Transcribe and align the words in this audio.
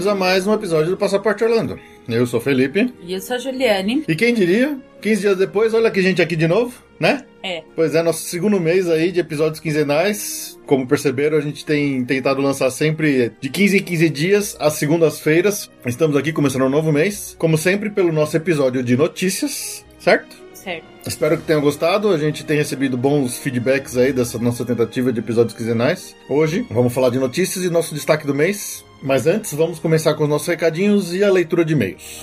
Bem-vindos 0.00 0.06
a 0.06 0.14
mais 0.14 0.46
um 0.46 0.54
episódio 0.54 0.90
do 0.92 0.96
Passaporte 0.96 1.44
Orlando. 1.44 1.78
Eu 2.08 2.26
sou 2.26 2.40
o 2.40 2.42
Felipe. 2.42 2.90
E 3.02 3.12
eu 3.12 3.20
sou 3.20 3.36
a 3.36 3.38
Juliane. 3.38 4.02
E 4.08 4.16
quem 4.16 4.32
diria, 4.32 4.78
15 5.02 5.20
dias 5.20 5.36
depois, 5.36 5.74
olha 5.74 5.90
que 5.90 6.00
gente 6.00 6.22
aqui 6.22 6.34
de 6.36 6.48
novo, 6.48 6.72
né? 6.98 7.26
É. 7.42 7.62
Pois 7.76 7.94
é, 7.94 8.02
nosso 8.02 8.22
segundo 8.22 8.58
mês 8.58 8.88
aí 8.88 9.12
de 9.12 9.20
episódios 9.20 9.60
quinzenais. 9.60 10.58
Como 10.64 10.86
perceberam, 10.86 11.36
a 11.36 11.40
gente 11.42 11.66
tem 11.66 12.02
tentado 12.02 12.40
lançar 12.40 12.70
sempre 12.70 13.32
de 13.38 13.50
15 13.50 13.76
em 13.76 13.82
15 13.82 14.08
dias, 14.08 14.56
às 14.58 14.72
segundas-feiras. 14.72 15.70
Estamos 15.84 16.16
aqui 16.16 16.32
começando 16.32 16.62
um 16.62 16.70
novo 16.70 16.90
mês. 16.90 17.36
Como 17.38 17.58
sempre, 17.58 17.90
pelo 17.90 18.10
nosso 18.10 18.34
episódio 18.34 18.82
de 18.82 18.96
notícias, 18.96 19.84
certo? 19.98 20.34
Certo. 20.54 20.84
Espero 21.06 21.36
que 21.36 21.44
tenham 21.44 21.60
gostado. 21.60 22.08
A 22.08 22.16
gente 22.16 22.42
tem 22.42 22.56
recebido 22.56 22.96
bons 22.96 23.36
feedbacks 23.36 23.98
aí 23.98 24.14
dessa 24.14 24.38
nossa 24.38 24.64
tentativa 24.64 25.12
de 25.12 25.20
episódios 25.20 25.54
quinzenais. 25.54 26.16
Hoje 26.26 26.66
vamos 26.70 26.94
falar 26.94 27.10
de 27.10 27.18
notícias 27.18 27.66
e 27.66 27.68
nosso 27.68 27.94
destaque 27.94 28.26
do 28.26 28.34
mês. 28.34 28.82
Mas 29.02 29.26
antes, 29.26 29.54
vamos 29.54 29.78
começar 29.78 30.14
com 30.14 30.24
os 30.24 30.28
nossos 30.28 30.48
recadinhos 30.48 31.14
e 31.14 31.24
a 31.24 31.30
leitura 31.30 31.64
de 31.64 31.72
e-mails. 31.72 32.20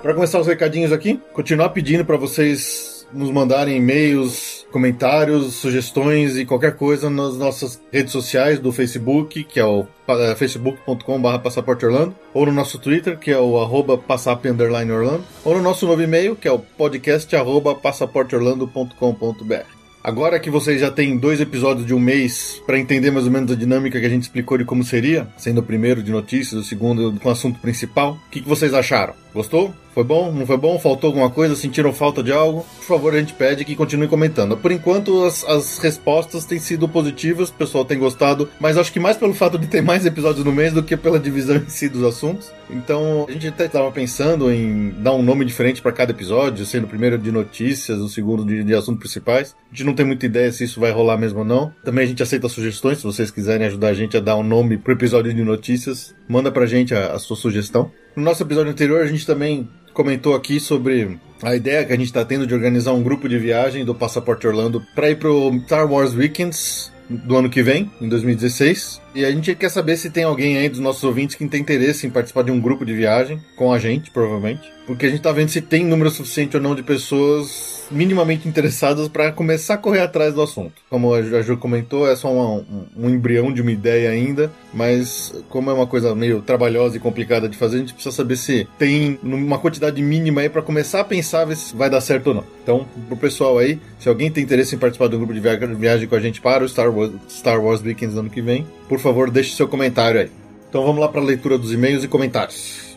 Para 0.00 0.12
começar 0.12 0.38
os 0.38 0.46
recadinhos 0.46 0.92
aqui, 0.92 1.18
continuar 1.32 1.70
pedindo 1.70 2.04
para 2.04 2.18
vocês 2.18 3.06
nos 3.10 3.30
mandarem 3.30 3.78
e-mails, 3.78 4.53
comentários, 4.74 5.54
sugestões 5.54 6.36
e 6.36 6.44
qualquer 6.44 6.74
coisa 6.76 7.08
nas 7.08 7.36
nossas 7.36 7.80
redes 7.92 8.10
sociais 8.10 8.58
do 8.58 8.72
Facebook, 8.72 9.44
que 9.44 9.60
é 9.60 9.64
o 9.64 9.82
uh, 9.82 10.36
facebook.com.br 10.36 11.38
passaporteorlando, 11.40 12.12
ou 12.34 12.44
no 12.44 12.50
nosso 12.50 12.80
Twitter, 12.80 13.16
que 13.16 13.30
é 13.30 13.38
o 13.38 13.56
arroba 13.60 13.96
passap_orlando, 13.96 15.22
ou 15.44 15.56
no 15.56 15.62
nosso 15.62 15.86
novo 15.86 16.02
e-mail, 16.02 16.34
que 16.34 16.48
é 16.48 16.50
o 16.50 16.58
podcast 16.58 17.32
passaporteorlando.com.br. 17.80 19.54
Agora 20.02 20.40
que 20.40 20.50
vocês 20.50 20.80
já 20.80 20.90
têm 20.90 21.16
dois 21.16 21.40
episódios 21.40 21.86
de 21.86 21.94
um 21.94 22.00
mês 22.00 22.60
para 22.66 22.76
entender 22.76 23.12
mais 23.12 23.26
ou 23.26 23.32
menos 23.32 23.52
a 23.52 23.54
dinâmica 23.54 24.00
que 24.00 24.06
a 24.06 24.10
gente 24.10 24.24
explicou 24.24 24.58
de 24.58 24.64
como 24.64 24.82
seria, 24.82 25.28
sendo 25.36 25.60
o 25.60 25.62
primeiro 25.62 26.02
de 26.02 26.10
notícias, 26.10 26.60
o 26.60 26.64
segundo 26.64 27.12
com 27.20 27.28
o 27.28 27.32
assunto 27.32 27.60
principal, 27.60 28.14
o 28.26 28.30
que, 28.30 28.40
que 28.40 28.48
vocês 28.48 28.74
acharam? 28.74 29.23
Gostou? 29.34 29.74
Foi 29.92 30.04
bom? 30.04 30.32
Não 30.32 30.46
foi 30.46 30.56
bom? 30.56 30.78
Faltou 30.78 31.08
alguma 31.08 31.30
coisa? 31.30 31.54
Sentiram 31.54 31.92
falta 31.92 32.22
de 32.22 32.32
algo? 32.32 32.66
Por 32.78 32.84
favor, 32.84 33.14
a 33.14 33.18
gente 33.18 33.32
pede 33.32 33.64
que 33.64 33.76
continue 33.76 34.08
comentando. 34.08 34.56
Por 34.56 34.72
enquanto, 34.72 35.24
as, 35.24 35.44
as 35.44 35.78
respostas 35.78 36.44
têm 36.44 36.58
sido 36.58 36.88
positivas, 36.88 37.48
o 37.48 37.52
pessoal 37.52 37.84
tem 37.84 37.98
gostado, 37.98 38.48
mas 38.58 38.76
acho 38.76 38.92
que 38.92 38.98
mais 38.98 39.16
pelo 39.16 39.34
fato 39.34 39.58
de 39.58 39.66
ter 39.66 39.82
mais 39.82 40.06
episódios 40.06 40.44
no 40.44 40.52
mês 40.52 40.72
do 40.72 40.82
que 40.82 40.96
pela 40.96 41.18
divisão 41.18 41.56
em 41.56 41.68
si 41.68 41.88
dos 41.88 42.02
assuntos. 42.02 42.50
Então, 42.70 43.26
a 43.28 43.32
gente 43.32 43.48
até 43.48 43.66
estava 43.66 43.90
pensando 43.92 44.50
em 44.50 44.90
dar 44.98 45.12
um 45.12 45.22
nome 45.22 45.44
diferente 45.44 45.82
para 45.82 45.92
cada 45.92 46.12
episódio, 46.12 46.64
sendo 46.64 46.84
o 46.84 46.88
primeiro 46.88 47.18
de 47.18 47.30
notícias, 47.30 47.98
o 48.00 48.08
segundo 48.08 48.44
de, 48.44 48.64
de 48.64 48.74
assuntos 48.74 49.00
principais. 49.00 49.54
A 49.70 49.74
gente 49.74 49.86
não 49.86 49.94
tem 49.94 50.06
muita 50.06 50.26
ideia 50.26 50.50
se 50.50 50.64
isso 50.64 50.80
vai 50.80 50.90
rolar 50.90 51.18
mesmo 51.18 51.40
ou 51.40 51.44
não. 51.44 51.72
Também 51.84 52.04
a 52.04 52.08
gente 52.08 52.22
aceita 52.22 52.48
sugestões, 52.48 52.98
se 52.98 53.04
vocês 53.04 53.30
quiserem 53.30 53.66
ajudar 53.66 53.88
a 53.88 53.94
gente 53.94 54.16
a 54.16 54.20
dar 54.20 54.36
um 54.36 54.42
nome 54.42 54.76
pro 54.76 54.92
episódio 54.92 55.32
de 55.32 55.42
notícias, 55.42 56.14
manda 56.28 56.50
pra 56.50 56.66
gente 56.66 56.94
a, 56.94 57.12
a 57.12 57.18
sua 57.18 57.36
sugestão. 57.36 57.90
No 58.16 58.22
nosso 58.22 58.42
episódio 58.42 58.70
anterior, 58.70 59.02
a 59.02 59.06
gente 59.06 59.26
também 59.26 59.68
comentou 59.92 60.34
aqui 60.34 60.60
sobre 60.60 61.18
a 61.42 61.56
ideia 61.56 61.84
que 61.84 61.92
a 61.92 61.96
gente 61.96 62.06
está 62.06 62.24
tendo 62.24 62.46
de 62.46 62.54
organizar 62.54 62.92
um 62.92 63.02
grupo 63.02 63.28
de 63.28 63.38
viagem 63.38 63.84
do 63.84 63.94
Passaporte 63.94 64.46
Orlando 64.46 64.80
para 64.94 65.10
ir 65.10 65.18
pro 65.18 65.52
Star 65.64 65.90
Wars 65.90 66.14
Weekends 66.14 66.92
do 67.08 67.36
ano 67.36 67.50
que 67.50 67.62
vem, 67.62 67.90
em 68.00 68.08
2016. 68.08 69.03
E 69.14 69.24
a 69.24 69.30
gente 69.30 69.54
quer 69.54 69.68
saber 69.68 69.96
se 69.96 70.10
tem 70.10 70.24
alguém 70.24 70.56
aí 70.56 70.68
dos 70.68 70.80
nossos 70.80 71.04
ouvintes 71.04 71.36
que 71.36 71.46
tem 71.46 71.60
interesse 71.60 72.04
em 72.04 72.10
participar 72.10 72.42
de 72.42 72.50
um 72.50 72.60
grupo 72.60 72.84
de 72.84 72.92
viagem 72.92 73.40
com 73.54 73.72
a 73.72 73.78
gente, 73.78 74.10
provavelmente. 74.10 74.72
Porque 74.86 75.06
a 75.06 75.08
gente 75.10 75.22
tá 75.22 75.30
vendo 75.30 75.50
se 75.50 75.60
tem 75.60 75.84
número 75.84 76.10
suficiente 76.10 76.56
ou 76.56 76.62
não 76.62 76.74
de 76.74 76.82
pessoas 76.82 77.74
minimamente 77.90 78.48
interessadas 78.48 79.08
para 79.08 79.32
começar 79.32 79.74
a 79.74 79.78
correr 79.78 80.00
atrás 80.00 80.34
do 80.34 80.42
assunto. 80.42 80.72
Como 80.88 81.14
a 81.14 81.22
Ju 81.42 81.56
comentou, 81.56 82.08
é 82.08 82.16
só 82.16 82.28
um, 82.28 83.08
embrião 83.08 83.52
de 83.52 83.62
uma 83.62 83.70
ideia 83.70 84.10
ainda, 84.10 84.50
mas 84.72 85.32
como 85.48 85.70
é 85.70 85.72
uma 85.72 85.86
coisa 85.86 86.14
meio 86.14 86.42
trabalhosa 86.42 86.96
e 86.96 87.00
complicada 87.00 87.48
de 87.48 87.56
fazer, 87.56 87.76
a 87.76 87.80
gente 87.80 87.94
precisa 87.94 88.14
saber 88.14 88.36
se 88.36 88.66
tem 88.78 89.18
uma 89.22 89.58
quantidade 89.58 90.00
mínima 90.02 90.40
aí 90.40 90.48
para 90.48 90.62
começar 90.62 91.00
a 91.00 91.04
pensar 91.04 91.44
se 91.54 91.74
vai 91.76 91.90
dar 91.90 92.00
certo 92.00 92.28
ou 92.28 92.34
não. 92.34 92.44
Então, 92.62 92.86
pro 93.08 93.16
pessoal 93.16 93.58
aí, 93.58 93.78
se 93.98 94.08
alguém 94.08 94.30
tem 94.30 94.42
interesse 94.42 94.74
em 94.74 94.78
participar 94.78 95.06
um 95.06 95.18
grupo 95.18 95.34
de 95.34 95.40
viagem 95.40 96.08
com 96.08 96.14
a 96.14 96.20
gente 96.20 96.40
para 96.40 96.64
o 96.64 96.68
Star 96.68 96.90
Wars, 96.90 97.12
Star 97.28 97.62
Wars 97.62 97.82
Weekends 97.82 98.14
do 98.14 98.20
ano 98.20 98.30
que 98.30 98.40
vem, 98.40 98.66
por 98.88 98.98
favor, 99.04 99.30
deixe 99.30 99.54
seu 99.54 99.68
comentário 99.68 100.20
aí. 100.20 100.30
Então 100.68 100.84
vamos 100.84 101.00
lá 101.00 101.08
para 101.08 101.20
a 101.20 101.24
leitura 101.24 101.56
dos 101.56 101.72
e-mails 101.72 102.02
e 102.02 102.08
comentários. 102.08 102.96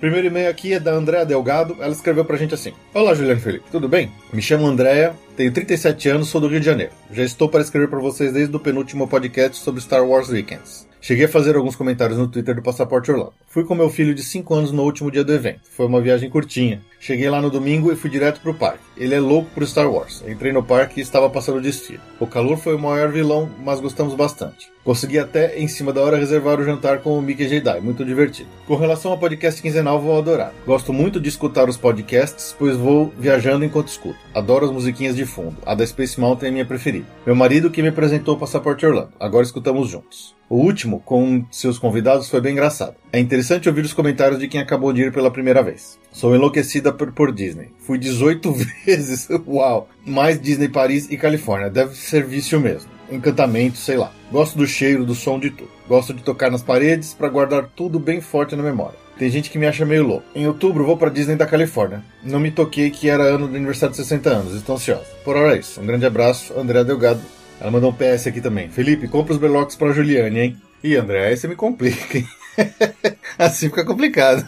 Primeiro 0.00 0.26
e-mail 0.26 0.50
aqui 0.50 0.72
é 0.72 0.80
da 0.80 0.92
Andréa 0.92 1.24
Delgado. 1.24 1.76
Ela 1.80 1.92
escreveu 1.92 2.24
pra 2.24 2.36
gente 2.36 2.54
assim: 2.54 2.72
Olá, 2.92 3.14
Juliano 3.14 3.40
Felipe, 3.40 3.64
tudo 3.70 3.88
bem? 3.88 4.10
Me 4.34 4.42
chamo 4.42 4.66
Andréa, 4.66 5.14
tenho 5.36 5.52
37 5.52 6.08
anos, 6.08 6.28
sou 6.28 6.40
do 6.40 6.48
Rio 6.48 6.58
de 6.58 6.66
Janeiro. 6.66 6.90
Já 7.12 7.22
estou 7.22 7.48
para 7.48 7.60
escrever 7.62 7.86
para 7.86 8.00
vocês 8.00 8.32
desde 8.32 8.56
o 8.56 8.58
penúltimo 8.58 9.06
podcast 9.06 9.58
sobre 9.58 9.80
Star 9.80 10.04
Wars 10.04 10.28
Weekends. 10.28 10.88
Cheguei 11.00 11.26
a 11.26 11.28
fazer 11.28 11.54
alguns 11.54 11.76
comentários 11.76 12.18
no 12.18 12.26
Twitter 12.26 12.54
do 12.54 12.62
Passaporte 12.62 13.12
Orlando. 13.12 13.34
Fui 13.46 13.62
com 13.62 13.74
meu 13.74 13.90
filho 13.90 14.14
de 14.14 14.22
5 14.22 14.54
anos 14.54 14.72
no 14.72 14.82
último 14.82 15.10
dia 15.10 15.22
do 15.22 15.34
evento. 15.34 15.60
Foi 15.70 15.84
uma 15.84 16.00
viagem 16.00 16.30
curtinha. 16.30 16.80
Cheguei 16.98 17.28
lá 17.28 17.42
no 17.42 17.50
domingo 17.50 17.92
e 17.92 17.94
fui 17.94 18.08
direto 18.08 18.40
pro 18.40 18.54
parque. 18.54 18.82
Ele 18.96 19.14
é 19.14 19.20
louco 19.20 19.50
por 19.50 19.66
Star 19.66 19.86
Wars. 19.86 20.24
Entrei 20.26 20.50
no 20.50 20.62
parque 20.62 20.98
e 20.98 21.02
estava 21.02 21.28
passando 21.28 21.58
o 21.58 21.60
destino. 21.60 22.00
O 22.18 22.26
calor 22.26 22.56
foi 22.56 22.74
o 22.74 22.78
maior 22.78 23.12
vilão, 23.12 23.50
mas 23.62 23.80
gostamos 23.80 24.14
bastante. 24.14 24.72
Consegui 24.82 25.18
até, 25.18 25.58
em 25.58 25.68
cima 25.68 25.92
da 25.92 26.00
hora, 26.00 26.16
reservar 26.16 26.58
o 26.58 26.64
jantar 26.64 27.00
com 27.00 27.18
o 27.18 27.20
Mickey 27.20 27.48
Jedi, 27.48 27.82
muito 27.82 28.02
divertido. 28.02 28.48
Com 28.66 28.74
relação 28.74 29.10
ao 29.10 29.18
podcast 29.18 29.60
quinzenal, 29.60 30.00
vou 30.00 30.16
adorar. 30.16 30.54
Gosto 30.66 30.90
muito 30.90 31.20
de 31.20 31.28
escutar 31.28 31.68
os 31.68 31.76
podcasts, 31.76 32.56
pois 32.58 32.76
vou 32.78 33.12
viajando 33.18 33.66
enquanto 33.66 33.88
escuto. 33.88 34.18
Adoro 34.34 34.66
as 34.66 34.72
musiquinhas 34.72 35.14
de 35.14 35.26
fundo. 35.26 35.56
A 35.64 35.74
da 35.74 35.86
Space 35.86 36.18
Mountain 36.18 36.48
é 36.48 36.50
minha 36.50 36.64
preferida. 36.64 37.06
Meu 37.26 37.36
marido 37.36 37.70
que 37.70 37.82
me 37.82 37.88
apresentou 37.88 38.34
o 38.34 38.38
Passaporte 38.38 38.84
Orlando. 38.84 39.12
Agora 39.18 39.44
escutamos 39.44 39.88
juntos. 39.88 40.34
O 40.48 40.56
último, 40.56 41.00
com 41.00 41.44
seus 41.50 41.78
convidados, 41.78 42.28
foi 42.28 42.40
bem 42.40 42.52
engraçado. 42.52 42.96
É 43.12 43.18
interessante 43.18 43.68
ouvir 43.68 43.84
os 43.84 43.92
comentários 43.92 44.38
de 44.38 44.48
quem 44.48 44.60
acabou 44.60 44.92
de 44.92 45.02
ir 45.02 45.12
pela 45.12 45.30
primeira 45.30 45.62
vez. 45.62 45.98
Sou 46.12 46.34
enlouquecida 46.34 46.92
por, 46.92 47.12
por 47.12 47.32
Disney. 47.32 47.70
Fui 47.78 47.98
18 47.98 48.52
vezes. 48.86 49.28
Uau! 49.46 49.88
Mais 50.04 50.40
Disney 50.40 50.68
Paris 50.68 51.10
e 51.10 51.16
Califórnia. 51.16 51.70
Deve 51.70 51.94
ser 51.94 52.24
vício 52.24 52.60
mesmo. 52.60 52.90
Encantamento, 53.10 53.78
sei 53.78 53.96
lá. 53.96 54.12
Gosto 54.30 54.58
do 54.58 54.66
cheiro, 54.66 55.04
do 55.04 55.14
som 55.14 55.38
de 55.38 55.50
tudo. 55.50 55.70
Gosto 55.88 56.12
de 56.12 56.22
tocar 56.22 56.50
nas 56.50 56.62
paredes 56.62 57.14
para 57.14 57.28
guardar 57.28 57.70
tudo 57.74 57.98
bem 57.98 58.20
forte 58.20 58.56
na 58.56 58.62
memória. 58.62 59.03
Tem 59.18 59.30
gente 59.30 59.50
que 59.50 59.58
me 59.58 59.66
acha 59.66 59.84
meio 59.86 60.04
louco. 60.04 60.26
Em 60.34 60.46
outubro 60.46 60.84
vou 60.84 60.96
para 60.96 61.10
Disney 61.10 61.36
da 61.36 61.46
Califórnia. 61.46 62.02
Não 62.22 62.40
me 62.40 62.50
toquei 62.50 62.90
que 62.90 63.08
era 63.08 63.22
ano 63.22 63.46
do 63.46 63.56
aniversário 63.56 63.92
de 63.92 63.98
60 63.98 64.28
anos. 64.28 64.54
Estou 64.54 64.74
ansiosa. 64.74 65.06
Por 65.24 65.36
hora 65.36 65.54
é 65.54 65.60
isso. 65.60 65.80
Um 65.80 65.86
grande 65.86 66.04
abraço, 66.04 66.52
André 66.58 66.82
Delgado. 66.82 67.20
Ela 67.60 67.70
mandou 67.70 67.90
um 67.90 67.94
PS 67.94 68.26
aqui 68.26 68.40
também. 68.40 68.68
Felipe, 68.68 69.08
compra 69.08 69.32
os 69.32 69.38
Berlocks 69.38 69.76
pra 69.76 69.92
Juliane, 69.92 70.40
hein? 70.40 70.56
Ih, 70.82 70.96
André, 70.96 71.28
aí 71.28 71.36
você 71.36 71.46
me 71.46 71.54
complica, 71.54 72.18
hein? 72.18 72.26
assim 73.38 73.68
fica 73.68 73.84
complicado. 73.84 74.46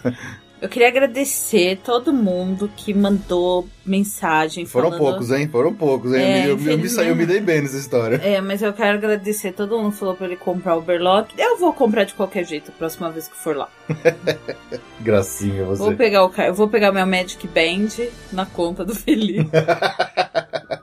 Eu 0.60 0.68
queria 0.68 0.88
agradecer 0.88 1.78
todo 1.84 2.12
mundo 2.12 2.70
que 2.76 2.92
mandou 2.92 3.68
mensagem. 3.86 4.66
Foram 4.66 4.90
falando... 4.90 5.00
poucos, 5.00 5.30
hein? 5.30 5.48
Foram 5.48 5.74
poucos, 5.74 6.12
hein? 6.12 6.20
É, 6.20 6.46
eu, 6.46 6.58
eu, 6.58 6.72
eu, 6.72 6.78
me 6.78 6.88
saí, 6.88 7.08
eu 7.08 7.16
me 7.16 7.24
dei 7.24 7.40
bem 7.40 7.62
nessa 7.62 7.76
história. 7.76 8.16
É, 8.16 8.40
mas 8.40 8.62
eu 8.62 8.72
quero 8.72 8.98
agradecer. 8.98 9.52
Todo 9.52 9.78
mundo 9.78 9.92
falou 9.92 10.14
pra 10.14 10.26
ele 10.26 10.36
comprar 10.36 10.76
o 10.76 10.80
Berlock. 10.80 11.32
Eu 11.38 11.58
vou 11.58 11.72
comprar 11.72 12.04
de 12.04 12.14
qualquer 12.14 12.44
jeito 12.44 12.70
a 12.70 12.74
próxima 12.74 13.10
vez 13.10 13.28
que 13.28 13.36
for 13.36 13.56
lá. 13.56 13.68
Gracinha 15.00 15.64
você. 15.64 15.82
Vou 15.82 15.94
pegar 15.94 16.24
o, 16.24 16.32
eu 16.42 16.54
vou 16.54 16.68
pegar 16.68 16.92
meu 16.92 17.06
Magic 17.06 17.46
Band 17.48 18.08
na 18.32 18.44
conta 18.44 18.84
do 18.84 18.94
Felipe. 18.94 19.48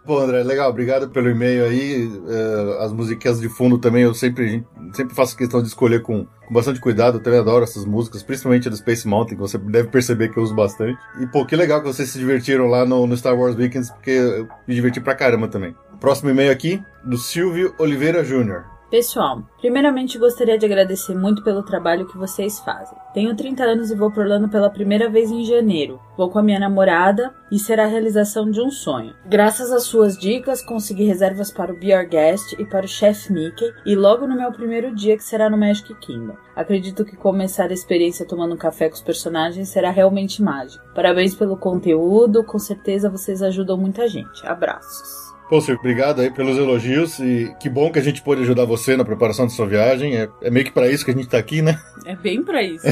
Pô, 0.05 0.19
André, 0.19 0.43
legal, 0.43 0.69
obrigado 0.69 1.09
pelo 1.09 1.29
e-mail 1.29 1.63
aí. 1.63 2.07
Uh, 2.07 2.81
as 2.81 2.91
musiquinhas 2.91 3.39
de 3.39 3.47
fundo 3.47 3.77
também, 3.77 4.03
eu 4.03 4.13
sempre, 4.13 4.61
sempre 4.93 5.15
faço 5.15 5.37
questão 5.37 5.61
de 5.61 5.69
escolher 5.69 6.01
com, 6.01 6.25
com 6.25 6.53
bastante 6.53 6.81
cuidado. 6.81 7.17
Eu 7.17 7.23
também 7.23 7.39
adoro 7.39 7.63
essas 7.63 7.85
músicas, 7.85 8.21
principalmente 8.21 8.69
do 8.69 8.75
Space 8.75 9.07
Mountain, 9.07 9.35
que 9.35 9.41
você 9.41 9.57
deve 9.57 9.87
perceber 9.87 10.27
que 10.29 10.37
eu 10.37 10.43
uso 10.43 10.53
bastante. 10.53 10.99
E, 11.21 11.27
pô, 11.27 11.45
que 11.45 11.55
legal 11.55 11.81
que 11.81 11.87
vocês 11.87 12.09
se 12.09 12.19
divertiram 12.19 12.67
lá 12.67 12.85
no, 12.85 12.92
no 13.07 13.17
Star 13.17 13.37
Wars 13.37 13.55
Weekends, 13.55 13.89
porque 13.91 14.11
eu 14.11 14.47
me 14.67 14.75
diverti 14.75 15.01
pra 15.01 15.15
caramba 15.15 15.47
também. 15.47 15.75
Próximo 15.99 16.29
e-mail 16.29 16.51
aqui, 16.51 16.81
do 17.03 17.17
Silvio 17.17 17.73
Oliveira 17.77 18.23
Júnior. 18.23 18.72
Pessoal, 18.93 19.41
primeiramente 19.59 20.19
gostaria 20.19 20.55
de 20.55 20.67
agradecer 20.67 21.15
muito 21.15 21.43
pelo 21.43 21.63
trabalho 21.63 22.05
que 22.05 22.15
vocês 22.15 22.59
fazem. 22.59 22.95
Tenho 23.11 23.35
30 23.35 23.63
anos 23.63 23.89
e 23.89 23.95
vou 23.95 24.11
por 24.11 24.19
Orlando 24.19 24.47
pela 24.47 24.69
primeira 24.69 25.09
vez 25.09 25.31
em 25.31 25.43
janeiro. 25.43 25.99
Vou 26.15 26.29
com 26.29 26.37
a 26.37 26.43
minha 26.43 26.59
namorada 26.59 27.33
e 27.51 27.57
será 27.57 27.85
a 27.85 27.87
realização 27.87 28.51
de 28.51 28.61
um 28.61 28.69
sonho. 28.69 29.15
Graças 29.25 29.71
às 29.71 29.85
suas 29.85 30.15
dicas, 30.15 30.61
consegui 30.61 31.05
reservas 31.05 31.51
para 31.51 31.73
o 31.73 31.75
Be 31.75 31.91
Our 31.91 32.07
Guest 32.07 32.53
e 32.59 32.65
para 32.65 32.85
o 32.85 32.87
Chef 32.87 33.33
Mickey 33.33 33.73
e 33.83 33.95
logo 33.95 34.27
no 34.27 34.35
meu 34.35 34.51
primeiro 34.51 34.93
dia 34.93 35.17
que 35.17 35.23
será 35.23 35.49
no 35.49 35.57
Magic 35.57 35.91
Kingdom. 35.95 36.37
Acredito 36.55 37.03
que 37.03 37.17
começar 37.17 37.71
a 37.71 37.73
experiência 37.73 38.27
tomando 38.27 38.55
café 38.55 38.89
com 38.89 38.95
os 38.95 39.01
personagens 39.01 39.69
será 39.69 39.89
realmente 39.89 40.39
mágico. 40.39 40.85
Parabéns 40.93 41.33
pelo 41.33 41.57
conteúdo, 41.57 42.43
com 42.43 42.59
certeza 42.59 43.09
vocês 43.09 43.41
ajudam 43.41 43.75
muita 43.75 44.07
gente. 44.07 44.45
Abraços. 44.45 45.32
Pô, 45.53 45.61
Sir, 45.61 45.77
obrigado 45.77 46.19
aí 46.19 46.31
pelos 46.31 46.57
elogios 46.57 47.19
e 47.19 47.53
que 47.59 47.69
bom 47.69 47.91
que 47.91 47.99
a 47.99 48.01
gente 48.01 48.23
pôde 48.23 48.41
ajudar 48.41 48.65
você 48.65 48.97
na 48.97 49.05
preparação 49.05 49.45
da 49.45 49.51
sua 49.51 49.67
viagem. 49.67 50.17
É, 50.17 50.27
é 50.41 50.49
meio 50.49 50.65
que 50.65 50.71
para 50.71 50.89
isso 50.89 51.05
que 51.05 51.11
a 51.11 51.13
gente 51.13 51.29
tá 51.29 51.37
aqui, 51.37 51.61
né? 51.61 51.79
É 52.07 52.15
bem 52.15 52.41
para 52.41 52.63
isso. 52.63 52.87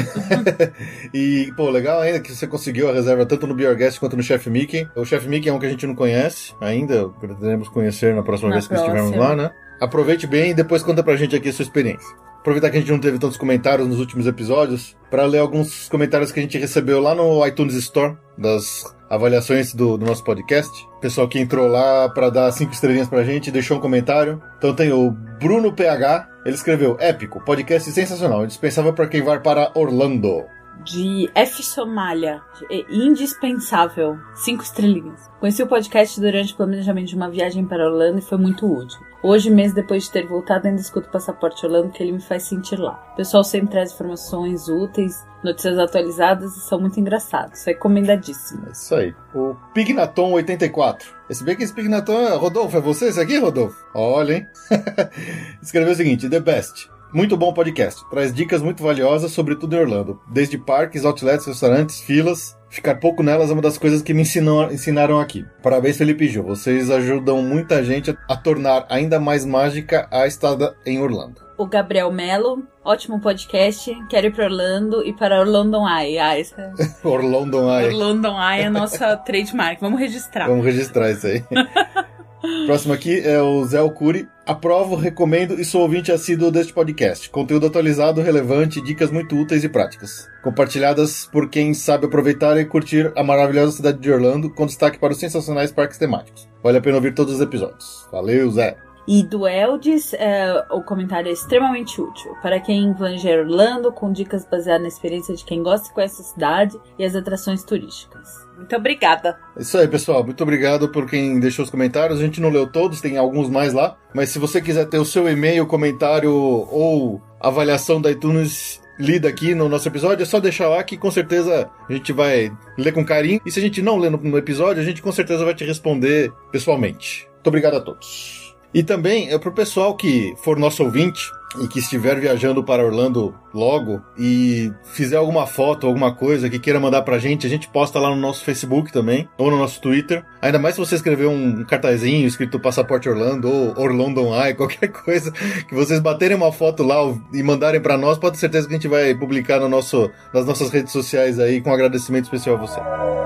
e, 1.12 1.52
pô, 1.58 1.72
legal 1.72 2.00
ainda 2.02 2.20
que 2.20 2.32
você 2.32 2.46
conseguiu 2.46 2.88
a 2.88 2.94
reserva 2.94 3.26
tanto 3.26 3.48
no 3.48 3.56
Guest 3.56 4.00
quanto 4.00 4.16
no 4.16 4.22
Chef 4.22 4.48
Mickey. 4.48 4.88
O 4.96 5.04
Chef 5.04 5.28
Mickey 5.28 5.50
é 5.50 5.54
um 5.54 5.58
que 5.58 5.66
a 5.66 5.70
gente 5.70 5.88
não 5.88 5.96
conhece 5.96 6.54
ainda, 6.62 7.10
pretendemos 7.10 7.68
conhecer 7.68 8.14
na 8.14 8.22
próxima 8.22 8.50
na 8.50 8.58
vez 8.58 8.68
próxima. 8.68 8.92
que 8.92 8.96
estivermos 8.96 9.28
lá, 9.28 9.36
né? 9.36 9.52
Aproveite 9.82 10.28
bem 10.28 10.52
e 10.52 10.54
depois 10.54 10.84
conta 10.84 11.02
pra 11.02 11.16
gente 11.16 11.36
aqui 11.36 11.50
a 11.50 11.54
sua 11.54 11.64
experiência 11.64 12.16
aproveitar 12.42 12.72
que 12.72 12.78
a 12.78 12.80
gente 12.80 12.92
não 12.92 13.00
teve 13.00 13.20
tantos 13.20 13.38
comentários 13.38 13.88
nos 13.88 14.00
últimos 14.00 14.26
episódios, 14.26 14.96
para 15.12 15.26
ler 15.26 15.38
alguns 15.38 15.88
comentários 15.90 16.32
que 16.32 16.40
a 16.40 16.44
gente 16.44 16.58
recebeu 16.58 17.00
lá 17.00 17.14
no 17.14 17.46
iTunes 17.46 17.76
Store, 17.76 18.18
das 18.36 18.84
avaliações 19.10 19.76
do, 19.76 19.96
do 19.96 20.08
nosso 20.08 20.24
podcast. 20.24 20.72
Pessoal 21.02 21.28
que 21.28 21.40
entrou 21.40 21.68
lá 21.68 22.08
para 22.10 22.30
dar 22.30 22.52
cinco 22.52 22.74
estrelinhas 22.74 23.10
pra 23.10 23.24
gente, 23.24 23.52
deixou 23.52 23.78
um 23.78 23.82
comentário. 23.82 24.42
Então 24.58 24.76
tem 24.76 24.92
o 24.92 25.10
Bruno 25.10 25.74
PH, 25.74 26.30
ele 26.46 26.56
escreveu: 26.56 26.96
Épico, 27.00 27.44
podcast 27.44 27.92
sensacional, 27.92 28.44
indispensável 28.44 28.94
para 28.94 29.08
quem 29.08 29.24
vai 29.24 29.40
para 29.40 29.72
Orlando. 29.74 30.46
De 30.84 31.30
F 31.36 31.64
Somália, 31.64 32.42
indispensável, 32.90 34.18
cinco 34.36 34.64
estrelinhas. 34.64 35.30
Conheci 35.40 35.62
o 35.62 35.68
podcast 35.68 36.20
durante 36.20 36.54
o 36.54 36.58
planejamento 36.58 37.08
de 37.08 37.16
uma 37.16 37.30
viagem 37.30 37.66
para 37.66 37.86
Orlando 37.86 38.20
e 38.20 38.22
foi 38.22 38.38
muito 38.38 38.66
útil. 38.66 39.00
Hoje, 39.24 39.52
mês 39.52 39.72
depois 39.72 40.04
de 40.04 40.12
ter 40.12 40.26
voltado, 40.26 40.68
ainda 40.68 40.82
escuto 40.82 41.08
o 41.08 41.12
Passaporte 41.12 41.64
Orlando 41.64 41.92
que 41.92 42.02
ele 42.02 42.12
me 42.12 42.22
faz 42.22 42.44
sentir 42.44 42.78
lá. 42.78 43.00
O 43.14 43.16
pessoal 43.18 43.44
sempre 43.44 43.70
traz 43.70 43.94
informações 43.94 44.68
úteis, 44.68 45.24
notícias 45.44 45.78
atualizadas 45.78 46.56
e 46.56 46.62
são 46.62 46.80
muito 46.80 47.00
engraçados. 47.00 47.64
Recomendadíssimo. 47.64 48.68
É 48.68 48.72
isso 48.72 48.96
aí. 48.96 49.14
O 49.36 49.56
Pignaton 49.74 50.32
84. 50.32 51.08
Esse 51.30 51.44
bem 51.44 51.56
que 51.56 51.64
esse 51.64 51.74
Pignaton 51.74 52.14
é... 52.14 52.36
Rodolfo, 52.36 52.78
é 52.78 52.82
você 52.82 53.10
esse 53.10 53.20
aqui, 53.20 53.38
Rodolfo? 53.38 53.86
Olha, 53.94 54.38
hein? 54.38 54.48
Escreveu 55.62 55.94
o 55.94 55.96
seguinte: 55.96 56.28
The 56.28 56.40
Best. 56.40 56.90
Muito 57.14 57.36
bom 57.36 57.52
podcast. 57.52 58.10
Traz 58.10 58.34
dicas 58.34 58.62
muito 58.62 58.82
valiosas 58.82 59.32
sobre 59.34 59.56
tudo 59.56 59.76
em 59.76 59.80
Orlando. 59.80 60.22
Desde 60.30 60.58
parques, 60.58 61.04
outlets, 61.04 61.46
restaurantes, 61.46 62.00
filas. 62.00 62.58
Ficar 62.70 62.96
pouco 62.96 63.22
nelas 63.22 63.50
é 63.50 63.54
uma 63.54 63.62
das 63.62 63.78
coisas 63.78 64.02
que 64.02 64.14
me 64.14 64.22
ensinou, 64.22 64.72
ensinaram 64.72 65.20
aqui. 65.20 65.46
Parabéns, 65.62 65.98
Felipe 65.98 66.30
e. 66.30 66.42
Vocês 66.42 66.90
ajudam 66.90 67.42
muita 67.42 67.84
gente 67.84 68.18
a, 68.30 68.38
tornar 68.38 68.86
ainda 68.90 69.20
mais 69.20 69.46
mágica 69.46 70.08
a 70.10 70.26
estada 70.26 70.74
em 70.86 71.02
Orlando. 71.02 71.42
O 71.58 71.66
Gabriel 71.66 72.14
Melo, 72.14 72.64
ótimo 72.82 73.20
podcast. 73.20 73.94
Quero 74.10 74.28
ir 74.28 74.34
para 74.34 74.46
Orlando 74.46 75.06
e 75.06 75.12
para 75.12 75.42
Orlando 75.42 75.80
Eye. 75.86 76.18
Ah, 76.18 76.40
essa... 76.40 76.74
Orlando 77.04 77.58
Eye. 77.70 77.88
Orlando 77.88 78.30
Eye 78.30 78.62
é 78.62 78.66
a 78.68 78.72
nossa 78.72 79.18
trademark. 79.18 79.82
Vamos 79.82 80.00
registrar. 80.00 80.48
Vamos 80.48 80.64
registrar 80.64 81.12
isso 81.12 81.28
aí. 81.28 81.44
Próximo 82.66 82.94
aqui 82.94 83.20
é 83.20 83.42
o 83.42 83.64
Zé 83.66 83.78
Alcuri. 83.78 84.28
Aprovo, 84.46 84.96
recomendo 84.96 85.60
e 85.60 85.64
sou 85.64 85.82
ouvinte 85.82 86.12
assíduo 86.12 86.52
deste 86.52 86.74
podcast. 86.74 87.30
Conteúdo 87.30 87.68
atualizado, 87.68 88.22
relevante, 88.22 88.82
dicas 88.82 89.12
muito 89.12 89.36
úteis 89.36 89.64
e 89.64 89.70
práticas. 89.70 90.28
Compartilhadas 90.44 91.28
por 91.32 91.50
quem 91.50 91.74
sabe 91.74 92.06
aproveitar 92.06 92.58
e 92.58 92.66
curtir 92.66 93.14
a 93.16 93.24
maravilhosa 93.24 93.74
cidade 93.74 94.00
de 94.00 94.12
Orlando, 94.12 94.50
com 94.50 94.66
destaque 94.66 94.98
para 94.98 95.14
os 95.14 95.20
sensacionais 95.20 95.72
parques 95.72 95.98
temáticos. 95.98 96.50
Vale 96.64 96.80
a 96.80 96.82
pena 96.82 96.96
ouvir 96.96 97.14
todos 97.14 97.36
os 97.36 97.42
episódios. 97.42 98.08
Valeu, 98.12 98.50
Zé! 98.52 98.78
E 99.08 99.24
do 99.24 99.48
Eldis, 99.48 100.14
é, 100.14 100.54
o 100.72 100.84
comentário 100.84 101.28
é 101.28 101.34
extremamente 101.34 102.00
útil 102.00 102.36
para 102.42 102.60
quem 102.60 102.94
planeja 102.94 103.32
Orlando, 103.32 103.92
com 103.92 104.12
dicas 104.12 104.46
baseadas 104.46 104.84
na 104.84 104.88
experiência 104.88 105.36
de 105.36 105.44
quem 105.44 105.64
gosta 105.64 105.90
e 105.90 105.94
conhece 105.94 106.22
a 106.22 106.26
cidade 106.26 106.80
e 107.00 107.04
as 107.04 107.16
atrações 107.16 107.64
turísticas. 107.64 108.28
Muito 108.62 108.76
obrigada. 108.76 109.40
Isso 109.58 109.76
aí, 109.78 109.88
pessoal. 109.88 110.24
Muito 110.24 110.42
obrigado 110.44 110.88
por 110.90 111.10
quem 111.10 111.40
deixou 111.40 111.66
os 111.66 111.72
comentários. 111.72 112.20
A 112.20 112.24
gente 112.24 112.40
não 112.40 112.50
leu 112.50 112.68
todos, 112.68 113.02
tem 113.02 113.18
alguns 113.18 113.50
mais 113.50 113.74
lá. 113.74 113.98
Mas 114.14 114.30
se 114.30 114.38
você 114.38 114.62
quiser 114.62 114.86
ter 114.86 115.00
o 115.00 115.06
seu 115.06 115.28
e-mail, 115.28 115.66
comentário 115.66 116.32
ou 116.32 117.20
avaliação 117.40 118.00
da 118.00 118.12
iTunes 118.12 118.80
lida 119.00 119.28
aqui 119.28 119.56
no 119.56 119.68
nosso 119.68 119.88
episódio, 119.88 120.22
é 120.22 120.26
só 120.26 120.40
deixar 120.40 120.70
lá 120.70 120.84
que 120.84 120.96
com 120.96 121.10
certeza 121.10 121.68
a 121.90 121.92
gente 121.92 122.14
vai 122.14 122.52
ler 122.78 122.92
com 122.92 123.04
carinho. 123.04 123.42
E 123.44 123.52
se 123.52 123.58
a 123.58 123.62
gente 123.64 123.82
não 123.82 123.98
ler 123.98 124.12
no 124.12 124.38
episódio, 124.38 124.82
a 124.82 124.86
gente 124.86 125.02
com 125.02 125.12
certeza 125.12 125.44
vai 125.44 125.56
te 125.56 125.66
responder 125.66 126.32
pessoalmente. 126.52 127.28
Muito 127.34 127.48
obrigado 127.48 127.78
a 127.78 127.82
todos. 127.82 128.56
E 128.72 128.84
também 128.84 129.34
é 129.34 129.40
pro 129.40 129.52
pessoal 129.52 129.96
que 129.98 130.36
for 130.44 130.58
nosso 130.58 130.84
ouvinte 130.84 131.32
e 131.60 131.68
que 131.68 131.80
estiver 131.80 132.20
viajando 132.20 132.64
para 132.64 132.86
Orlando 132.86 133.34
logo 133.54 134.02
e 134.18 134.72
fizer 134.94 135.18
alguma 135.18 135.46
foto, 135.46 135.88
alguma 135.88 136.14
coisa 136.14 136.50
que 136.50 136.60
queira 136.60 136.80
mandar 136.80 137.02
pra 137.02 137.18
gente, 137.18 137.46
a 137.46 137.50
gente 137.50 137.68
posta 137.68 138.00
lá 138.00 138.10
no 138.10 138.16
nosso 138.16 138.44
Facebook 138.44 138.92
também, 138.92 139.28
ou 139.38 139.52
no 139.52 139.58
nosso 139.58 139.82
Twitter. 139.82 140.24
Ainda 140.42 140.60
mais 140.60 140.76
se 140.76 140.82
você 140.82 140.96
escrever 140.96 141.28
um 141.28 141.64
cartazinho 141.64 142.28
escrito 142.28 142.60
Passaporte 142.60 143.10
Orlando 143.10 143.50
ou 143.50 143.78
Orlando 143.78 144.22
Eye, 144.34 144.54
qualquer 144.56 144.88
coisa, 144.90 145.32
que 145.68 145.76
vocês 145.76 146.00
baterem 146.00 146.38
uma 146.38 146.52
foto 146.52 146.84
lá 146.84 146.98
e 147.34 147.44
mandarem 147.44 147.82
para 147.82 147.98
nós, 147.98 148.18
pode 148.18 148.36
ter 148.36 148.40
certeza 148.40 148.68
que 148.68 148.74
a 148.74 148.78
gente 148.78 148.88
vai 148.88 149.14
publicar 149.16 149.60
no 149.60 149.70
nosso, 149.70 150.10
nas 150.34 150.46
nossas 150.46 150.70
redes 150.70 150.92
sociais 150.92 151.40
aí 151.40 151.62
com 151.62 151.70
um 151.70 151.74
agradecimento 151.74 152.26
especial 152.26 152.56
a 152.56 152.60
você. 152.60 153.21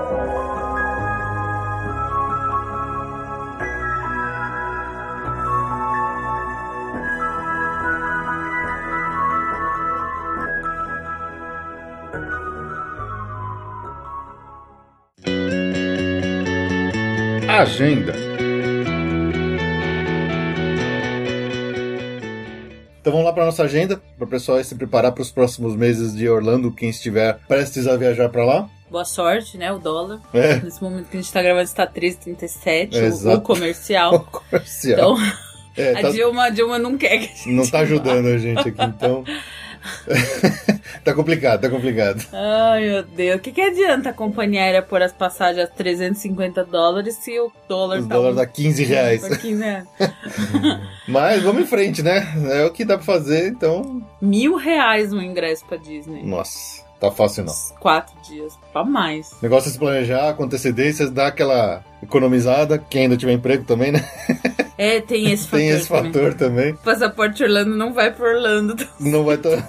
Agenda. 17.66 18.14
Então 23.00 23.12
vamos 23.12 23.26
lá 23.26 23.32
para 23.32 23.44
nossa 23.44 23.64
agenda, 23.64 24.00
para 24.16 24.24
o 24.24 24.28
pessoal 24.28 24.62
se 24.62 24.76
preparar 24.76 25.10
para 25.10 25.22
os 25.22 25.32
próximos 25.32 25.74
meses 25.74 26.14
de 26.14 26.28
Orlando, 26.28 26.70
quem 26.70 26.90
estiver 26.90 27.40
prestes 27.48 27.88
a 27.88 27.96
viajar 27.96 28.28
para 28.28 28.44
lá. 28.44 28.70
Boa 28.88 29.04
sorte, 29.04 29.58
né? 29.58 29.72
O 29.72 29.80
dólar. 29.80 30.20
É. 30.32 30.60
Nesse 30.60 30.80
momento 30.80 31.08
que 31.08 31.16
a 31.16 31.20
gente 31.20 31.26
está 31.26 31.42
gravando 31.42 31.64
está 31.64 31.84
13,37, 31.88 32.94
é, 32.94 33.30
o, 33.30 33.34
o 33.34 33.40
comercial. 33.40 34.14
O 34.14 34.20
comercial. 34.20 35.16
Então, 35.16 35.32
é, 35.76 35.92
tá... 36.00 36.06
a, 36.06 36.10
Dilma, 36.12 36.44
a 36.44 36.50
Dilma 36.50 36.78
não 36.78 36.96
quer 36.96 37.18
que 37.18 37.24
a 37.24 37.34
gente 37.34 37.48
Não 37.48 37.64
está 37.64 37.80
ajudando 37.80 38.26
a 38.26 38.38
gente 38.38 38.60
aqui, 38.60 38.80
então... 38.80 39.24
tá 41.04 41.14
complicado, 41.14 41.60
tá 41.60 41.70
complicado. 41.70 42.26
Ai, 42.32 42.88
meu 42.88 43.02
Deus. 43.02 43.36
O 43.36 43.40
que, 43.40 43.52
que 43.52 43.60
adianta 43.60 44.10
a 44.10 44.12
companhia 44.12 44.62
aérea 44.62 44.82
pôr 44.82 45.02
as 45.02 45.12
passagens 45.12 45.64
a 45.64 45.68
350 45.68 46.64
dólares 46.64 47.14
se 47.16 47.38
o 47.38 47.50
dólar 47.68 48.00
o 48.00 48.06
tá. 48.06 48.14
dólar 48.14 48.34
dá 48.34 48.46
15 48.46 48.84
reais. 48.84 49.36
15 49.38 49.62
reais. 49.62 49.86
Mas 51.08 51.42
vamos 51.42 51.62
em 51.62 51.66
frente, 51.66 52.02
né? 52.02 52.26
É 52.50 52.64
o 52.64 52.70
que 52.70 52.84
dá 52.84 52.96
pra 52.96 53.04
fazer, 53.06 53.48
então. 53.48 54.02
Mil 54.20 54.56
reais 54.56 55.12
um 55.12 55.20
ingresso 55.20 55.64
pra 55.66 55.76
Disney. 55.76 56.22
Nossa. 56.22 56.86
Tá 56.98 57.10
fácil 57.10 57.44
não. 57.44 57.54
Quatro 57.78 58.14
dias, 58.22 58.58
pra 58.72 58.82
mais. 58.82 59.30
O 59.32 59.38
negócio 59.42 59.68
é 59.68 59.72
se 59.72 59.78
planejar 59.78 60.32
com 60.34 60.44
antecedências, 60.44 61.10
dar 61.10 61.26
aquela 61.26 61.84
economizada, 62.02 62.78
quem 62.78 63.02
ainda 63.02 63.16
tiver 63.16 63.32
emprego 63.32 63.64
também, 63.64 63.92
né? 63.92 64.00
É, 64.78 65.00
tem 65.00 65.32
esse 65.32 65.44
fator. 65.44 65.58
tem 65.58 65.68
esse 65.70 65.88
também. 65.88 66.12
fator 66.12 66.34
também. 66.34 66.72
O 66.72 66.76
passaporte 66.78 67.42
Orlando 67.42 67.76
não 67.76 67.92
vai 67.94 68.12
pro 68.12 68.26
Orlando. 68.26 68.76
Não 69.00 69.24
vai. 69.24 69.38
To... 69.38 69.48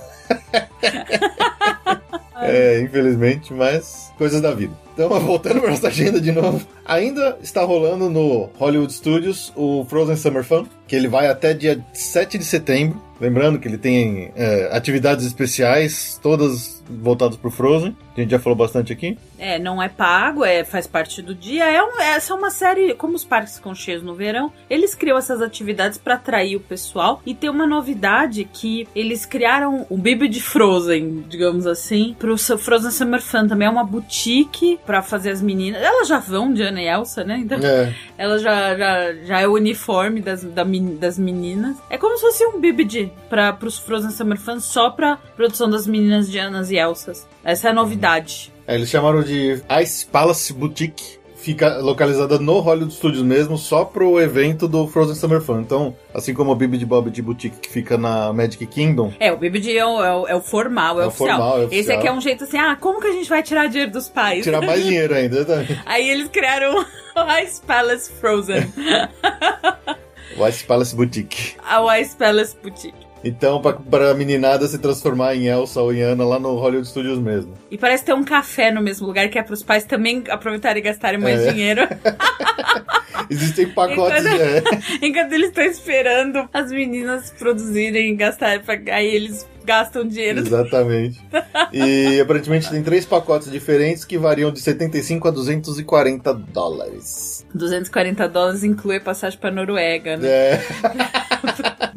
é, 2.42 2.82
infelizmente, 2.82 3.54
mas 3.54 4.12
coisas 4.18 4.42
da 4.42 4.54
vida. 4.54 4.87
Então, 4.98 5.10
voltando 5.22 5.62
para 5.62 5.70
nossa 5.70 5.90
agenda 5.90 6.20
de 6.20 6.32
novo, 6.32 6.66
ainda 6.84 7.38
está 7.44 7.62
rolando 7.62 8.10
no 8.10 8.50
Hollywood 8.58 8.92
Studios 8.92 9.54
o 9.56 9.86
Frozen 9.86 10.16
Summer 10.16 10.44
Fun, 10.44 10.66
que 10.88 10.96
ele 10.96 11.08
vai 11.08 11.28
até 11.28 11.54
dia 11.54 11.86
7 11.94 12.40
de 12.40 12.44
setembro. 12.44 13.00
Lembrando 13.20 13.60
que 13.60 13.68
ele 13.68 13.78
tem 13.78 14.32
é, 14.36 14.70
atividades 14.72 15.26
especiais, 15.26 16.20
todas 16.22 16.84
voltadas 16.88 17.36
para 17.36 17.48
o 17.48 17.52
Frozen. 17.52 17.96
A 18.16 18.20
gente 18.20 18.32
já 18.32 18.40
falou 18.40 18.56
bastante 18.56 18.94
aqui. 18.94 19.18
É, 19.38 19.60
não 19.60 19.82
é 19.82 19.90
pago, 19.90 20.46
é, 20.46 20.64
faz 20.64 20.88
parte 20.88 21.22
do 21.22 21.34
dia. 21.34 21.66
É 21.66 21.82
um, 21.84 22.00
essa 22.00 22.34
é 22.34 22.36
uma 22.36 22.50
série, 22.50 22.94
como 22.94 23.16
os 23.16 23.26
parques 23.26 23.58
ficam 23.58 23.76
cheios 23.76 24.04
no 24.04 24.16
verão, 24.16 24.52
eles 24.70 24.96
criam 24.96 25.18
essas 25.18 25.42
atividades 25.42 25.98
para 25.98 26.16
atrair 26.16 26.56
o 26.56 26.60
pessoal. 26.60 27.22
E 27.26 27.34
tem 27.34 27.50
uma 27.50 27.66
novidade 27.66 28.48
que 28.52 28.88
eles 28.96 29.26
criaram 29.26 29.86
o 29.90 29.98
Bibi 29.98 30.28
de 30.28 30.42
Frozen, 30.42 31.26
digamos 31.28 31.66
assim, 31.68 32.16
pro 32.18 32.38
Frozen 32.38 32.92
Summer 32.92 33.22
Fun. 33.22 33.48
Também 33.48 33.68
é 33.68 33.72
uma 33.72 33.84
boutique 33.84 34.80
para 34.88 35.04
fazer 35.04 35.32
as 35.32 35.42
meninas. 35.42 35.84
Elas 35.84 36.08
já 36.08 36.18
vão 36.18 36.54
de 36.54 36.64
Ana 36.64 36.82
e 36.82 36.88
Elsa, 36.88 37.26
né? 37.26 37.38
Então, 37.40 37.60
é. 37.60 37.94
ela 38.18 38.40
já, 38.40 38.76
já, 38.76 39.14
já 39.26 39.42
é 39.42 39.48
o 39.48 39.54
uniforme 39.54 40.22
das, 40.22 40.44
da, 40.44 40.64
das 40.98 41.20
meninas. 41.20 41.76
É 41.90 41.98
como 41.98 42.16
se 42.18 42.22
fosse 42.22 42.46
um 42.48 42.60
Bibi 42.60 43.12
para 43.30 43.52
pros 43.52 43.78
Frozen 43.78 44.12
Summer 44.12 44.40
Fun 44.40 44.62
só 44.62 44.90
pra 44.90 45.18
produção 45.36 45.70
das 45.70 45.86
meninas 45.86 46.32
de 46.32 46.40
Anas 46.40 46.72
e 46.72 46.78
Elsas. 46.78 47.28
Essa 47.44 47.68
é 47.68 47.72
a 47.72 47.74
novidade. 47.74 48.54
É, 48.66 48.76
eles 48.76 48.90
chamaram 48.90 49.22
de 49.22 49.62
Ice 49.82 50.06
Palace 50.06 50.54
Boutique. 50.54 51.18
Fica 51.38 51.78
localizada 51.78 52.40
no 52.40 52.60
Hollywood 52.60 52.94
Studios 52.94 53.24
mesmo, 53.24 53.58
só 53.58 53.86
pro 53.86 54.20
evento 54.20 54.68
do 54.68 54.88
Frozen 54.88 55.16
Summer 55.16 55.40
Fun. 55.40 55.62
Então, 55.62 55.96
assim 56.14 56.34
como 56.34 56.52
o 56.52 56.56
Bibi 56.56 56.78
de 56.78 56.86
Bob 56.86 57.10
de 57.10 57.22
Boutique 57.22 57.58
que 57.58 57.70
fica 57.70 57.98
na 57.98 58.34
Magic 58.34 58.66
Kingdom. 58.66 59.14
É, 59.20 59.32
o 59.32 59.38
Bibi 59.38 59.60
de 59.60 59.78
é 59.78 59.86
o, 59.86 60.04
é 60.04 60.16
o, 60.16 60.28
é 60.28 60.36
o 60.36 60.42
formal, 60.42 61.00
é, 61.00 61.04
é 61.04 61.08
oficial. 61.08 61.38
Formal, 61.38 61.62
é 61.62 61.66
oficial. 61.66 61.80
Esse 61.82 61.92
aqui 61.92 62.08
é 62.08 62.12
um 62.12 62.20
jeito 62.20 62.44
assim, 62.44 62.58
ah, 62.58 62.76
como 62.76 63.00
que 63.00 63.08
a 63.08 63.12
gente 63.12 63.30
vai 63.30 63.44
tirar 63.44 63.68
dinheiro 63.68 63.92
dos 63.92 64.10
pais? 64.10 64.44
Tirar 64.44 64.62
mais 64.62 64.84
dinheiro 64.86 65.14
ainda, 65.14 65.46
tá? 65.46 65.64
Aí 65.86 66.10
eles 66.10 66.28
criaram 66.30 66.76
o 66.80 66.86
Ice 67.44 67.62
Palace 67.62 68.12
Frozen. 68.20 68.74
o 70.38 70.48
Ice 70.48 70.64
Palace 70.66 70.96
Boutique. 70.96 71.56
A 71.64 72.00
Ice 72.00 72.16
Palace 72.16 72.58
Boutique. 72.62 73.07
Então, 73.24 73.62
pra, 73.62 73.74
pra 73.74 74.14
meninada 74.14 74.68
se 74.68 74.78
transformar 74.78 75.36
em 75.36 75.48
Elsa 75.48 75.82
ou 75.82 75.94
em 75.94 76.02
Anna 76.02 76.24
lá 76.24 76.40
no 76.40 76.56
Hollywood 76.56 76.88
Studios 76.88 77.20
mesmo. 77.20 77.54
E 77.70 77.78
parece 77.78 78.06
ter 78.06 78.14
um 78.14 78.24
café 78.24 78.72
no 78.72 78.82
mesmo 78.82 79.08
lugar, 79.08 79.28
que 79.30 79.40
é 79.40 79.44
pros 79.44 79.64
pais 79.64 79.84
também 79.84 80.24
aproveitarem 80.30 80.82
e 80.82 80.86
gastarem 80.86 81.20
mais 81.20 81.42
é. 81.42 81.52
dinheiro. 81.52 81.82
Existem 83.30 83.68
pacotes 83.68 84.26
enquanto, 84.26 84.38
de... 84.38 84.42
É. 84.42 84.62
enquanto 85.06 85.34
eles 85.34 85.50
estão 85.50 85.66
esperando 85.66 86.50
as 86.54 86.72
meninas 86.72 87.32
produzirem 87.32 88.14
e 88.14 88.16
gastarem, 88.16 88.62
aí 88.90 89.08
eles 89.08 89.46
gastam 89.68 90.08
dinheiro. 90.08 90.40
Exatamente. 90.40 91.22
E 91.74 92.20
aparentemente 92.22 92.70
tem 92.70 92.82
três 92.82 93.06
pacotes 93.06 93.52
diferentes 93.52 94.06
que 94.06 94.18
variam 94.18 94.50
de 94.50 94.62
75 94.62 95.28
a 95.28 95.32
240 95.32 96.34
dólares. 96.34 97.46
240 97.54 98.30
dólares 98.30 98.64
inclui 98.64 99.02
passagem 99.02 99.38
pra 99.38 99.52
Noruega, 99.52 100.16
né? 100.16 100.28
É. 100.28 100.62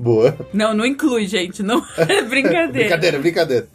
Boa. 0.01 0.35
Não, 0.53 0.73
não 0.73 0.87
inclui, 0.87 1.27
gente. 1.27 1.63
Não 1.63 1.85
é 1.97 2.23
brincadeira. 2.23 2.71
brincadeira, 2.71 3.19
brincadeira. 3.19 3.69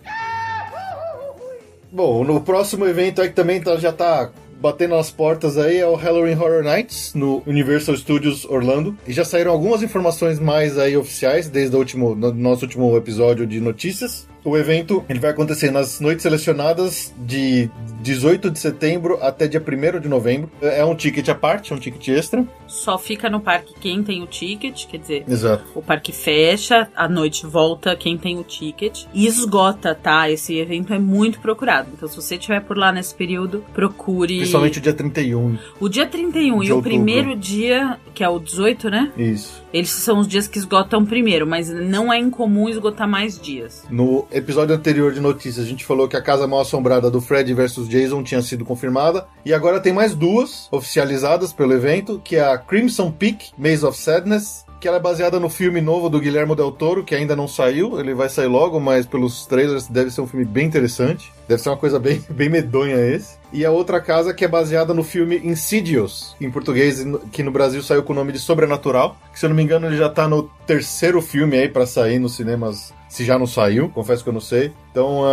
Bom, 1.91 2.23
no 2.23 2.41
próximo 2.41 2.85
evento 2.85 3.21
aí 3.21 3.29
que 3.29 3.35
também 3.35 3.61
tá, 3.61 3.77
já 3.77 3.91
tá 3.91 4.29
batendo 4.59 4.95
nas 4.95 5.11
portas 5.11 5.57
aí 5.57 5.77
é 5.77 5.87
o 5.87 5.95
Halloween 5.95 6.35
Horror 6.35 6.63
Nights 6.63 7.13
no 7.13 7.43
Universal 7.45 7.95
Studios 7.95 8.43
Orlando. 8.45 8.97
E 9.07 9.13
já 9.13 9.23
saíram 9.23 9.51
algumas 9.51 9.83
informações 9.83 10.39
mais 10.39 10.77
aí 10.77 10.97
oficiais 10.97 11.47
desde 11.47 11.75
o 11.75 11.79
último, 11.79 12.15
no 12.15 12.33
nosso 12.33 12.65
último 12.65 12.97
episódio 12.97 13.45
de 13.45 13.61
notícias. 13.61 14.27
O 14.45 14.55
evento 14.55 15.03
ele 15.09 15.19
vai 15.19 15.31
acontecer 15.31 15.71
nas 15.71 15.99
noites 15.99 16.21
selecionadas 16.21 17.11
de 17.17 17.67
18 18.01 18.51
de 18.51 18.59
setembro 18.59 19.17
até 19.19 19.47
dia 19.47 19.59
1 19.59 19.99
de 19.99 20.07
novembro. 20.07 20.51
É 20.61 20.85
um 20.85 20.95
ticket 20.95 21.27
à 21.29 21.33
parte, 21.33 21.73
é 21.73 21.75
um 21.75 21.79
ticket 21.79 22.07
extra. 22.09 22.45
Só 22.67 22.95
fica 22.99 23.27
no 23.27 23.41
parque 23.41 23.73
quem 23.81 24.03
tem 24.03 24.21
o 24.21 24.27
ticket, 24.27 24.85
quer 24.85 24.97
dizer, 24.99 25.23
Exato. 25.27 25.65
o 25.73 25.81
parque 25.81 26.11
fecha, 26.11 26.87
a 26.95 27.09
noite 27.09 27.47
volta 27.47 27.95
quem 27.95 28.19
tem 28.19 28.37
o 28.37 28.43
ticket 28.43 29.05
e 29.11 29.25
esgota, 29.25 29.95
tá? 29.95 30.29
Esse 30.29 30.55
evento 30.59 30.93
é 30.93 30.99
muito 30.99 31.39
procurado. 31.39 31.89
Então, 31.93 32.07
se 32.07 32.15
você 32.15 32.35
estiver 32.35 32.61
por 32.61 32.77
lá 32.77 32.91
nesse 32.91 33.15
período, 33.15 33.65
procure. 33.73 34.37
Principalmente 34.37 34.77
o 34.77 34.81
dia 34.81 34.93
31. 34.93 35.57
O 35.79 35.89
dia 35.89 36.05
31 36.05 36.63
e 36.63 36.71
o 36.71 36.83
primeiro 36.83 37.35
dia, 37.35 37.97
que 38.13 38.23
é 38.23 38.29
o 38.29 38.37
18, 38.37 38.91
né? 38.91 39.11
Isso. 39.17 39.64
Eles 39.75 39.89
são 39.89 40.19
os 40.19 40.27
dias 40.29 40.47
que 40.47 40.57
esgotam 40.57 41.05
primeiro, 41.05 41.45
mas 41.45 41.69
não 41.69 42.11
é 42.11 42.17
incomum 42.17 42.69
esgotar 42.69 43.09
mais 43.09 43.37
dias. 43.37 43.83
No 43.89 44.25
episódio 44.31 44.73
anterior 44.73 45.11
de 45.11 45.19
notícias, 45.19 45.65
a 45.65 45.69
gente 45.69 45.83
falou 45.83 46.07
que 46.07 46.15
a 46.15 46.21
casa 46.21 46.47
mal 46.47 46.61
assombrada 46.61 47.11
do 47.11 47.19
Fred 47.19 47.53
versus 47.53 47.89
Jason 47.89 48.23
tinha 48.23 48.41
sido 48.41 48.63
confirmada. 48.63 49.27
E 49.43 49.53
agora 49.53 49.81
tem 49.81 49.91
mais 49.91 50.15
duas 50.15 50.69
oficializadas 50.71 51.51
pelo 51.51 51.73
evento, 51.73 52.21
que 52.23 52.37
é 52.37 52.53
a 52.53 52.57
Crimson 52.57 53.11
Peak, 53.11 53.51
Maze 53.57 53.85
of 53.85 53.99
Sadness, 53.99 54.65
que 54.79 54.87
ela 54.87 54.95
é 54.95 55.01
baseada 55.01 55.41
no 55.41 55.49
filme 55.49 55.81
novo 55.81 56.09
do 56.09 56.21
Guilherme 56.21 56.55
Del 56.55 56.71
Toro, 56.71 57.03
que 57.03 57.15
ainda 57.15 57.35
não 57.35 57.47
saiu, 57.47 57.99
ele 57.99 58.13
vai 58.13 58.29
sair 58.29 58.47
logo, 58.47 58.79
mas 58.79 59.05
pelos 59.05 59.45
trailers 59.45 59.87
deve 59.87 60.09
ser 60.09 60.21
um 60.21 60.27
filme 60.27 60.45
bem 60.45 60.67
interessante. 60.67 61.33
Deve 61.47 61.61
ser 61.61 61.69
uma 61.69 61.77
coisa 61.77 61.99
bem, 61.99 62.23
bem 62.29 62.49
medonha 62.49 62.95
esse. 62.95 63.37
E 63.55 63.63
a 63.63 63.71
outra 63.71 64.01
casa 64.01 64.33
que 64.33 64.43
é 64.43 64.49
baseada 64.49 64.93
no 64.93 65.01
filme 65.01 65.37
Insidious, 65.37 66.35
em 66.41 66.51
português, 66.51 67.05
que 67.31 67.41
no 67.41 67.51
Brasil 67.51 67.81
saiu 67.81 68.03
com 68.03 68.11
o 68.11 68.15
nome 68.15 68.33
de 68.33 68.39
Sobrenatural, 68.39 69.15
que 69.31 69.39
se 69.39 69.45
eu 69.45 69.49
não 69.49 69.55
me 69.55 69.63
engano 69.63 69.87
ele 69.87 69.95
já 69.95 70.09
tá 70.09 70.27
no 70.27 70.43
terceiro 70.67 71.21
filme 71.21 71.55
aí 71.55 71.69
para 71.69 71.85
sair 71.85 72.19
nos 72.19 72.35
cinemas 72.35 72.93
se 73.07 73.23
já 73.23 73.39
não 73.39 73.47
saiu, 73.47 73.87
confesso 73.87 74.23
que 74.23 74.29
eu 74.29 74.33
não 74.33 74.41
sei. 74.41 74.73
Então 74.91 75.21
uh, 75.21 75.25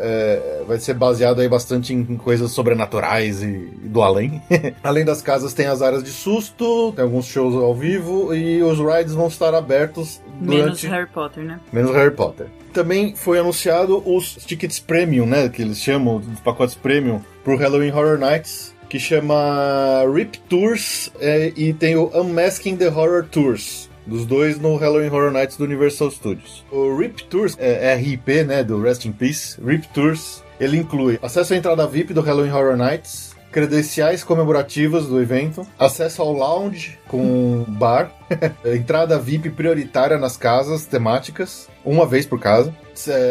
é, 0.00 0.64
vai 0.66 0.76
ser 0.80 0.94
baseado 0.94 1.40
aí 1.40 1.48
bastante 1.48 1.94
em 1.94 2.16
coisas 2.16 2.50
sobrenaturais 2.50 3.44
e, 3.44 3.46
e 3.46 3.88
do 3.88 4.02
além. 4.02 4.42
além 4.82 5.04
das 5.04 5.22
casas, 5.22 5.54
tem 5.54 5.66
as 5.66 5.80
áreas 5.80 6.02
de 6.02 6.10
susto, 6.10 6.92
tem 6.96 7.04
alguns 7.04 7.26
shows 7.26 7.54
ao 7.54 7.72
vivo 7.72 8.34
e 8.34 8.60
os 8.60 8.80
rides 8.80 9.14
vão 9.14 9.28
estar 9.28 9.54
abertos 9.54 10.20
durante... 10.40 10.64
Menos 10.64 10.82
Harry 10.82 11.06
Potter, 11.06 11.44
né? 11.44 11.60
Menos 11.72 11.94
Harry 11.94 12.10
Potter. 12.10 12.46
Também 12.72 13.14
foi 13.14 13.38
anunciado 13.38 14.02
os 14.04 14.34
tickets 14.44 14.80
premium, 14.80 15.24
né? 15.24 15.48
Que 15.48 15.62
eles 15.62 15.78
chamam, 15.78 16.16
os 16.16 16.40
pacotes 16.40 16.74
premium, 16.74 17.20
pro 17.48 17.56
Halloween 17.56 17.90
Horror 17.90 18.18
Nights 18.18 18.74
que 18.90 18.98
chama 18.98 20.04
Rip 20.14 20.38
Tours 20.50 21.10
é, 21.18 21.50
e 21.56 21.72
tem 21.72 21.96
o 21.96 22.10
Unmasking 22.14 22.76
the 22.76 22.88
Horror 22.88 23.24
Tours 23.24 23.88
dos 24.06 24.26
dois 24.26 24.58
no 24.58 24.76
Halloween 24.76 25.08
Horror 25.08 25.30
Nights 25.30 25.56
do 25.56 25.64
Universal 25.64 26.10
Studios. 26.10 26.62
O 26.70 26.94
RIP 26.94 27.22
Tours, 27.24 27.56
é, 27.58 27.92
é 27.92 27.94
RIP, 27.94 28.44
né, 28.44 28.62
do 28.62 28.82
Rest 28.82 29.06
in 29.06 29.12
Peace, 29.12 29.58
RIP 29.62 29.86
Tours, 29.94 30.42
ele 30.60 30.76
inclui 30.76 31.18
acesso 31.22 31.54
à 31.54 31.56
entrada 31.56 31.86
VIP 31.86 32.12
do 32.12 32.20
Halloween 32.20 32.50
Horror 32.50 32.76
Nights, 32.76 33.34
credenciais 33.50 34.22
comemorativas 34.22 35.06
do 35.06 35.20
evento, 35.20 35.66
acesso 35.78 36.22
ao 36.22 36.32
lounge 36.32 36.98
com 37.08 37.64
bar, 37.68 38.12
entrada 38.64 39.18
VIP 39.18 39.50
prioritária 39.50 40.18
nas 40.18 40.36
casas 40.36 40.86
temáticas, 40.86 41.68
uma 41.84 42.06
vez 42.06 42.26
por 42.26 42.38
casa, 42.38 42.74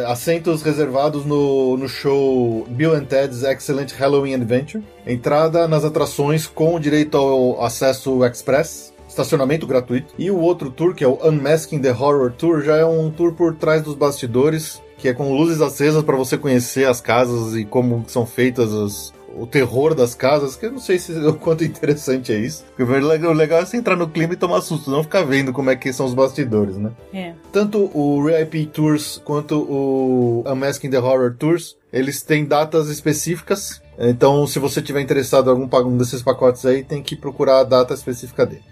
assentos 0.07 0.61
reservados 0.61 1.25
no, 1.25 1.77
no 1.77 1.87
show 1.87 2.65
Bill 2.69 2.95
and 2.95 3.05
Ted's 3.05 3.43
Excellent 3.43 3.91
Halloween 3.91 4.33
Adventure, 4.33 4.83
entrada 5.05 5.67
nas 5.67 5.83
atrações 5.83 6.47
com 6.47 6.79
direito 6.79 7.17
ao 7.17 7.63
acesso 7.63 8.25
express, 8.25 8.93
estacionamento 9.07 9.67
gratuito. 9.67 10.13
E 10.17 10.29
o 10.31 10.39
outro 10.39 10.69
tour, 10.69 10.93
que 10.93 11.03
é 11.03 11.07
o 11.07 11.19
Unmasking 11.23 11.79
the 11.79 11.91
Horror 11.91 12.31
Tour, 12.31 12.61
já 12.61 12.77
é 12.77 12.85
um 12.85 13.09
tour 13.09 13.33
por 13.33 13.55
trás 13.55 13.81
dos 13.81 13.95
bastidores, 13.95 14.81
que 14.97 15.07
é 15.07 15.13
com 15.13 15.35
luzes 15.35 15.61
acesas 15.61 16.03
para 16.03 16.15
você 16.15 16.37
conhecer 16.37 16.87
as 16.87 17.01
casas 17.01 17.55
e 17.55 17.65
como 17.65 18.03
são 18.07 18.25
feitas 18.25 18.73
as, 18.73 19.13
o 19.35 19.45
terror 19.45 19.93
das 19.93 20.15
casas, 20.15 20.55
que 20.55 20.65
eu 20.65 20.71
não 20.71 20.79
sei 20.79 20.99
se 20.99 21.11
o 21.25 21.33
quanto 21.33 21.63
interessante 21.63 22.31
é 22.31 22.37
isso. 22.37 22.65
Porque 22.65 22.83
o 22.83 23.33
legal 23.33 23.59
é 23.61 23.65
você 23.65 23.77
entrar 23.77 23.95
no 23.95 24.07
clima 24.07 24.33
e 24.33 24.37
tomar 24.37 24.61
susto, 24.61 24.89
não 24.89 25.03
ficar 25.03 25.23
vendo 25.23 25.53
como 25.53 25.69
é 25.69 25.75
que 25.75 25.91
são 25.93 26.05
os 26.05 26.13
bastidores, 26.13 26.77
né? 26.77 26.91
É. 27.13 27.33
Tanto 27.51 27.89
o 27.93 28.25
RIP 28.25 28.67
Tours 28.67 29.21
quanto 29.23 29.59
o 29.59 30.43
Unmasking 30.47 30.89
the 30.89 30.99
Horror 30.99 31.35
Tours, 31.37 31.77
eles 31.91 32.21
têm 32.21 32.45
datas 32.45 32.89
específicas. 32.89 33.81
Então, 33.99 34.45
se 34.45 34.59
você 34.59 34.81
tiver 34.81 35.01
interessado 35.01 35.47
em 35.47 35.49
algum 35.49 35.89
um 35.89 35.97
desses 35.97 36.21
pacotes 36.21 36.65
aí, 36.65 36.83
tem 36.83 37.01
que 37.01 37.15
procurar 37.15 37.59
a 37.59 37.63
data 37.63 37.93
específica 37.93 38.45
dele. 38.45 38.63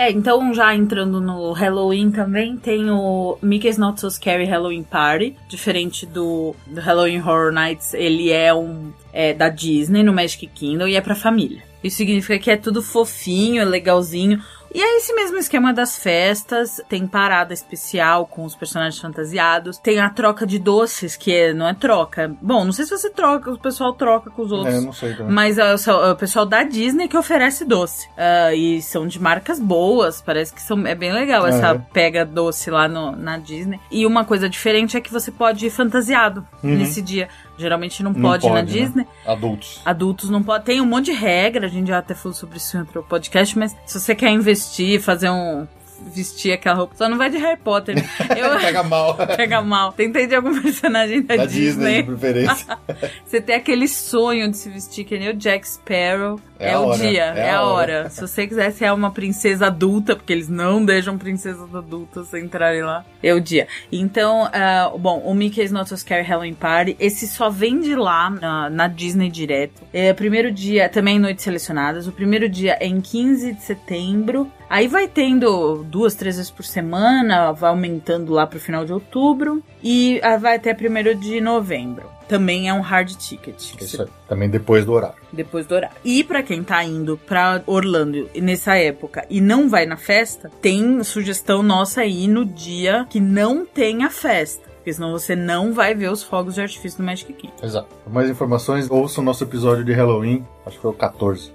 É, 0.00 0.10
então 0.10 0.54
já 0.54 0.74
entrando 0.74 1.20
no 1.20 1.52
Halloween 1.52 2.10
também, 2.10 2.56
tem 2.56 2.88
o 2.88 3.36
Mickey's 3.42 3.76
Not 3.76 4.00
So 4.00 4.10
Scary 4.10 4.46
Halloween 4.46 4.82
Party, 4.82 5.36
diferente 5.46 6.06
do, 6.06 6.56
do 6.66 6.80
Halloween 6.80 7.20
Horror 7.20 7.52
Nights, 7.52 7.92
ele 7.92 8.30
é 8.30 8.54
um 8.54 8.94
é, 9.12 9.34
da 9.34 9.50
Disney 9.50 10.02
no 10.02 10.10
Magic 10.10 10.46
Kingdom 10.46 10.88
e 10.88 10.96
é 10.96 11.02
pra 11.02 11.14
família. 11.14 11.62
Isso 11.84 11.98
significa 11.98 12.38
que 12.38 12.50
é 12.50 12.56
tudo 12.56 12.82
fofinho, 12.82 13.60
é 13.60 13.64
legalzinho. 13.66 14.42
E 14.72 14.80
é 14.80 14.98
esse 14.98 15.12
mesmo 15.14 15.36
esquema 15.36 15.72
das 15.72 15.96
festas, 15.96 16.80
tem 16.88 17.06
parada 17.06 17.52
especial 17.52 18.26
com 18.26 18.44
os 18.44 18.54
personagens 18.54 19.00
fantasiados, 19.00 19.78
tem 19.78 19.98
a 19.98 20.08
troca 20.10 20.46
de 20.46 20.58
doces, 20.58 21.16
que 21.16 21.34
é, 21.34 21.52
não 21.52 21.66
é 21.66 21.74
troca. 21.74 22.32
Bom, 22.40 22.64
não 22.64 22.72
sei 22.72 22.84
se 22.84 22.90
você 22.90 23.10
troca, 23.10 23.50
o 23.50 23.58
pessoal 23.58 23.92
troca 23.92 24.30
com 24.30 24.42
os 24.42 24.52
outros. 24.52 24.74
É, 24.74 24.80
não 24.80 24.92
sei 24.92 25.14
também. 25.14 25.32
Mas 25.32 25.58
é 25.58 25.74
o, 25.74 26.16
pessoal 26.16 26.46
da 26.46 26.62
Disney 26.62 27.08
que 27.08 27.16
oferece 27.16 27.64
doce. 27.64 28.08
Uh, 28.10 28.54
e 28.54 28.82
são 28.82 29.06
de 29.06 29.20
marcas 29.20 29.58
boas, 29.58 30.22
parece 30.22 30.52
que 30.52 30.62
são, 30.62 30.86
é 30.86 30.94
bem 30.94 31.12
legal 31.12 31.46
essa 31.46 31.74
pega 31.92 32.24
doce 32.24 32.70
lá 32.70 32.86
no, 32.86 33.12
na 33.16 33.38
Disney. 33.38 33.80
E 33.90 34.06
uma 34.06 34.24
coisa 34.24 34.48
diferente 34.48 34.96
é 34.96 35.00
que 35.00 35.12
você 35.12 35.32
pode 35.32 35.66
ir 35.66 35.70
fantasiado 35.70 36.46
uhum. 36.62 36.76
nesse 36.76 37.02
dia 37.02 37.28
Geralmente 37.60 38.02
não 38.02 38.12
Não 38.12 38.20
pode, 38.20 38.46
na 38.46 38.54
pode, 38.54 38.72
né? 38.72 38.80
Disney. 38.86 39.06
Adultos. 39.26 39.80
Adultos 39.84 40.30
não 40.30 40.42
podem. 40.42 40.64
Tem 40.64 40.80
um 40.80 40.86
monte 40.86 41.06
de 41.06 41.12
regra, 41.12 41.66
a 41.66 41.70
gente 41.70 41.88
já 41.88 41.98
até 41.98 42.14
falou 42.14 42.34
sobre 42.34 42.56
isso 42.56 42.76
em 42.76 42.80
outro 42.80 43.02
podcast, 43.02 43.58
mas 43.58 43.76
se 43.84 44.00
você 44.00 44.14
quer 44.14 44.30
investir, 44.30 45.00
fazer 45.00 45.30
um. 45.30 45.66
Vestir 46.12 46.52
aquela 46.52 46.76
roupa, 46.76 46.94
só 46.96 47.08
não 47.08 47.18
vai 47.18 47.30
de 47.30 47.36
Harry 47.38 47.58
Potter. 47.58 47.96
Eu. 48.36 48.58
Pega 48.60 48.82
mal. 48.82 49.14
Pega 49.36 49.62
mal. 49.62 49.92
Tentei 49.92 50.26
de 50.26 50.34
algum 50.34 50.56
personagem 50.60 51.22
da, 51.22 51.36
da 51.36 51.46
Disney, 51.46 52.02
de 52.02 52.08
preferência. 52.08 52.78
Você 53.24 53.40
tem 53.40 53.56
aquele 53.56 53.86
sonho 53.88 54.50
de 54.50 54.56
se 54.56 54.68
vestir 54.68 55.04
que 55.04 55.18
nem 55.18 55.30
o 55.30 55.34
Jack 55.34 55.66
Sparrow. 55.68 56.40
É 56.58 56.72
É, 56.72 56.78
o 56.78 56.82
hora, 56.88 56.98
dia, 56.98 57.32
é 57.34 57.38
é, 57.46 57.50
a 57.50 57.58
a 57.58 57.62
hora. 57.64 58.00
hora. 58.00 58.10
Se 58.10 58.20
você 58.20 58.46
quiser 58.46 58.70
ser 58.72 58.92
uma 58.92 59.10
princesa 59.10 59.68
adulta, 59.68 60.14
porque 60.14 60.30
eles 60.32 60.46
não 60.48 60.84
deixam 60.84 61.16
princesas 61.16 61.74
adultas 61.74 62.34
entrarem 62.34 62.82
lá, 62.82 63.02
é 63.22 63.32
o 63.32 63.40
dia. 63.40 63.66
Então, 63.90 64.46
ah, 64.52 64.92
bom, 64.98 65.20
o 65.24 65.34
Mickey's 65.34 65.72
Not 65.72 65.88
So 65.88 65.96
Scary 65.96 66.22
Halloween 66.22 66.52
Party, 66.52 66.96
esse 67.00 67.26
só 67.26 67.48
vende 67.48 67.94
lá 67.94 68.28
na, 68.28 68.68
na 68.68 68.88
Disney 68.88 69.30
direto. 69.30 69.82
É, 69.90 70.12
primeiro 70.12 70.50
dia, 70.52 70.86
também 70.90 71.16
em 71.16 71.20
noites 71.20 71.42
selecionadas. 71.44 72.06
O 72.06 72.12
primeiro 72.12 72.46
dia 72.46 72.76
é 72.78 72.86
em 72.86 73.00
15 73.00 73.54
de 73.54 73.62
setembro. 73.62 74.50
Aí 74.68 74.86
vai 74.86 75.08
tendo 75.08 75.82
duas, 75.90 76.14
três 76.14 76.36
vezes 76.36 76.50
por 76.50 76.64
semana, 76.64 77.52
vai 77.52 77.70
aumentando 77.70 78.32
lá 78.32 78.46
pro 78.46 78.60
final 78.60 78.84
de 78.84 78.92
outubro. 78.92 79.62
E 79.82 80.20
ah, 80.22 80.36
vai 80.36 80.56
até 80.56 80.72
primeiro 80.72 81.14
de 81.14 81.40
novembro. 81.40 82.04
Também 82.28 82.68
é 82.68 82.72
um 82.72 82.80
hard 82.80 83.10
ticket. 83.16 83.74
Isso 83.80 84.02
aí. 84.02 84.08
Também 84.28 84.48
depois 84.48 84.86
do 84.86 84.92
horário. 84.92 85.16
depois 85.32 85.66
do 85.66 85.74
horário. 85.74 85.96
E 86.04 86.22
pra 86.22 86.42
quem 86.42 86.62
tá 86.62 86.82
indo 86.84 87.18
pra 87.26 87.60
Orlando 87.66 88.30
nessa 88.36 88.76
época 88.76 89.26
e 89.28 89.40
não 89.40 89.68
vai 89.68 89.84
na 89.84 89.96
festa, 89.96 90.48
tem 90.62 91.02
sugestão 91.02 91.62
nossa 91.62 92.02
aí 92.02 92.28
no 92.28 92.44
dia 92.44 93.04
que 93.10 93.18
não 93.18 93.66
tem 93.66 94.04
a 94.04 94.10
festa. 94.10 94.70
Porque 94.76 94.94
senão 94.94 95.10
você 95.12 95.36
não 95.36 95.74
vai 95.74 95.94
ver 95.94 96.10
os 96.10 96.22
fogos 96.22 96.54
de 96.54 96.62
artifício 96.62 96.98
do 96.98 97.04
Magic 97.04 97.30
Kingdom. 97.32 97.54
Exato. 97.62 97.88
Para 98.04 98.12
mais 98.12 98.30
informações, 98.30 98.90
ouça 98.90 99.20
o 99.20 99.24
nosso 99.24 99.44
episódio 99.44 99.84
de 99.84 99.92
Halloween. 99.92 100.46
Acho 100.64 100.76
que 100.76 100.82
foi 100.82 100.90
o 100.92 100.94
14. 100.94 101.52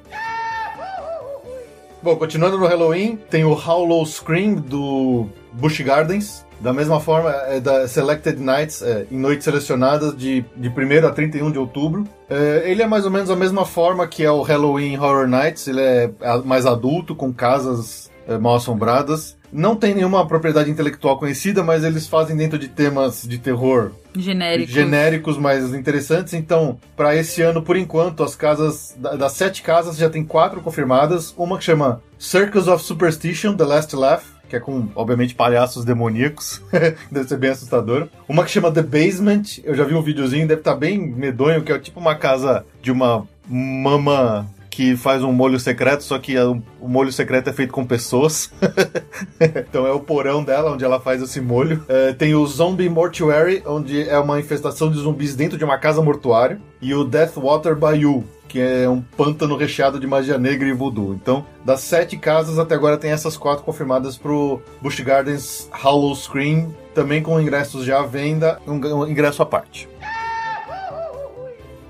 Bom, 2.06 2.16
continuando 2.18 2.56
no 2.56 2.68
Halloween, 2.68 3.18
tem 3.32 3.44
o 3.46 3.54
Hollow 3.54 4.06
Scream 4.06 4.54
do 4.54 5.26
Busch 5.54 5.82
Gardens. 5.82 6.46
Da 6.60 6.72
mesma 6.72 7.00
forma, 7.00 7.32
é 7.32 7.60
da 7.60 7.88
Selected 7.88 8.40
Nights, 8.40 8.84
é, 8.84 9.08
em 9.12 9.18
noites 9.18 9.44
selecionadas 9.44 10.16
de, 10.16 10.46
de 10.56 10.70
1 10.70 11.08
a 11.08 11.12
31 11.12 11.52
de 11.52 11.58
outubro. 11.58 12.04
É, 12.30 12.62
ele 12.68 12.84
é 12.84 12.86
mais 12.86 13.06
ou 13.06 13.12
menos 13.12 13.32
a 13.32 13.36
mesma 13.36 13.66
forma 13.66 14.06
que 14.06 14.24
é 14.24 14.30
o 14.30 14.44
Halloween 14.44 15.00
Horror 15.00 15.28
Nights. 15.28 15.68
Ele 15.68 15.82
é 15.82 16.12
mais 16.46 16.68
adulto, 16.68 17.16
com 17.16 17.34
casas 17.34 18.12
é, 18.28 18.38
mal 18.38 18.54
assombradas. 18.54 19.35
Não 19.52 19.75
tem 19.75 19.94
nenhuma 19.96 20.28
propriedade 20.28 20.70
intelectual 20.70 21.18
conhecida, 21.18 21.64
mas 21.64 21.84
eles 21.84 22.08
fazem 22.08 22.36
dentro 22.36 22.60
de 22.60 22.68
temas 22.68 23.24
de 23.24 23.38
terror 23.38 23.92
Genérico. 24.16 24.72
genéricos 24.72 25.38
mais 25.38 25.74
interessantes. 25.74 26.34
Então, 26.34 26.78
para 26.96 27.16
esse 27.16 27.42
ano, 27.42 27.62
por 27.62 27.78
enquanto, 27.78 28.24
as 28.24 28.36
casas 28.36 28.94
da- 28.98 29.16
das 29.16 29.32
sete 29.34 29.62
casas 29.62 29.98
já 29.98 30.10
tem 30.10 30.24
quatro 30.24 30.62
confirmadas. 30.62 31.34
Uma 31.38 31.58
que 31.58 31.64
chama 31.64 32.02
Circus 32.20 32.68
of 32.68 32.84
Superstition: 32.84 33.56
The 33.56 33.64
Last 33.66 33.96
Laugh, 33.96 34.24
que 34.50 34.56
é 34.56 34.60
com, 34.60 34.88
obviamente, 34.96 35.34
palhaços 35.36 35.86
demoníacos. 35.86 36.62
deve 37.12 37.28
ser 37.28 37.38
bem 37.38 37.52
assustador. 37.52 38.08
Uma 38.28 38.44
que 38.44 38.52
chama 38.52 38.72
The 38.72 38.82
Basement. 38.84 39.44
Eu 39.64 39.75
já 39.75 39.84
vi 39.84 39.94
um 39.96 40.02
videozinho, 40.02 40.48
deve 40.48 40.62
estar 40.62 40.75
bem 40.75 40.98
medonho, 41.00 41.62
que 41.64 41.72
é 41.72 41.80
tipo 41.80 42.00
uma 42.00 42.16
casa 42.16 42.66
de 42.82 42.92
uma 42.92 43.28
mama 43.48 44.48
que 44.75 44.98
faz 44.98 45.24
um 45.24 45.32
molho 45.32 45.58
secreto, 45.58 46.03
só 46.03 46.20
que 46.20 46.38
o 46.38 46.62
molho 46.82 47.10
secreto 47.10 47.50
é 47.50 47.53
feito 47.53 47.72
com 47.72 47.86
pessoas. 47.86 48.51
então 49.39 49.88
é 49.88 49.91
o 49.94 50.01
porão 50.01 50.44
dela 50.44 50.74
onde 50.74 50.84
ela 50.84 51.00
faz 51.00 51.22
esse 51.22 51.39
molho. 51.39 51.82
É, 51.88 52.12
tem 52.12 52.36
o 52.36 52.46
Zombie 52.46 52.89
Mortuary, 52.89 53.63
onde 53.65 54.01
é 54.01 54.20
uma 54.20 54.38
infestação 54.38 54.91
de 54.91 54.98
zumbis 54.98 55.34
dentro 55.34 55.58
de 55.58 55.63
uma 55.63 55.77
casa 55.77 56.01
mortuária. 56.01 56.60
E 56.82 56.94
o 56.94 57.05
Death 57.05 57.36
Water 57.38 57.74
Bayou, 57.74 58.25
que 58.50 58.60
é 58.60 58.89
um 58.89 59.00
pântano 59.00 59.55
recheado 59.55 59.98
de 59.98 60.05
magia 60.05 60.38
negra 60.38 60.67
e 60.67 60.74
voodoo. 60.74 61.13
Então, 61.13 61.46
das 61.63 61.79
sete 61.79 62.17
casas, 62.17 62.60
até 62.60 62.75
agora 62.75 62.98
tem 62.98 63.12
essas 63.12 63.38
quatro 63.38 63.63
confirmadas 63.63 64.17
pro 64.17 64.60
Busch 64.82 65.00
Gardens 65.00 65.70
Hollow 65.72 66.13
Scream, 66.13 66.75
também 66.94 67.24
com 67.24 67.39
ingressos 67.39 67.86
já 67.86 68.01
à 68.01 68.05
venda, 68.05 68.60
um 68.67 69.08
ingresso 69.08 69.41
à 69.41 69.46
parte. 69.46 69.88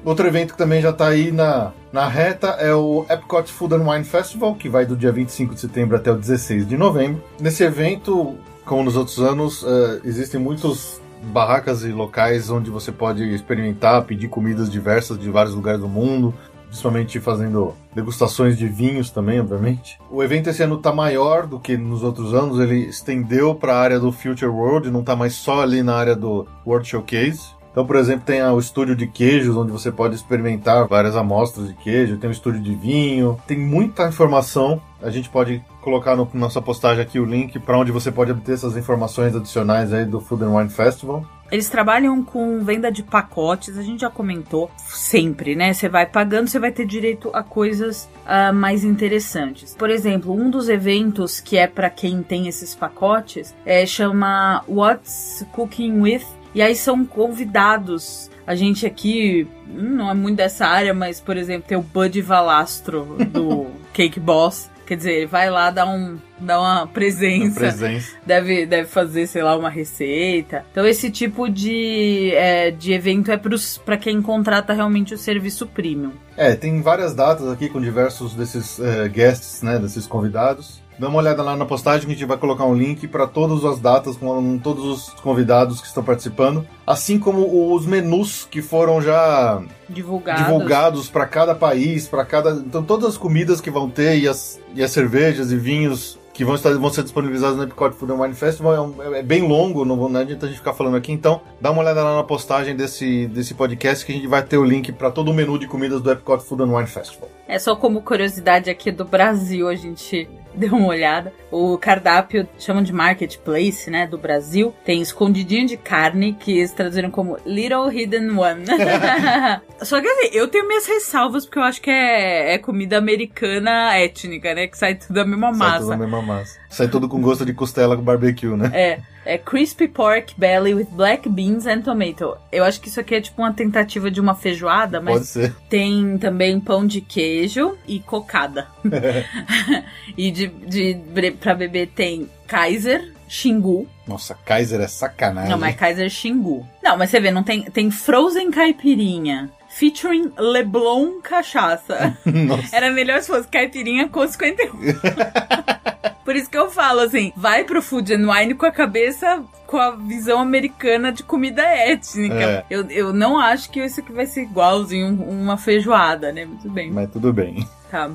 Outro 0.05 0.27
evento 0.27 0.51
que 0.51 0.57
também 0.57 0.81
já 0.83 0.91
está 0.91 1.07
aí 1.07 1.31
na, 1.31 1.71
na 1.91 2.07
reta 2.07 2.49
é 2.59 2.71
o 2.75 3.07
Epcot 3.09 3.51
Food 3.51 3.73
and 3.73 3.89
Wine 3.89 4.03
Festival, 4.03 4.53
que 4.53 4.69
vai 4.69 4.85
do 4.85 4.95
dia 4.95 5.11
25 5.11 5.55
de 5.55 5.59
setembro 5.61 5.97
até 5.97 6.11
o 6.11 6.15
16 6.15 6.67
de 6.67 6.77
novembro. 6.77 7.23
Nesse 7.41 7.63
evento, 7.63 8.35
como 8.63 8.83
nos 8.83 8.95
outros 8.95 9.17
anos, 9.17 9.65
eh, 9.67 10.01
existem 10.03 10.39
muitos 10.39 11.01
barracas 11.23 11.83
e 11.83 11.87
locais 11.87 12.51
onde 12.51 12.69
você 12.69 12.91
pode 12.91 13.23
experimentar, 13.33 14.03
pedir 14.03 14.27
comidas 14.27 14.69
diversas 14.69 15.17
de 15.17 15.27
vários 15.31 15.55
lugares 15.55 15.81
do 15.81 15.87
mundo, 15.87 16.35
principalmente 16.67 17.19
fazendo 17.19 17.73
degustações 17.95 18.57
de 18.57 18.67
vinhos 18.67 19.09
também, 19.09 19.39
obviamente. 19.39 19.97
O 20.11 20.21
evento 20.21 20.49
esse 20.49 20.61
ano 20.61 20.75
está 20.75 20.93
maior 20.93 21.47
do 21.47 21.59
que 21.59 21.77
nos 21.77 22.03
outros 22.03 22.33
anos, 22.33 22.59
ele 22.59 22.81
estendeu 22.81 23.55
para 23.55 23.73
a 23.73 23.79
área 23.79 23.99
do 23.99 24.11
Future 24.11 24.51
World, 24.51 24.91
não 24.91 24.99
está 24.99 25.15
mais 25.15 25.33
só 25.33 25.61
ali 25.61 25.81
na 25.81 25.95
área 25.95 26.15
do 26.15 26.45
World 26.65 26.87
Showcase. 26.87 27.54
Então, 27.75 27.85
por 27.85 27.97
exemplo, 27.97 28.23
tem 28.25 28.41
o 28.41 28.57
estúdio 28.57 28.95
de 28.95 29.05
queijos, 29.05 29.57
onde 29.57 29.69
você 29.69 29.91
pode 29.91 30.15
experimentar 30.15 30.87
várias 30.87 31.13
amostras 31.13 31.67
de 31.67 31.73
queijo, 31.73 32.15
tem 32.15 32.29
o 32.29 32.31
estúdio 32.31 32.61
de 32.61 32.73
vinho, 32.73 33.37
tem 33.45 33.59
muita 33.59 34.07
informação. 34.07 34.81
A 35.03 35.09
gente 35.09 35.27
pode 35.27 35.61
colocar 35.81 36.15
na 36.15 36.25
nossa 36.35 36.61
postagem 36.61 37.03
aqui 37.03 37.19
o 37.19 37.25
link 37.25 37.59
para 37.59 37.77
onde 37.77 37.91
você 37.91 38.13
pode 38.13 38.31
obter 38.31 38.53
essas 38.53 38.77
informações 38.77 39.35
adicionais 39.35 39.91
aí 39.91 40.05
do 40.05 40.21
Food 40.21 40.45
and 40.45 40.57
Wine 40.57 40.69
Festival. 40.69 41.25
Eles 41.51 41.67
trabalham 41.67 42.23
com 42.23 42.63
venda 42.63 42.89
de 42.89 43.03
pacotes, 43.03 43.77
a 43.77 43.83
gente 43.83 44.01
já 44.01 44.09
comentou 44.09 44.71
sempre, 44.87 45.53
né? 45.53 45.73
Você 45.73 45.89
vai 45.89 46.05
pagando, 46.05 46.47
você 46.47 46.57
vai 46.57 46.71
ter 46.71 46.85
direito 46.85 47.29
a 47.33 47.43
coisas 47.43 48.09
ah, 48.25 48.53
mais 48.53 48.85
interessantes. 48.85 49.75
Por 49.75 49.89
exemplo, 49.89 50.33
um 50.33 50.49
dos 50.49 50.69
eventos 50.69 51.41
que 51.41 51.57
é 51.57 51.67
para 51.67 51.89
quem 51.89 52.23
tem 52.23 52.47
esses 52.47 52.73
pacotes 52.73 53.53
é 53.65 53.85
chama 53.85 54.63
What's 54.65 55.45
Cooking 55.51 55.99
With 55.99 56.23
e 56.55 56.61
aí 56.61 56.75
são 56.75 57.05
convidados. 57.05 58.31
A 58.47 58.55
gente 58.55 58.85
aqui 58.85 59.47
hum, 59.67 59.97
não 59.97 60.09
é 60.09 60.13
muito 60.13 60.37
dessa 60.37 60.65
área, 60.65 60.93
mas 60.93 61.19
por 61.19 61.35
exemplo, 61.35 61.67
tem 61.67 61.77
o 61.77 61.81
Bud 61.81 62.19
Valastro 62.21 63.17
do 63.29 63.67
Cake 63.93 64.19
Boss. 64.19 64.69
Quer 64.85 64.97
dizer, 64.97 65.13
ele 65.13 65.25
vai 65.25 65.49
lá 65.49 65.71
dar, 65.71 65.87
um, 65.87 66.15
dar 66.39 66.59
uma 66.59 66.85
presença 66.85 67.59
presença. 67.59 68.15
deve, 68.23 68.67
deve 68.67 68.87
fazer, 68.87 69.25
sei 69.25 69.41
lá, 69.41 69.57
uma 69.57 69.69
receita. 69.69 70.63
Então, 70.71 70.85
esse 70.85 71.09
tipo 71.09 71.49
de, 71.49 72.31
é, 72.35 72.69
de 72.69 72.93
evento 72.93 73.31
é 73.31 73.39
para 73.83 73.97
quem 73.97 74.21
contrata 74.21 74.73
realmente 74.73 75.11
o 75.15 75.17
serviço 75.17 75.65
premium. 75.65 76.11
É, 76.37 76.53
tem 76.53 76.83
várias 76.83 77.15
datas 77.15 77.47
aqui 77.47 77.67
com 77.67 77.81
diversos 77.81 78.35
desses 78.35 78.79
eh, 78.79 79.09
guests, 79.09 79.63
né, 79.63 79.79
desses 79.79 80.05
convidados. 80.05 80.84
Dá 80.97 81.09
uma 81.09 81.19
olhada 81.19 81.43
lá 81.43 81.55
na 81.55 81.65
postagem 81.65 82.05
que 82.05 82.11
a 82.11 82.15
gente 82.15 82.25
vai 82.25 82.37
colocar 82.37 82.65
um 82.65 82.73
link 82.73 83.07
para 83.07 83.27
todas 83.27 83.65
as 83.65 83.79
datas 83.79 84.15
com 84.15 84.57
todos 84.59 84.83
os 84.85 85.09
convidados 85.21 85.81
que 85.81 85.87
estão 85.87 86.03
participando, 86.03 86.65
assim 86.85 87.19
como 87.19 87.73
os 87.73 87.85
menus 87.85 88.47
que 88.49 88.61
foram 88.61 89.01
já 89.01 89.61
Divulgados. 89.89 90.45
divulgados 90.45 91.09
para 91.09 91.25
cada 91.25 91.53
país, 91.53 92.07
para 92.07 92.23
cada. 92.25 92.51
Então, 92.51 92.83
todas 92.83 93.09
as 93.09 93.17
comidas 93.17 93.59
que 93.59 93.69
vão 93.69 93.89
ter 93.89 94.17
e 94.19 94.27
as, 94.27 94.59
e 94.73 94.83
as 94.83 94.91
cervejas 94.91 95.51
e 95.51 95.57
vinhos 95.57 96.17
que 96.35 96.43
vão, 96.43 96.55
estar, 96.55 96.73
vão 96.73 96.89
ser 96.89 97.03
disponibilizados 97.03 97.55
no 97.55 97.63
Epcot 97.63 97.95
Food 97.95 98.11
and 98.11 98.21
Wine 98.21 98.33
Festival 98.33 98.93
é, 98.99 99.19
é 99.19 99.23
bem 99.23 99.41
longo, 99.47 99.85
não, 99.85 99.95
não 100.09 100.19
adianta 100.19 100.45
a 100.45 100.49
gente 100.49 100.57
ficar 100.57 100.73
falando 100.73 100.97
aqui. 100.97 101.11
Então, 101.11 101.41
dá 101.61 101.71
uma 101.71 101.81
olhada 101.81 102.03
lá 102.03 102.17
na 102.17 102.23
postagem 102.23 102.75
desse, 102.75 103.27
desse 103.27 103.53
podcast 103.53 104.05
que 104.05 104.11
a 104.11 104.15
gente 104.15 104.27
vai 104.27 104.43
ter 104.43 104.57
o 104.57 104.65
link 104.65 104.91
para 104.91 105.09
todo 105.09 105.31
o 105.31 105.33
menu 105.33 105.57
de 105.57 105.65
comidas 105.65 106.01
do 106.01 106.11
Epcot 106.11 106.43
Food 106.43 106.63
and 106.63 106.75
Wine 106.75 106.87
Festival. 106.87 107.29
É 107.47 107.57
só 107.57 107.75
como 107.75 108.01
curiosidade 108.01 108.69
aqui 108.69 108.91
do 108.91 109.05
Brasil, 109.05 109.69
a 109.69 109.75
gente 109.75 110.27
deu 110.59 110.73
uma 110.73 110.87
olhada. 110.87 111.33
O 111.51 111.77
cardápio 111.77 112.47
chamam 112.57 112.81
de 112.83 112.91
marketplace, 112.93 113.89
né, 113.89 114.07
do 114.07 114.17
Brasil. 114.17 114.73
Tem 114.83 115.01
escondidinho 115.01 115.67
de 115.67 115.77
carne, 115.77 116.33
que 116.33 116.57
eles 116.57 116.71
traduziram 116.71 117.11
como 117.11 117.37
Little 117.45 117.91
Hidden 117.91 118.31
One. 118.37 118.65
só 119.81 120.01
que 120.01 120.07
assim, 120.07 120.29
eu 120.33 120.47
tenho 120.47 120.67
minhas 120.67 120.85
ressalvas, 120.87 121.45
porque 121.45 121.59
eu 121.59 121.63
acho 121.63 121.81
que 121.81 121.89
é, 121.89 122.53
é 122.53 122.57
comida 122.57 122.97
americana 122.97 123.95
étnica, 123.97 124.53
né, 124.53 124.67
que 124.67 124.77
sai 124.77 124.95
tudo 124.95 125.13
da 125.13 125.25
mesma 125.25 125.53
Sai 125.53 125.57
massa. 125.67 125.79
tudo 125.81 125.93
a 125.93 125.97
mesma 125.97 126.21
massa. 126.21 126.59
Sai 126.69 126.87
tudo 126.87 127.07
com 127.07 127.21
gosto 127.21 127.45
de 127.45 127.53
costela 127.53 127.95
com 127.95 128.03
barbecue, 128.03 128.55
né? 128.55 128.71
É, 128.73 128.99
é 129.25 129.37
crispy 129.37 129.87
pork 129.87 130.33
belly 130.37 130.73
with 130.73 130.87
black 130.91 131.27
beans 131.27 131.65
and 131.65 131.81
tomato. 131.81 132.37
Eu 132.51 132.63
acho 132.63 132.79
que 132.79 132.87
isso 132.87 132.99
aqui 132.99 133.15
é 133.15 133.21
tipo 133.21 133.41
uma 133.41 133.53
tentativa 133.53 134.09
de 134.11 134.21
uma 134.21 134.35
feijoada, 134.35 135.01
mas 135.01 135.15
Pode 135.15 135.27
ser. 135.27 135.55
tem 135.69 136.17
também 136.17 136.59
pão 136.59 136.85
de 136.85 137.01
queijo 137.01 137.77
e 137.87 137.99
cocada. 137.99 138.67
e 140.17 140.31
de, 140.31 140.47
de 140.47 140.97
pra 141.39 141.55
beber 141.55 141.87
tem 141.87 142.29
Kaiser, 142.47 143.11
Xingu. 143.27 143.87
Nossa, 144.07 144.35
Kaiser 144.45 144.79
é 144.81 144.87
sacanagem. 144.87 145.49
Não, 145.49 145.57
mas 145.57 145.75
Kaiser 145.75 146.09
Xingu. 146.09 146.65
Não, 146.83 146.95
mas 146.95 147.09
você 147.09 147.19
vê, 147.19 147.31
não 147.31 147.43
tem, 147.43 147.63
tem 147.63 147.89
Frozen 147.89 148.51
Caipirinha. 148.51 149.49
Featuring 149.75 150.31
Leblon 150.37 151.19
Cachaça. 151.21 152.17
Nossa. 152.25 152.73
Era 152.73 152.89
melhor 152.89 153.21
se 153.21 153.27
fosse 153.27 153.45
caipirinha 153.49 154.07
com 154.07 154.25
51. 154.25 154.71
Por 156.23 156.33
isso 156.33 156.49
que 156.49 156.57
eu 156.57 156.71
falo 156.71 157.01
assim, 157.01 157.33
vai 157.35 157.65
pro 157.65 157.81
Food 157.81 158.13
and 158.13 158.31
Wine 158.31 158.55
com 158.55 158.65
a 158.65 158.71
cabeça 158.71 159.43
com 159.67 159.77
a 159.77 159.91
visão 159.91 160.39
americana 160.39 161.11
de 161.11 161.23
comida 161.23 161.61
étnica. 161.61 162.35
É. 162.35 162.65
Eu, 162.69 162.89
eu 162.89 163.13
não 163.13 163.37
acho 163.37 163.69
que 163.69 163.83
isso 163.83 163.99
aqui 163.99 164.13
vai 164.13 164.25
ser 164.25 164.43
igualzinho 164.43 165.21
uma 165.23 165.57
feijoada, 165.57 166.31
né? 166.31 166.45
Muito 166.45 166.69
bem. 166.69 166.89
Mas 166.91 167.11
tudo 167.11 167.33
bem. 167.33 167.67
Tá. 167.91 168.09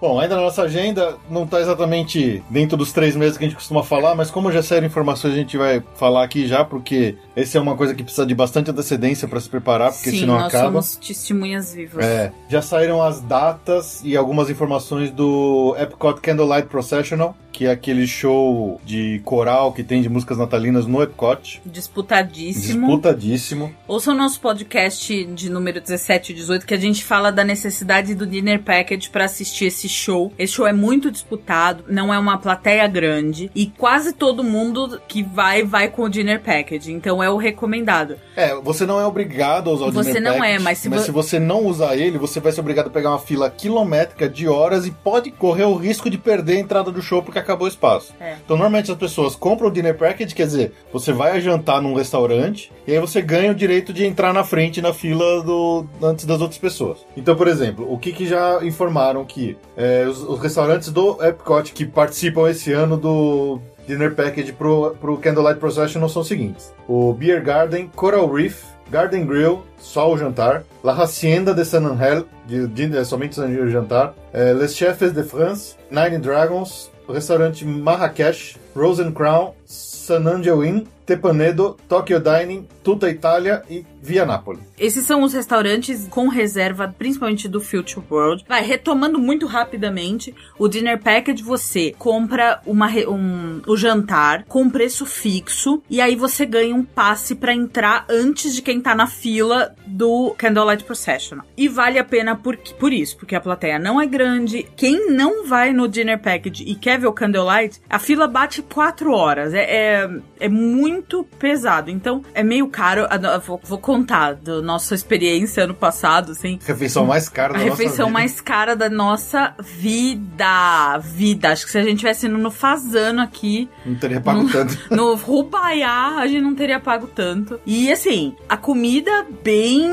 Bom, 0.00 0.20
ainda 0.20 0.36
na 0.36 0.42
nossa 0.42 0.62
agenda, 0.62 1.16
não 1.30 1.44
está 1.44 1.60
exatamente 1.60 2.42
dentro 2.50 2.76
dos 2.76 2.92
três 2.92 3.16
meses 3.16 3.38
que 3.38 3.44
a 3.44 3.46
gente 3.46 3.56
costuma 3.56 3.82
falar, 3.82 4.14
mas 4.14 4.30
como 4.30 4.52
já 4.52 4.62
saíram 4.62 4.86
informações, 4.86 5.32
a 5.32 5.36
gente 5.36 5.56
vai 5.56 5.82
falar 5.94 6.22
aqui 6.22 6.46
já, 6.46 6.64
porque 6.64 7.16
esse 7.34 7.56
é 7.56 7.60
uma 7.60 7.74
coisa 7.76 7.94
que 7.94 8.02
precisa 8.02 8.26
de 8.26 8.34
bastante 8.34 8.70
antecedência 8.70 9.26
para 9.26 9.40
se 9.40 9.48
preparar, 9.48 9.92
porque 9.92 10.10
Sim, 10.10 10.20
senão 10.20 10.34
nós 10.34 10.48
acaba. 10.48 10.66
somos 10.66 10.96
testemunhas 10.96 11.72
vivas. 11.72 12.04
É, 12.04 12.32
já 12.48 12.60
saíram 12.60 13.00
as 13.02 13.20
datas 13.20 14.02
e 14.04 14.16
algumas 14.16 14.50
informações 14.50 15.10
do 15.10 15.74
Epcot 15.78 16.20
Candlelight 16.20 16.68
Processional, 16.68 17.34
que 17.56 17.64
é 17.64 17.70
aquele 17.70 18.06
show 18.06 18.78
de 18.84 19.18
coral 19.24 19.72
que 19.72 19.82
tem 19.82 20.02
de 20.02 20.10
músicas 20.10 20.36
natalinas 20.36 20.86
no 20.86 21.02
Epcot. 21.02 21.62
Disputadíssimo. 21.64 22.86
Disputadíssimo. 22.86 23.74
Ouça 23.88 24.12
o 24.12 24.14
nosso 24.14 24.38
podcast 24.42 25.24
de 25.24 25.48
número 25.48 25.80
17 25.80 26.32
e 26.32 26.34
18, 26.34 26.66
que 26.66 26.74
a 26.74 26.78
gente 26.78 27.02
fala 27.02 27.32
da 27.32 27.42
necessidade 27.42 28.14
do 28.14 28.26
Dinner 28.26 28.62
Package 28.62 29.08
para 29.08 29.24
assistir 29.24 29.64
esse 29.64 29.88
show. 29.88 30.30
Esse 30.38 30.52
show 30.52 30.66
é 30.66 30.72
muito 30.74 31.10
disputado, 31.10 31.82
não 31.88 32.12
é 32.12 32.18
uma 32.18 32.36
plateia 32.36 32.86
grande 32.86 33.50
e 33.54 33.64
quase 33.66 34.12
todo 34.12 34.44
mundo 34.44 35.00
que 35.08 35.22
vai, 35.22 35.62
vai 35.64 35.88
com 35.88 36.02
o 36.02 36.10
Dinner 36.10 36.42
Package. 36.42 36.92
Então 36.92 37.22
é 37.22 37.30
o 37.30 37.38
recomendado. 37.38 38.16
É, 38.36 38.54
você 38.56 38.84
não 38.84 39.00
é 39.00 39.06
obrigado 39.06 39.70
a 39.70 39.72
usar 39.72 39.86
o 39.86 39.92
Você 39.92 40.12
Dinner 40.12 40.22
não 40.32 40.38
Package, 40.38 40.56
é, 40.56 40.58
mas 40.58 40.78
se 40.78 40.88
mas 40.90 40.98
vo- 41.00 41.06
se 41.06 41.10
você 41.10 41.38
não 41.40 41.64
usar 41.64 41.96
ele, 41.96 42.18
você 42.18 42.38
vai 42.38 42.52
ser 42.52 42.60
obrigado 42.60 42.88
a 42.88 42.90
pegar 42.90 43.08
uma 43.12 43.18
fila 43.18 43.48
quilométrica 43.48 44.28
de 44.28 44.46
horas 44.46 44.86
e 44.86 44.90
pode 44.90 45.30
correr 45.30 45.64
o 45.64 45.74
risco 45.74 46.10
de 46.10 46.18
perder 46.18 46.58
a 46.58 46.60
entrada 46.60 46.92
do 46.92 47.00
show 47.00 47.22
porque 47.22 47.45
acabou 47.46 47.66
o 47.66 47.70
espaço. 47.70 48.12
É. 48.20 48.36
Então, 48.44 48.56
normalmente 48.56 48.90
as 48.90 48.98
pessoas 48.98 49.34
compram 49.34 49.68
o 49.68 49.70
Dinner 49.70 49.96
Package, 49.96 50.34
quer 50.34 50.46
dizer, 50.46 50.72
você 50.92 51.12
vai 51.12 51.40
jantar 51.40 51.80
num 51.80 51.94
restaurante 51.94 52.72
e 52.86 52.92
aí 52.92 52.98
você 52.98 53.22
ganha 53.22 53.52
o 53.52 53.54
direito 53.54 53.92
de 53.92 54.04
entrar 54.04 54.32
na 54.32 54.44
frente 54.44 54.82
na 54.82 54.92
fila 54.92 55.42
do 55.42 55.86
antes 56.02 56.24
das 56.24 56.40
outras 56.40 56.58
pessoas. 56.58 57.06
Então, 57.16 57.36
por 57.36 57.48
exemplo, 57.48 57.90
o 57.90 57.98
que, 57.98 58.12
que 58.12 58.26
já 58.26 58.64
informaram 58.64 59.24
que 59.24 59.56
é, 59.76 60.04
os, 60.08 60.22
os 60.22 60.40
restaurantes 60.40 60.90
do 60.90 61.22
Epcot 61.24 61.72
que 61.72 61.86
participam 61.86 62.50
esse 62.50 62.72
ano 62.72 62.96
do 62.96 63.60
Dinner 63.86 64.14
Package 64.14 64.52
pro, 64.52 64.96
pro 65.00 65.16
Candlelight 65.18 65.60
Procession 65.60 66.06
são 66.08 66.22
os 66.22 66.28
seguintes: 66.28 66.72
o 66.88 67.12
Beer 67.12 67.42
Garden, 67.42 67.88
Coral 67.94 68.30
Reef, 68.30 68.64
Garden 68.90 69.26
Grill, 69.26 69.62
só 69.78 70.10
o 70.12 70.16
jantar, 70.16 70.64
La 70.82 70.92
Hacienda 70.92 71.52
de 71.52 71.64
San 71.64 71.84
Angel, 71.86 72.24
de, 72.46 72.66
de, 72.66 73.04
somente 73.04 73.40
o 73.40 73.70
jantar, 73.70 74.14
é, 74.32 74.52
Les 74.52 74.74
Chefs 74.76 75.12
de 75.12 75.22
France, 75.22 75.76
Nine 75.90 76.18
Dragons, 76.18 76.90
restaurante 77.08 77.64
Marrakech, 77.64 78.56
Rose 78.74 79.02
and 79.02 79.12
Crown, 79.12 79.52
San 79.64 80.26
Angel 80.26 80.64
Inn, 80.64 80.86
Tepanedo, 81.06 81.76
Tokyo 81.88 82.20
Dining, 82.20 82.66
Tuta 82.82 83.08
Itália 83.08 83.62
e 83.70 83.86
Via 84.02 84.26
Napoli. 84.26 84.60
Esses 84.78 85.04
são 85.04 85.22
os 85.22 85.32
restaurantes 85.32 86.06
com 86.08 86.28
reserva, 86.28 86.94
principalmente 86.96 87.48
do 87.48 87.60
Future 87.60 88.04
World. 88.08 88.44
Vai, 88.48 88.62
retomando 88.62 89.18
muito 89.18 89.46
rapidamente, 89.46 90.34
o 90.58 90.68
Dinner 90.68 91.00
Package 91.00 91.42
você 91.42 91.94
compra 91.98 92.60
uma, 92.66 92.88
um, 93.08 93.62
o 93.66 93.76
jantar 93.76 94.44
com 94.44 94.70
preço 94.70 95.06
fixo 95.06 95.82
e 95.88 96.00
aí 96.00 96.14
você 96.14 96.44
ganha 96.44 96.74
um 96.74 96.84
passe 96.84 97.34
pra 97.34 97.54
entrar 97.54 98.04
antes 98.08 98.54
de 98.54 98.62
quem 98.62 98.80
tá 98.80 98.94
na 98.94 99.06
fila 99.06 99.74
do 99.86 100.34
Candlelight 100.36 100.84
Procession. 100.84 101.38
E 101.56 101.68
vale 101.68 101.98
a 101.98 102.04
pena 102.04 102.36
por, 102.36 102.56
por 102.78 102.92
isso, 102.92 103.16
porque 103.16 103.34
a 103.34 103.40
plateia 103.40 103.78
não 103.78 104.00
é 104.00 104.06
grande. 104.06 104.66
Quem 104.76 105.10
não 105.10 105.46
vai 105.46 105.72
no 105.72 105.88
Dinner 105.88 106.20
Package 106.20 106.64
e 106.64 106.74
quer 106.74 106.98
ver 106.98 107.06
o 107.06 107.12
Candlelight, 107.12 107.80
a 107.88 107.98
fila 107.98 108.26
bate 108.26 108.62
4 108.62 109.10
horas. 109.12 109.54
É, 109.54 109.64
é, 109.64 110.10
é 110.40 110.48
muito 110.48 110.95
pesado. 111.38 111.90
Então, 111.90 112.22
é 112.34 112.42
meio 112.42 112.68
caro. 112.68 113.06
Vou, 113.44 113.60
vou 113.64 113.78
contar 113.78 114.34
da 114.34 114.60
nossa 114.62 114.94
experiência 114.94 115.64
ano 115.64 115.74
passado, 115.74 116.32
assim. 116.32 116.58
Refeição 116.64 117.06
mais 117.06 117.28
cara 117.28 117.52
da 117.54 117.58
A 117.58 117.62
nossa 117.62 117.70
refeição 117.70 118.06
vida. 118.06 118.18
mais 118.18 118.40
cara 118.40 118.76
da 118.76 118.88
nossa 118.90 119.54
vida. 119.60 120.98
Vida. 121.02 121.50
Acho 121.50 121.64
que 121.66 121.72
se 121.72 121.78
a 121.78 121.82
gente 121.82 121.98
tivesse 121.98 122.26
indo 122.26 122.38
no 122.38 122.50
Fazano 122.50 123.20
aqui, 123.20 123.68
Não 123.84 123.94
teria 123.94 124.20
pago 124.20 124.48
tanto. 124.50 124.78
no 124.94 125.14
Rubaiá, 125.14 126.16
a 126.18 126.26
gente 126.26 126.42
não 126.42 126.54
teria 126.54 126.80
pago 126.80 127.06
tanto. 127.06 127.60
E 127.66 127.90
assim, 127.90 128.34
a 128.48 128.56
comida 128.56 129.26
bem 129.42 129.88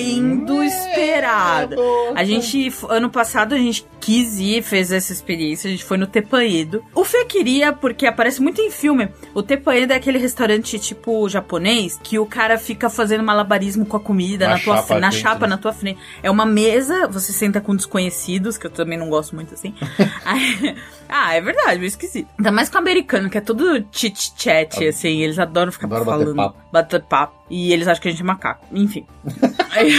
aquém 0.00 0.36
do 0.44 0.62
esperado. 0.62 1.76
A 2.14 2.22
gente, 2.24 2.72
ano 2.88 3.10
passado, 3.10 3.54
a 3.54 3.58
gente 3.58 3.86
quis 4.00 4.38
ir, 4.38 4.62
fez 4.62 4.92
essa 4.92 5.12
experiência, 5.12 5.68
a 5.68 5.70
gente 5.70 5.84
foi 5.84 5.96
no 5.96 6.06
Tepaedo. 6.06 6.84
O 6.94 7.04
Fê 7.04 7.24
queria, 7.24 7.72
porque 7.72 8.06
aparece 8.06 8.40
muito 8.42 8.60
em 8.60 8.70
filme, 8.70 9.08
o 9.34 9.42
Tepaedo 9.42 9.92
é 9.92 9.96
aquele 9.96 10.18
restaurante 10.18 10.78
tipo 10.78 11.28
japonês, 11.28 11.98
que 12.02 12.18
o 12.18 12.26
cara 12.26 12.58
fica 12.58 12.90
fazendo 12.90 13.24
malabarismo 13.24 13.86
com 13.86 13.96
a 13.96 14.00
comida 14.00 14.46
Na 14.46 14.54
na, 14.54 14.60
tua, 14.60 14.76
chapa 14.76 15.00
na 15.00 15.10
chapa, 15.10 15.46
né? 15.46 15.50
na 15.50 15.58
tua 15.58 15.72
frente. 15.72 15.98
É 16.22 16.30
uma 16.30 16.46
mesa, 16.46 17.08
você 17.08 17.32
senta 17.32 17.60
com 17.60 17.74
desconhecidos, 17.74 18.58
que 18.58 18.66
eu 18.66 18.70
também 18.70 18.98
não 18.98 19.08
gosto 19.08 19.34
muito 19.34 19.54
assim. 19.54 19.74
Aí- 20.24 20.74
ah, 21.08 21.34
é 21.34 21.40
verdade, 21.40 21.78
meio 21.78 21.88
esquisito. 21.88 22.28
Ainda 22.38 22.52
mais 22.52 22.68
com 22.68 22.76
o 22.76 22.78
americano, 22.80 23.28
que 23.30 23.38
é 23.38 23.40
todo 23.40 23.84
chit-chat, 23.92 24.86
assim, 24.86 25.20
eles 25.22 25.38
adoram 25.38 25.70
ficar 25.72 25.86
bater 25.86 26.04
falando. 26.04 26.34
papo. 26.36 26.58
Bater 26.72 27.02
papo. 27.02 27.36
E 27.50 27.72
eles 27.72 27.86
acham 27.88 28.02
que 28.02 28.08
a 28.08 28.10
gente 28.10 28.20
é 28.22 28.24
macaco. 28.24 28.66
Enfim. 28.72 29.06
Aí- 29.72 29.92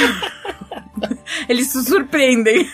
Eles 1.48 1.68
se 1.68 1.84
surpreendem 1.84 2.68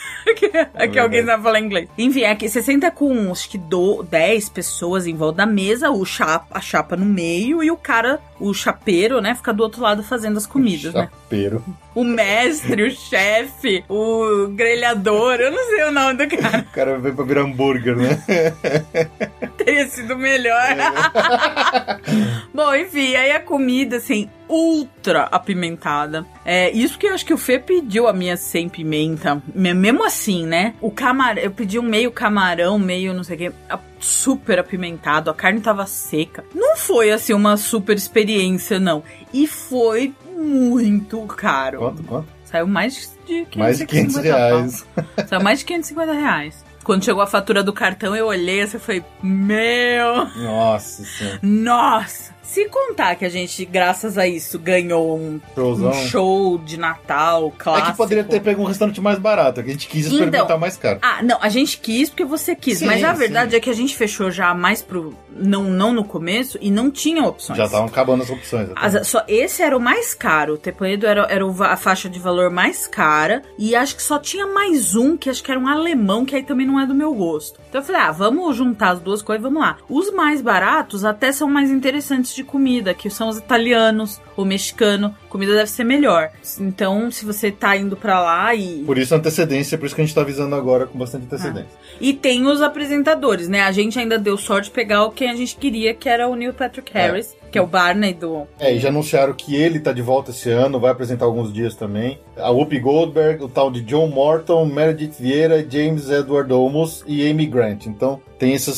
que, 0.53 0.87
que 0.89 0.99
alguém 0.99 1.25
sabe 1.25 1.43
falar 1.43 1.59
inglês. 1.59 1.89
Enfim, 1.97 2.23
aqui 2.23 2.47
você 2.47 2.61
senta 2.61 2.91
com 2.91 3.31
acho 3.31 3.49
que 3.49 3.57
do, 3.57 4.03
10 4.03 4.49
pessoas 4.49 5.07
em 5.07 5.15
volta 5.15 5.37
da 5.37 5.45
mesa, 5.45 5.89
o 5.89 6.05
chapa, 6.05 6.45
a 6.51 6.61
chapa 6.61 6.95
no 6.95 7.05
meio 7.05 7.63
e 7.63 7.71
o 7.71 7.77
cara, 7.77 8.19
o 8.39 8.53
chapeiro, 8.53 9.19
né, 9.21 9.33
fica 9.35 9.53
do 9.53 9.63
outro 9.63 9.81
lado 9.81 10.03
fazendo 10.03 10.37
as 10.37 10.45
comidas, 10.45 10.93
né? 10.93 11.09
Chapeiro. 11.23 11.63
O 11.95 12.03
mestre, 12.03 12.83
o 12.83 12.91
chefe, 12.91 13.83
o 13.89 14.47
grelhador, 14.49 15.35
eu 15.35 15.51
não 15.51 15.63
sei 15.69 15.83
o 15.83 15.91
nome 15.91 16.25
do 16.25 16.37
cara. 16.37 16.59
O 16.59 16.73
cara 16.73 16.97
veio 16.99 17.15
pra 17.15 17.25
virar 17.25 17.41
hambúrguer, 17.41 17.95
né? 17.95 18.23
Teria 19.63 19.87
sido 19.87 20.17
melhor. 20.17 20.61
Bom, 22.53 22.73
enfim, 22.75 23.15
aí 23.15 23.31
a 23.31 23.39
comida, 23.39 23.97
assim, 23.97 24.29
ultra 24.47 25.23
apimentada. 25.23 26.25
É, 26.45 26.71
isso 26.71 26.97
que 26.97 27.07
eu 27.07 27.13
acho 27.13 27.25
que 27.25 27.33
o 27.33 27.37
Fê 27.37 27.57
pediu 27.59 28.07
a 28.07 28.13
minha 28.13 28.37
sem 28.37 28.69
pimenta. 28.69 29.41
Me- 29.53 29.73
Mesmo 29.73 30.03
assim, 30.05 30.45
né? 30.45 30.73
O 30.81 30.91
camarão, 30.91 31.41
eu 31.41 31.51
pedi 31.51 31.79
um 31.79 31.83
meio 31.83 32.11
camarão, 32.11 32.77
meio 32.77 33.13
não 33.13 33.23
sei 33.23 33.35
o 33.35 33.39
que, 33.39 33.51
super 33.99 34.59
apimentado, 34.59 35.29
a 35.29 35.33
carne 35.33 35.61
tava 35.61 35.85
seca. 35.85 36.43
Não 36.53 36.75
foi, 36.77 37.11
assim, 37.11 37.33
uma 37.33 37.57
super 37.57 37.95
experiência, 37.95 38.79
não. 38.79 39.03
E 39.33 39.47
foi 39.47 40.13
muito 40.35 41.21
caro. 41.27 41.79
Quanto, 41.79 42.03
quanto? 42.03 42.27
Saiu 42.45 42.67
mais 42.67 42.93
de 43.25 43.45
550 43.45 43.57
Mais 43.57 43.77
de 43.79 43.85
500 43.87 44.13
pau. 44.13 44.23
reais. 44.23 44.85
Saiu 45.27 45.41
mais 45.43 45.59
de 45.59 45.65
550 45.65 46.13
reais. 46.13 46.65
Quando 46.83 47.05
chegou 47.05 47.21
a 47.21 47.27
fatura 47.27 47.63
do 47.63 47.71
cartão, 47.73 48.15
eu 48.15 48.27
olhei 48.27 48.61
assim 48.61 48.77
e 48.77 48.79
falei, 48.79 49.03
meu... 49.21 50.25
Nossa 50.35 51.03
senhora. 51.05 51.39
Nossa! 51.41 52.33
Se 52.43 52.65
contar 52.69 53.15
que 53.15 53.25
a 53.25 53.29
gente, 53.29 53.65
graças 53.65 54.15
a 54.17 54.27
isso, 54.27 54.59
ganhou 54.59 55.17
um, 55.17 55.39
um 55.57 55.93
show 56.07 56.57
de 56.59 56.77
Natal 56.77 57.47
É 57.57 57.63
clássico. 57.63 57.91
que 57.91 57.97
poderia 57.97 58.23
ter 58.23 58.41
pego 58.41 58.61
um 58.61 58.65
restaurante 58.65 59.01
mais 59.01 59.17
barato, 59.17 59.63
que 59.63 59.69
a 59.69 59.71
gente 59.73 59.87
quis 59.87 60.05
Então. 60.05 60.19
experimentar 60.19 60.59
mais 60.59 60.77
caro. 60.77 60.99
Ah, 61.01 61.23
não, 61.23 61.37
a 61.41 61.49
gente 61.49 61.77
quis 61.79 62.09
porque 62.09 62.25
você 62.25 62.53
quis. 62.55 62.79
Sim, 62.79 62.85
mas 62.85 63.03
a 63.03 63.13
sim. 63.13 63.19
verdade 63.19 63.55
é 63.55 63.59
que 63.59 63.69
a 63.69 63.73
gente 63.73 63.95
fechou 63.95 64.29
já 64.29 64.53
mais 64.53 64.81
pro. 64.83 65.17
Não, 65.35 65.63
não 65.63 65.93
no 65.93 66.03
começo 66.03 66.57
e 66.61 66.69
não 66.69 66.89
tinha 66.91 67.23
opções. 67.23 67.57
Já 67.57 67.65
estavam 67.65 67.87
acabando 67.87 68.23
as 68.23 68.29
opções. 68.29 68.69
As- 68.75 69.07
só, 69.07 69.23
esse 69.27 69.61
era 69.61 69.75
o 69.75 69.79
mais 69.79 70.13
caro. 70.13 70.53
O 70.53 70.57
Tepoedo 70.57 71.05
era, 71.07 71.27
era 71.29 71.43
a 71.45 71.77
faixa 71.77 72.09
de 72.09 72.19
valor 72.19 72.49
mais 72.49 72.87
cara. 72.87 73.41
E 73.57 73.75
acho 73.75 73.95
que 73.95 74.03
só 74.03 74.19
tinha 74.19 74.45
mais 74.47 74.95
um, 74.95 75.17
que 75.17 75.29
acho 75.29 75.43
que 75.43 75.51
era 75.51 75.59
um 75.59 75.67
alemão, 75.67 76.25
que 76.25 76.35
aí 76.35 76.43
também 76.43 76.65
não 76.67 76.79
é 76.79 76.85
do 76.85 76.93
meu 76.95 77.13
gosto. 77.13 77.59
Então 77.69 77.81
eu 77.81 77.85
falei, 77.85 78.01
ah, 78.01 78.11
vamos 78.11 78.55
juntar 78.55 78.91
as 78.91 78.99
duas 78.99 79.21
coisas, 79.21 79.41
vamos 79.43 79.61
lá. 79.61 79.77
Os 79.89 80.11
mais 80.13 80.41
baratos 80.41 81.03
até 81.03 81.31
são 81.31 81.49
mais 81.49 81.71
interessantes 81.71 82.35
de 82.35 82.43
comida, 82.43 82.93
que 82.93 83.09
são 83.09 83.29
os 83.29 83.37
italianos, 83.37 84.21
o 84.37 84.45
mexicano. 84.45 85.15
Comida 85.29 85.53
deve 85.55 85.69
ser 85.69 85.83
melhor. 85.83 86.29
Então, 86.59 87.09
se 87.09 87.25
você 87.25 87.51
tá 87.51 87.75
indo 87.75 87.97
pra 87.97 88.19
lá 88.21 88.53
e. 88.53 88.83
Por 88.85 88.97
isso 88.99 89.13
a 89.13 89.17
antecedência, 89.17 89.77
por 89.77 89.85
isso 89.87 89.95
que 89.95 90.01
a 90.01 90.05
gente 90.05 90.13
tá 90.13 90.21
avisando 90.21 90.55
agora 90.55 90.85
com 90.85 90.97
bastante 90.97 91.25
antecedência. 91.25 91.69
E 91.99 92.13
tem 92.13 92.45
os 92.45 92.61
apresentadores, 92.61 93.47
né? 93.47 93.61
A 93.61 93.71
gente 93.71 93.97
ainda 93.97 94.17
deu 94.19 94.37
sorte 94.37 94.65
de 94.65 94.71
pegar 94.71 95.03
o 95.05 95.11
que 95.11 95.22
a 95.27 95.35
gente 95.35 95.55
queria, 95.55 95.93
que 95.93 96.07
era 96.09 96.27
o 96.27 96.35
Neil 96.35 96.53
Patrick 96.53 96.91
Harris, 96.93 97.35
que 97.51 97.57
é 97.57 97.61
o 97.61 97.67
Barney 97.67 98.13
do. 98.13 98.47
É, 98.59 98.73
e 98.73 98.79
já 98.79 98.89
anunciaram 98.89 99.33
que 99.33 99.55
ele 99.55 99.79
tá 99.79 99.91
de 99.91 100.01
volta 100.01 100.31
esse 100.31 100.49
ano, 100.49 100.79
vai 100.79 100.91
apresentar 100.91 101.25
alguns 101.25 101.53
dias 101.53 101.75
também. 101.75 102.19
A 102.37 102.49
Whoopi 102.49 102.79
Goldberg, 102.79 103.43
o 103.43 103.47
tal 103.49 103.69
de 103.71 103.81
John 103.81 104.07
Morton, 104.07 104.65
Meredith 104.65 105.15
Vieira, 105.19 105.65
James 105.69 106.09
Edward 106.09 106.51
Olmos 106.51 107.03
e 107.07 107.29
Amy 107.29 107.45
Grant. 107.45 107.85
Então, 107.85 108.19
tem 108.39 108.53
esses 108.53 108.77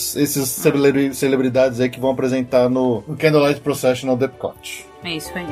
celebri- 0.50 1.14
celebridades 1.14 1.80
aí 1.80 1.90
que 1.90 2.00
vão 2.00 2.12
apresentar 2.12 2.70
no, 2.70 3.04
no 3.08 3.16
Candlelight 3.16 3.62
Processional 3.62 4.16
do 4.16 4.26
Epcot. 4.26 4.86
É 5.04 5.16
isso 5.16 5.32
aí. 5.36 5.46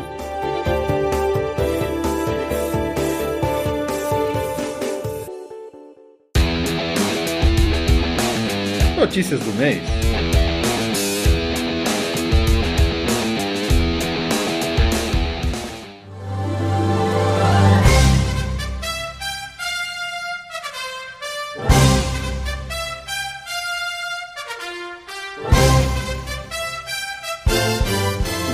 notícias 9.04 9.40
do 9.42 9.52
mês. 9.54 9.82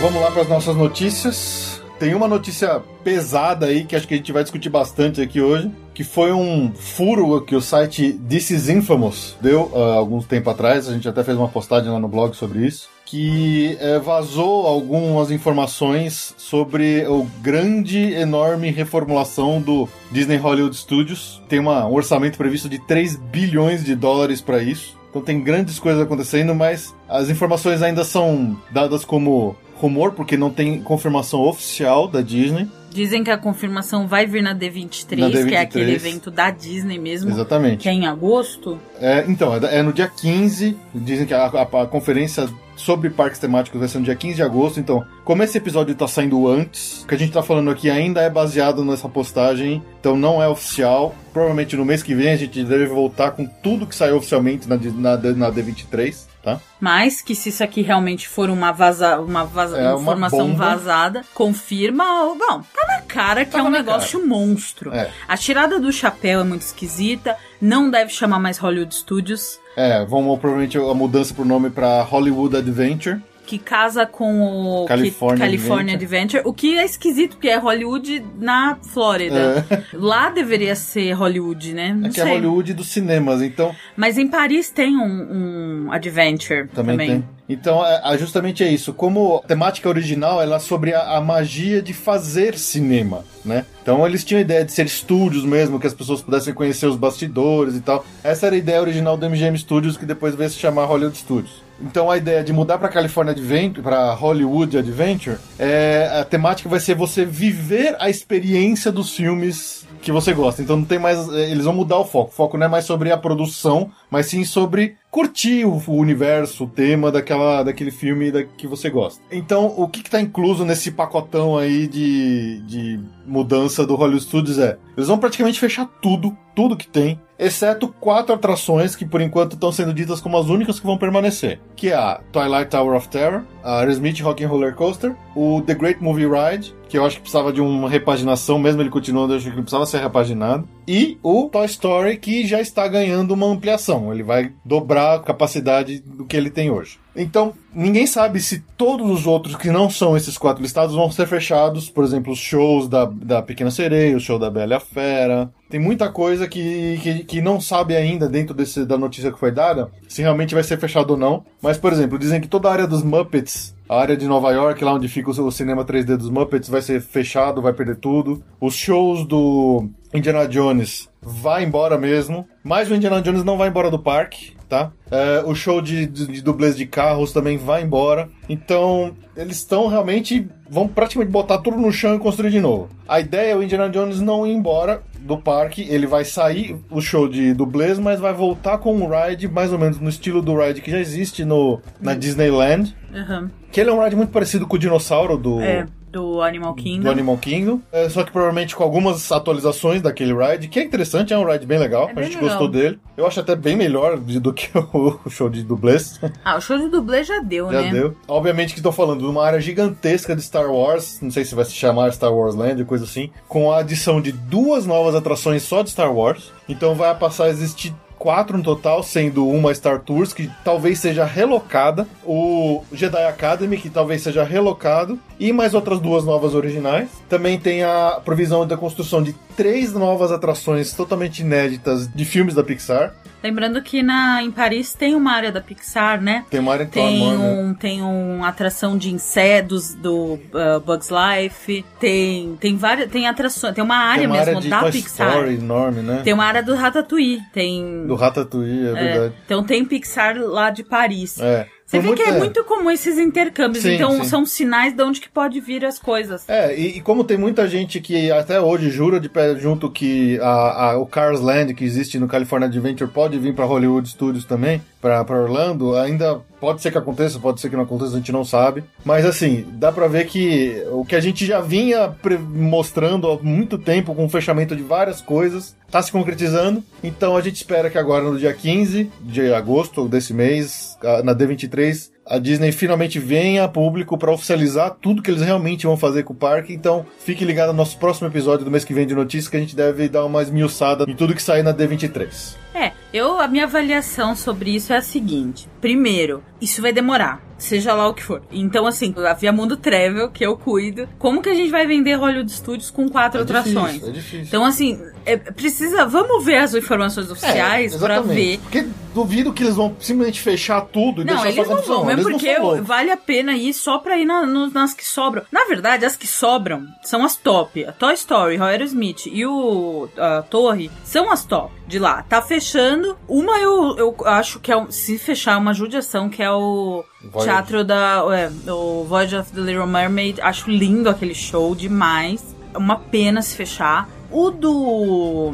Vamos 0.01 0.21
lá 0.21 0.31
para 0.31 0.43
as 0.43 0.47
nossas 0.47 0.77
notícias. 0.77 1.81
Tem 1.99 2.15
uma 2.15 2.25
notícia 2.25 2.81
pesada 3.03 3.65
aí 3.65 3.83
que 3.83 3.97
acho 3.97 4.07
que 4.07 4.13
a 4.13 4.17
gente 4.17 4.31
vai 4.31 4.43
discutir 4.43 4.69
bastante 4.69 5.19
aqui 5.19 5.41
hoje, 5.41 5.69
que 5.93 6.05
foi 6.05 6.31
um 6.31 6.71
furo 6.73 7.41
que 7.41 7.53
o 7.53 7.59
site 7.59 8.13
This 8.13 8.51
is 8.51 8.69
Infamous 8.69 9.35
deu 9.41 9.63
uh, 9.73 9.97
alguns 9.97 10.25
tempo 10.25 10.49
atrás. 10.49 10.87
A 10.87 10.93
gente 10.93 11.09
até 11.09 11.21
fez 11.21 11.37
uma 11.37 11.49
postagem 11.49 11.91
lá 11.91 11.99
no 11.99 12.07
blog 12.07 12.33
sobre 12.33 12.65
isso. 12.65 12.87
Que 13.05 13.77
uh, 13.81 13.99
vazou 13.99 14.65
algumas 14.65 15.31
informações 15.31 16.33
sobre 16.37 17.05
o 17.05 17.27
grande, 17.41 18.13
enorme 18.13 18.71
reformulação 18.71 19.61
do 19.61 19.89
Disney 20.09 20.37
Hollywood 20.37 20.77
Studios. 20.77 21.41
Tem 21.49 21.59
uma, 21.59 21.85
um 21.85 21.93
orçamento 21.93 22.37
previsto 22.37 22.69
de 22.69 22.79
3 22.79 23.17
bilhões 23.17 23.83
de 23.83 23.95
dólares 23.95 24.39
para 24.39 24.63
isso. 24.63 24.98
Então 25.09 25.21
tem 25.21 25.41
grandes 25.41 25.79
coisas 25.79 26.01
acontecendo, 26.01 26.53
mas 26.53 26.93
as 27.07 27.29
informações 27.29 27.81
ainda 27.81 28.03
são 28.03 28.57
dadas 28.71 29.03
como 29.03 29.55
rumor, 29.75 30.11
porque 30.11 30.37
não 30.37 30.49
tem 30.49 30.81
confirmação 30.81 31.41
oficial 31.41 32.07
da 32.07 32.21
Disney. 32.21 32.67
Dizem 32.91 33.23
que 33.23 33.31
a 33.31 33.37
confirmação 33.37 34.07
vai 34.07 34.25
vir 34.25 34.41
na 34.41 34.55
D23, 34.55 35.17
na 35.17 35.29
D23. 35.29 35.47
que 35.47 35.55
é 35.55 35.61
aquele 35.61 35.93
evento 35.93 36.31
da 36.31 36.49
Disney 36.49 36.97
mesmo. 36.97 37.29
Exatamente. 37.29 37.83
Que 37.83 37.89
é 37.89 37.93
em 37.93 38.07
agosto. 38.07 38.79
É, 38.99 39.23
então, 39.27 39.53
é, 39.55 39.77
é 39.77 39.83
no 39.83 39.93
dia 39.93 40.07
15. 40.07 40.75
Dizem 40.93 41.25
que 41.25 41.33
a, 41.33 41.45
a, 41.45 41.61
a, 41.61 41.85
conferência 41.85 42.49
sobre 42.75 43.09
parques 43.09 43.39
temáticos 43.39 43.79
vai 43.79 43.87
ser 43.87 43.99
no 43.99 44.05
dia 44.05 44.15
15 44.15 44.35
de 44.35 44.43
agosto. 44.43 44.79
Então, 44.79 45.05
como 45.23 45.43
esse 45.43 45.57
episódio 45.57 45.91
está 45.93 46.07
saindo 46.07 46.47
antes, 46.47 47.03
o 47.03 47.07
que 47.07 47.15
a 47.15 47.17
gente 47.17 47.29
está 47.29 47.43
falando 47.43 47.69
aqui 47.69 47.89
ainda 47.89 48.21
é 48.21 48.29
baseado 48.29 48.83
nessa 48.83 49.07
postagem. 49.07 49.83
Então, 49.99 50.17
não 50.17 50.41
é 50.41 50.47
oficial. 50.47 51.15
Provavelmente 51.31 51.75
no 51.75 51.85
mês 51.85 52.01
que 52.01 52.15
vem 52.15 52.29
a 52.29 52.35
gente 52.35 52.63
deve 52.63 52.87
voltar 52.87 53.31
com 53.31 53.45
tudo 53.45 53.85
que 53.85 53.95
saiu 53.95 54.17
oficialmente 54.17 54.67
na, 54.67 54.77
na, 54.77 55.17
na 55.17 55.51
D23 55.51 56.29
tá? 56.55 56.61
Mas 56.79 57.21
que 57.21 57.35
se 57.35 57.49
isso 57.49 57.63
aqui 57.63 57.81
realmente 57.81 58.27
for 58.27 58.49
uma 58.49 58.71
vaza, 58.71 59.19
uma, 59.19 59.43
vaza, 59.43 59.77
é 59.77 59.93
uma 59.93 60.01
informação 60.01 60.47
bomba. 60.47 60.65
vazada, 60.65 61.21
confirma. 61.33 62.03
Bom, 62.03 62.61
tá 62.61 62.87
na 62.87 63.01
cara 63.01 63.45
que 63.45 63.57
é 63.57 63.61
um 63.61 63.69
negócio 63.69 64.19
cara. 64.19 64.29
monstro. 64.29 64.93
É. 64.93 65.09
A 65.27 65.35
tirada 65.35 65.79
do 65.79 65.91
chapéu 65.91 66.41
é 66.41 66.43
muito 66.43 66.61
esquisita. 66.61 67.35
Não 67.61 67.89
deve 67.89 68.11
chamar 68.11 68.39
mais 68.39 68.57
Hollywood 68.57 68.95
Studios. 68.95 69.59
É, 69.75 70.05
vamos 70.05 70.39
provavelmente 70.39 70.77
a 70.77 70.93
mudança 70.93 71.33
pro 71.33 71.45
nome 71.45 71.69
para 71.69 72.01
Hollywood 72.03 72.55
Adventure 72.55 73.21
que 73.49 73.57
casa 73.57 74.05
com 74.05 74.43
o 74.43 74.85
California, 74.85 75.39
California 75.39 75.95
Adventure. 75.95 76.37
Adventure. 76.37 76.43
o 76.45 76.53
que 76.53 76.77
é 76.77 76.85
esquisito, 76.85 77.31
porque 77.31 77.49
é 77.49 77.57
Hollywood 77.57 78.23
na 78.37 78.77
Flórida. 78.93 79.65
É. 79.67 79.83
Lá 79.91 80.29
deveria 80.29 80.75
ser 80.75 81.13
Hollywood, 81.13 81.73
né? 81.73 81.91
Não 81.91 82.09
é 82.09 82.11
que 82.11 82.21
é 82.21 82.25
Hollywood 82.25 82.75
dos 82.75 82.89
cinemas, 82.89 83.41
então. 83.41 83.75
Mas 83.97 84.19
em 84.19 84.27
Paris 84.27 84.69
tem 84.69 84.95
um, 84.95 85.85
um 85.87 85.91
Adventure 85.91 86.67
também. 86.67 86.95
também. 86.95 87.07
Tem. 87.07 87.39
Então, 87.49 87.83
é, 87.83 88.13
é, 88.13 88.17
justamente 88.19 88.63
é 88.63 88.71
isso. 88.71 88.93
Como 88.93 89.41
a 89.43 89.47
temática 89.47 89.89
original 89.89 90.39
ela 90.39 90.57
é 90.57 90.59
sobre 90.59 90.93
a, 90.93 91.17
a, 91.17 91.19
magia 91.19 91.81
de 91.81 91.93
fazer 91.93 92.55
cinema, 92.55 93.25
né? 93.43 93.65
Então, 93.89 94.05
eles 94.05 94.23
tinham 94.23 94.37
a 94.37 94.41
ideia 94.41 94.63
de 94.63 94.71
ser 94.71 94.85
estúdios 94.85 95.43
mesmo, 95.43 95.79
que 95.79 95.87
as 95.87 95.95
pessoas 95.95 96.21
pudessem 96.21 96.53
conhecer 96.53 96.85
os 96.85 96.95
bastidores 96.95 97.75
e 97.75 97.81
tal. 97.81 98.05
Essa 98.23 98.45
era 98.45 98.55
a 98.55 98.59
ideia 98.59 98.79
original 98.79 99.17
do 99.17 99.27
MGM 99.27 99.57
Studios, 99.57 99.97
que 99.97 100.05
depois 100.05 100.35
veio 100.35 100.47
se 100.47 100.59
chamar 100.59 100.85
Hollywood 100.85 101.17
Studios. 101.17 101.63
Então 101.81 102.11
a 102.11 102.15
ideia 102.15 102.43
de 102.43 102.53
mudar 102.53 102.77
para 102.77 102.87
California 102.89 103.31
Adventure, 103.31 103.81
para 103.81 104.13
Hollywood 104.13 104.77
Adventure, 104.77 105.37
é 105.57 106.19
a 106.21 106.23
temática 106.23 106.69
vai 106.69 106.79
ser 106.79 106.93
você 106.93 107.25
viver 107.25 107.95
a 107.99 108.11
experiência 108.11 108.91
dos 108.91 109.15
filmes 109.15 109.87
que 110.01 110.11
você 110.11 110.33
gosta. 110.33 110.61
Então 110.61 110.77
não 110.77 110.85
tem 110.85 110.99
mais, 110.99 111.29
é, 111.29 111.51
eles 111.51 111.65
vão 111.65 111.73
mudar 111.73 111.97
o 111.97 112.05
foco. 112.05 112.31
O 112.31 112.33
foco 112.33 112.57
não 112.57 112.65
é 112.65 112.69
mais 112.69 112.85
sobre 112.85 113.11
a 113.11 113.17
produção, 113.17 113.91
mas 114.09 114.27
sim 114.27 114.43
sobre 114.43 114.95
curtir 115.11 115.65
o 115.65 115.81
universo, 115.89 116.63
o 116.63 116.67
tema 116.67 117.11
daquela, 117.11 117.63
daquele 117.63 117.91
filme 117.91 118.31
da, 118.31 118.43
que 118.43 118.67
você 118.67 118.89
gosta. 118.89 119.21
Então, 119.31 119.73
o 119.77 119.87
que 119.87 119.99
está 119.99 120.21
incluso 120.21 120.65
nesse 120.65 120.91
pacotão 120.91 121.57
aí 121.57 121.87
de, 121.87 122.59
de 122.61 122.99
mudança 123.25 123.85
do 123.85 123.95
Hollywood 123.95 124.23
Studios 124.23 124.57
é: 124.57 124.77
eles 124.95 125.07
vão 125.07 125.17
praticamente 125.17 125.59
fechar 125.59 125.85
tudo, 126.01 126.35
tudo 126.55 126.77
que 126.77 126.87
tem, 126.87 127.19
exceto 127.39 127.87
quatro 127.99 128.35
atrações 128.35 128.95
que 128.95 129.05
por 129.05 129.21
enquanto 129.21 129.53
estão 129.53 129.71
sendo 129.71 129.93
ditas 129.93 130.19
como 130.19 130.37
as 130.37 130.47
únicas 130.47 130.79
que 130.79 130.85
vão 130.85 130.97
permanecer, 130.97 131.59
que 131.75 131.89
é 131.89 131.95
a 131.95 132.19
Twilight 132.31 132.69
Tower 132.69 132.97
of 132.97 133.07
Terror, 133.07 133.43
a 133.63 133.79
Aerosmith 133.79 134.19
Rock 134.19 134.43
and 134.43 134.49
Roller 134.49 134.75
Coaster, 134.75 135.15
o 135.35 135.61
The 135.61 135.73
Great 135.73 136.03
Movie 136.03 136.27
Ride, 136.27 136.75
que 136.89 136.97
eu 136.97 137.05
acho 137.05 137.15
que 137.15 137.21
precisava 137.21 137.53
de 137.53 137.61
uma 137.61 137.89
repaginação, 137.89 138.59
mesmo 138.59 138.81
ele 138.81 138.89
continuando, 138.89 139.33
eu 139.33 139.37
acho 139.37 139.49
que 139.49 139.55
precisava 139.55 139.85
ser 139.85 140.01
repaginado, 140.01 140.67
e 140.91 141.19
o 141.21 141.47
Toy 141.47 141.67
Story 141.67 142.17
que 142.17 142.47
já 142.47 142.59
está 142.59 142.87
ganhando 142.87 143.35
uma 143.35 143.45
ampliação, 143.45 144.11
ele 144.11 144.23
vai 144.23 144.51
dobrar 144.65 145.17
a 145.17 145.19
capacidade 145.19 145.99
do 145.99 146.25
que 146.25 146.35
ele 146.35 146.49
tem 146.49 146.71
hoje. 146.71 146.97
Então, 147.15 147.53
ninguém 147.71 148.07
sabe 148.07 148.39
se 148.39 148.63
todos 148.75 149.07
os 149.07 149.27
outros 149.27 149.55
que 149.55 149.69
não 149.69 149.87
são 149.87 150.17
esses 150.17 150.35
quatro 150.35 150.63
listados 150.63 150.95
vão 150.95 151.11
ser 151.11 151.27
fechados, 151.27 151.91
por 151.91 152.03
exemplo, 152.03 152.33
os 152.33 152.39
shows 152.39 152.87
da, 152.87 153.05
da 153.05 153.39
Pequena 153.39 153.69
Sereia, 153.69 154.17
o 154.17 154.19
show 154.19 154.39
da 154.39 154.49
Bela 154.49 154.73
e 154.73 154.77
a 154.77 154.79
Fera. 154.79 155.51
Tem 155.69 155.79
muita 155.79 156.09
coisa 156.11 156.47
que, 156.47 156.99
que, 157.03 157.23
que 157.23 157.39
não 157.39 157.61
sabe 157.61 157.95
ainda 157.95 158.27
dentro 158.27 158.55
desse, 158.55 158.83
da 158.83 158.97
notícia 158.97 159.31
que 159.31 159.37
foi 159.37 159.51
dada 159.51 159.91
se 160.07 160.23
realmente 160.23 160.55
vai 160.55 160.63
ser 160.63 160.79
fechado 160.79 161.11
ou 161.11 161.17
não. 161.17 161.45
Mas, 161.61 161.77
por 161.77 161.93
exemplo, 161.93 162.17
dizem 162.17 162.41
que 162.41 162.47
toda 162.47 162.67
a 162.67 162.71
área 162.71 162.87
dos 162.87 163.03
Muppets 163.03 163.75
a 163.89 163.99
área 163.99 164.15
de 164.15 164.27
Nova 164.27 164.51
York, 164.51 164.83
lá 164.83 164.93
onde 164.93 165.07
fica 165.07 165.31
o 165.31 165.51
cinema 165.51 165.83
3D 165.83 166.15
dos 166.15 166.29
Muppets, 166.29 166.69
vai 166.69 166.79
ser 166.79 167.01
fechado, 167.01 167.59
vai 167.59 167.73
perder 167.73 167.95
tudo. 167.95 168.43
Os 168.61 168.75
shows 168.75 169.25
do 169.25 169.89
Indiana 170.13 170.47
Jones 170.47 171.09
vai 171.21 171.63
embora 171.63 171.97
mesmo. 171.97 172.47
Mas 172.63 172.89
o 172.89 172.95
Indiana 172.95 173.21
Jones 173.21 173.43
não 173.43 173.57
vai 173.57 173.69
embora 173.69 173.91
do 173.91 173.99
parque 173.99 174.59
tá? 174.69 174.91
É, 175.09 175.43
o 175.45 175.55
show 175.55 175.81
de, 175.81 176.05
de, 176.05 176.27
de 176.27 176.41
dublês 176.41 176.77
de 176.77 176.85
carros 176.85 177.33
também 177.33 177.57
vai 177.57 177.81
embora. 177.81 178.29
Então, 178.47 179.15
eles 179.35 179.57
estão 179.57 179.87
realmente. 179.87 180.47
vão 180.69 180.87
praticamente 180.87 181.31
botar 181.31 181.57
tudo 181.57 181.77
no 181.77 181.91
chão 181.91 182.15
e 182.15 182.19
construir 182.19 182.51
de 182.51 182.61
novo. 182.61 182.87
A 183.07 183.19
ideia 183.19 183.51
é 183.51 183.55
o 183.55 183.63
Indiana 183.63 183.89
Jones 183.89 184.21
não 184.21 184.45
ir 184.45 184.53
embora 184.53 185.01
do 185.19 185.37
parque, 185.37 185.85
ele 185.89 186.07
vai 186.07 186.23
sair 186.23 186.77
o 186.89 187.01
show 187.01 187.27
de 187.27 187.53
dublês, 187.53 187.99
mas 187.99 188.21
vai 188.21 188.33
voltar 188.33 188.77
com 188.77 188.95
um 188.95 189.09
ride 189.09 189.49
mais 189.49 189.73
ou 189.73 189.79
menos 189.79 189.99
no 189.99 190.07
estilo 190.07 190.41
do 190.41 190.55
ride 190.57 190.79
que 190.79 190.91
já 190.91 190.99
existe 190.99 191.43
no, 191.43 191.81
na 191.99 192.13
uhum. 192.13 192.19
Disneyland. 192.19 192.95
Uhum. 193.13 193.49
Que 193.71 193.81
ele 193.81 193.89
é 193.89 193.93
um 193.93 194.01
ride 194.01 194.15
muito 194.15 194.31
parecido 194.31 194.65
com 194.65 194.75
o 194.75 194.79
dinossauro 194.79 195.37
do. 195.37 195.59
É 195.59 195.85
do 196.11 196.41
Animal 196.41 196.73
Kingdom. 196.73 197.03
Do 197.03 197.11
Animal 197.11 197.37
Kingdom. 197.37 197.81
É, 197.91 198.09
só 198.09 198.23
que 198.23 198.31
provavelmente 198.31 198.75
com 198.75 198.83
algumas 198.83 199.31
atualizações 199.31 200.01
daquele 200.01 200.33
ride, 200.33 200.67
que 200.67 200.79
é 200.79 200.83
interessante, 200.83 201.33
é 201.33 201.37
um 201.37 201.45
ride 201.45 201.65
bem 201.65 201.79
legal. 201.79 202.09
É 202.09 202.13
bem 202.13 202.23
a 202.23 202.27
gente 202.27 202.35
legal. 202.35 202.49
gostou 202.49 202.67
dele. 202.67 202.99
Eu 203.15 203.27
acho 203.27 203.39
até 203.39 203.55
bem 203.55 203.75
melhor 203.75 204.17
do 204.17 204.53
que 204.53 204.69
o 204.93 205.29
show 205.29 205.49
de 205.49 205.63
dublês. 205.63 206.19
Ah, 206.43 206.57
o 206.57 206.61
show 206.61 206.77
de 206.77 206.89
dublês 206.89 207.27
já 207.27 207.39
deu, 207.39 207.71
já 207.71 207.81
né? 207.81 207.87
Já 207.87 207.93
deu. 207.93 208.17
Obviamente 208.27 208.73
que 208.73 208.79
estou 208.79 208.91
falando 208.91 209.19
de 209.19 209.25
uma 209.25 209.45
área 209.45 209.59
gigantesca 209.59 210.35
de 210.35 210.41
Star 210.41 210.71
Wars, 210.71 211.19
não 211.21 211.31
sei 211.31 211.45
se 211.45 211.55
vai 211.55 211.65
se 211.65 211.73
chamar 211.73 212.11
Star 212.11 212.33
Wars 212.33 212.55
Land, 212.55 212.83
coisa 212.85 213.03
assim, 213.03 213.29
com 213.47 213.71
a 213.71 213.79
adição 213.79 214.21
de 214.21 214.31
duas 214.31 214.85
novas 214.85 215.15
atrações 215.15 215.63
só 215.63 215.81
de 215.81 215.91
Star 215.91 216.13
Wars. 216.13 216.51
Então 216.67 216.95
vai 216.95 217.13
passar 217.15 217.45
a 217.45 217.49
existir 217.49 217.93
quatro 218.19 218.57
no 218.57 218.63
total, 218.63 219.01
sendo 219.01 219.47
uma 219.47 219.73
Star 219.73 220.01
Tours, 220.01 220.33
que 220.33 220.51
talvez 220.63 220.99
seja 220.99 221.23
relocada, 221.23 222.05
o 222.25 222.83
Jedi 222.91 223.25
Academy, 223.25 223.77
que 223.77 223.89
talvez 223.89 224.21
seja 224.21 224.43
relocado, 224.43 225.17
e 225.39 225.53
mais 225.53 225.73
outras 225.73 225.99
duas 225.99 226.25
novas 226.25 226.53
originais. 226.53 227.09
Também 227.29 227.57
tem 227.57 227.83
a 227.83 228.21
provisão 228.23 228.67
da 228.67 228.75
construção 228.75 229.23
de 229.23 229.33
três 229.55 229.93
novas 229.93 230.31
atrações 230.31 230.93
totalmente 230.93 231.39
inéditas 231.39 232.07
de 232.13 232.25
filmes 232.25 232.53
da 232.53 232.63
Pixar. 232.63 233.15
Lembrando 233.41 233.81
que 233.81 234.03
na, 234.03 234.43
em 234.43 234.51
Paris 234.51 234.93
tem 234.93 235.15
uma 235.15 235.31
área 235.31 235.51
da 235.51 235.61
Pixar, 235.61 236.21
né? 236.21 236.45
Tem 236.49 236.59
uma 236.59 236.73
área 236.73 236.83
em 236.83 236.87
tem 236.87 237.31
Amor, 237.31 237.39
um 237.39 237.67
né? 237.69 237.75
Tem 237.79 238.01
uma 238.01 238.47
atração 238.47 238.97
de 238.97 239.11
insetos 239.11 239.93
do 239.93 240.33
uh, 240.33 240.79
Bugs 240.85 241.09
Life. 241.09 241.85
Tem, 241.99 242.57
tem 242.59 242.75
várias. 242.75 243.09
Tem 243.09 243.27
atrações. 243.27 243.73
Tem 243.73 243.83
uma 243.83 243.97
área 243.97 244.19
tem 244.19 244.27
uma 244.27 244.37
mesmo 244.37 244.57
área 244.57 244.69
da 244.69 244.79
Toy 244.81 244.91
Pixar. 244.91 245.29
Story 245.29 245.55
enorme, 245.55 246.01
né? 246.01 246.21
Tem 246.23 246.33
uma 246.33 246.45
área 246.45 246.61
do 246.61 246.75
Ratatouille. 246.75 247.41
Tem. 247.53 248.05
Do 248.05 248.15
Ratatouille, 248.15 248.87
é, 248.87 248.89
é 248.89 248.93
verdade. 248.93 249.33
Então 249.45 249.63
tem 249.63 249.85
Pixar 249.85 250.37
lá 250.37 250.69
de 250.69 250.83
Paris. 250.83 251.39
É. 251.39 251.67
Você 251.89 251.99
vê 251.99 252.13
que 252.13 252.21
é, 252.21 252.29
é, 252.29 252.37
muito 252.37 252.63
comum 252.65 252.91
esses 252.91 253.17
intercâmbios, 253.17 253.81
sim, 253.83 253.95
então 253.95 254.11
sim. 254.11 254.23
são 254.25 254.45
sinais 254.45 254.93
de 254.93 255.01
onde 255.01 255.19
que 255.19 255.27
pode 255.27 255.59
vir 255.59 255.83
as 255.83 255.97
coisas. 255.97 256.47
É, 256.47 256.77
e, 256.77 256.97
e, 256.97 257.01
como 257.01 257.23
tem 257.23 257.35
muita 257.35 257.67
gente 257.67 257.99
que 257.99 258.31
até 258.31 258.61
hoje 258.61 258.91
jura 258.91 259.19
de 259.19 259.27
pé 259.27 259.55
junto 259.55 259.89
que 259.89 260.39
a, 260.39 260.91
a, 260.91 260.97
o 260.99 261.07
Cars 261.07 261.41
Land 261.41 261.73
que 261.73 261.83
existe 261.83 262.19
no 262.19 262.27
California 262.27 262.67
Adventure 262.67 263.09
pode 263.09 263.39
vir 263.39 263.55
para 263.55 263.65
Hollywood 263.65 264.07
Studios 264.07 264.45
também, 264.45 264.79
pra 265.01 265.23
Orlando, 265.29 265.95
ainda 265.95 266.41
pode 266.59 266.81
ser 266.81 266.91
que 266.91 266.97
aconteça, 266.97 267.39
pode 267.39 267.61
ser 267.61 267.69
que 267.69 267.75
não 267.75 267.83
aconteça, 267.83 268.13
a 268.13 268.17
gente 268.17 268.31
não 268.31 268.43
sabe. 268.43 268.83
Mas 269.03 269.25
assim, 269.25 269.65
dá 269.73 269.91
pra 269.91 270.07
ver 270.07 270.25
que 270.25 270.83
o 270.91 271.05
que 271.05 271.15
a 271.15 271.21
gente 271.21 271.45
já 271.45 271.61
vinha 271.61 272.13
mostrando 272.49 273.29
há 273.31 273.37
muito 273.41 273.77
tempo 273.77 274.13
com 274.13 274.25
o 274.25 274.29
fechamento 274.29 274.75
de 274.75 274.83
várias 274.83 275.21
coisas, 275.21 275.75
tá 275.89 276.01
se 276.01 276.11
concretizando. 276.11 276.83
Então 277.03 277.37
a 277.37 277.41
gente 277.41 277.55
espera 277.55 277.89
que 277.89 277.97
agora 277.97 278.23
no 278.25 278.37
dia 278.37 278.53
15 278.53 279.09
de 279.21 279.53
agosto 279.53 280.07
desse 280.07 280.33
mês, 280.33 280.97
na 281.23 281.33
D23, 281.33 282.09
a 282.29 282.37
Disney 282.37 282.71
finalmente 282.71 283.17
venha 283.17 283.63
a 283.63 283.67
público 283.67 284.17
para 284.17 284.31
oficializar 284.31 284.95
tudo 285.01 285.21
que 285.21 285.31
eles 285.31 285.41
realmente 285.41 285.87
vão 285.87 285.97
fazer 285.97 286.23
com 286.23 286.33
o 286.33 286.35
parque. 286.35 286.71
Então, 286.71 287.05
fique 287.17 287.43
ligado 287.43 287.69
no 287.69 287.73
nosso 287.73 287.97
próximo 287.97 288.27
episódio 288.27 288.63
do 288.63 288.71
mês 288.71 288.85
que 288.85 288.93
vem 288.93 289.07
de 289.07 289.15
notícias 289.15 289.49
que 289.49 289.57
a 289.57 289.59
gente 289.59 289.75
deve 289.75 290.07
dar 290.07 290.23
uma 290.25 290.41
esmiuçada 290.41 291.05
em 291.07 291.15
tudo 291.15 291.33
que 291.33 291.41
sair 291.41 291.63
na 291.63 291.73
D23. 291.73 292.55
É, 292.75 292.91
eu 293.11 293.39
a 293.39 293.47
minha 293.47 293.63
avaliação 293.63 294.35
sobre 294.35 294.75
isso 294.75 294.93
é 294.93 294.97
a 294.97 295.01
seguinte: 295.01 295.67
primeiro, 295.81 296.43
isso 296.61 296.81
vai 296.81 296.93
demorar 296.93 297.48
seja 297.63 297.93
lá 297.93 298.07
o 298.07 298.13
que 298.13 298.23
for. 298.23 298.41
Então, 298.51 298.85
assim, 298.85 299.13
a 299.17 299.33
Via 299.33 299.51
Mundo 299.51 299.77
Travel, 299.77 300.29
que 300.29 300.45
eu 300.45 300.57
cuido, 300.57 301.07
como 301.17 301.41
que 301.41 301.49
a 301.49 301.53
gente 301.53 301.69
vai 301.69 301.85
vender 301.85 302.15
Hollywood 302.15 302.51
Studios 302.51 302.89
com 302.89 303.07
quatro 303.07 303.39
é 303.39 303.43
atrações? 303.43 303.93
Difícil, 303.93 304.09
é 304.09 304.11
difícil. 304.11 304.45
Então, 304.45 304.65
assim, 304.65 304.99
é, 305.25 305.37
precisa. 305.37 306.05
Vamos 306.05 306.43
ver 306.43 306.57
as 306.57 306.73
informações 306.73 307.29
oficiais 307.29 307.93
é, 307.93 307.97
para 307.97 308.21
ver. 308.21 308.59
Porque 308.59 308.87
duvido 309.13 309.51
que 309.51 309.63
eles 309.63 309.75
vão 309.75 309.95
simplesmente 309.99 310.39
fechar 310.41 310.81
tudo 310.81 311.21
e 311.21 311.25
não, 311.25 311.33
deixar 311.33 311.49
eles 311.49 311.67
só 311.67 311.75
não 311.75 311.81
vão, 311.81 312.05
mesmo 312.05 312.31
porque 312.31 312.55
vale 312.81 313.11
a 313.11 313.17
pena 313.17 313.55
ir 313.55 313.73
só 313.73 313.97
pra 313.97 314.17
ir 314.17 314.25
na, 314.25 314.45
no, 314.45 314.69
nas 314.69 314.93
que 314.93 315.05
sobram. 315.05 315.43
Na 315.51 315.65
verdade, 315.65 316.05
as 316.05 316.15
que 316.15 316.27
sobram 316.27 316.87
são 317.03 317.23
as 317.23 317.35
top. 317.35 317.83
A 317.85 317.91
Toy 317.91 318.13
Story, 318.13 318.57
Royal 318.57 318.83
Smith 318.83 319.25
e 319.25 319.45
o 319.45 320.07
a 320.17 320.41
Torre 320.43 320.89
são 321.03 321.31
as 321.31 321.43
top 321.43 321.78
de 321.89 321.99
lá. 321.99 322.23
Tá 322.23 322.41
fechando. 322.41 323.17
Uma 323.27 323.57
eu, 323.57 323.97
eu 323.97 324.15
acho 324.25 324.59
que 324.59 324.71
é. 324.71 324.85
Se 324.89 325.17
fechar, 325.17 325.53
é 325.53 325.57
uma 325.57 325.73
judiação, 325.73 326.29
que 326.29 326.41
é 326.41 326.51
o 326.51 327.03
Voyage. 327.21 327.51
Teatro 327.51 327.83
da. 327.83 328.23
É, 328.31 328.71
o 328.71 329.03
Voyage 329.03 329.35
of 329.35 329.51
the 329.51 329.59
Little 329.59 329.87
Mermaid. 329.87 330.39
Acho 330.39 330.69
lindo 330.69 331.09
aquele 331.09 331.35
show 331.35 331.75
demais. 331.75 332.55
É 332.73 332.77
uma 332.77 332.97
pena 332.97 333.41
se 333.41 333.55
fechar. 333.55 334.07
O 334.31 334.51
do 334.51 335.51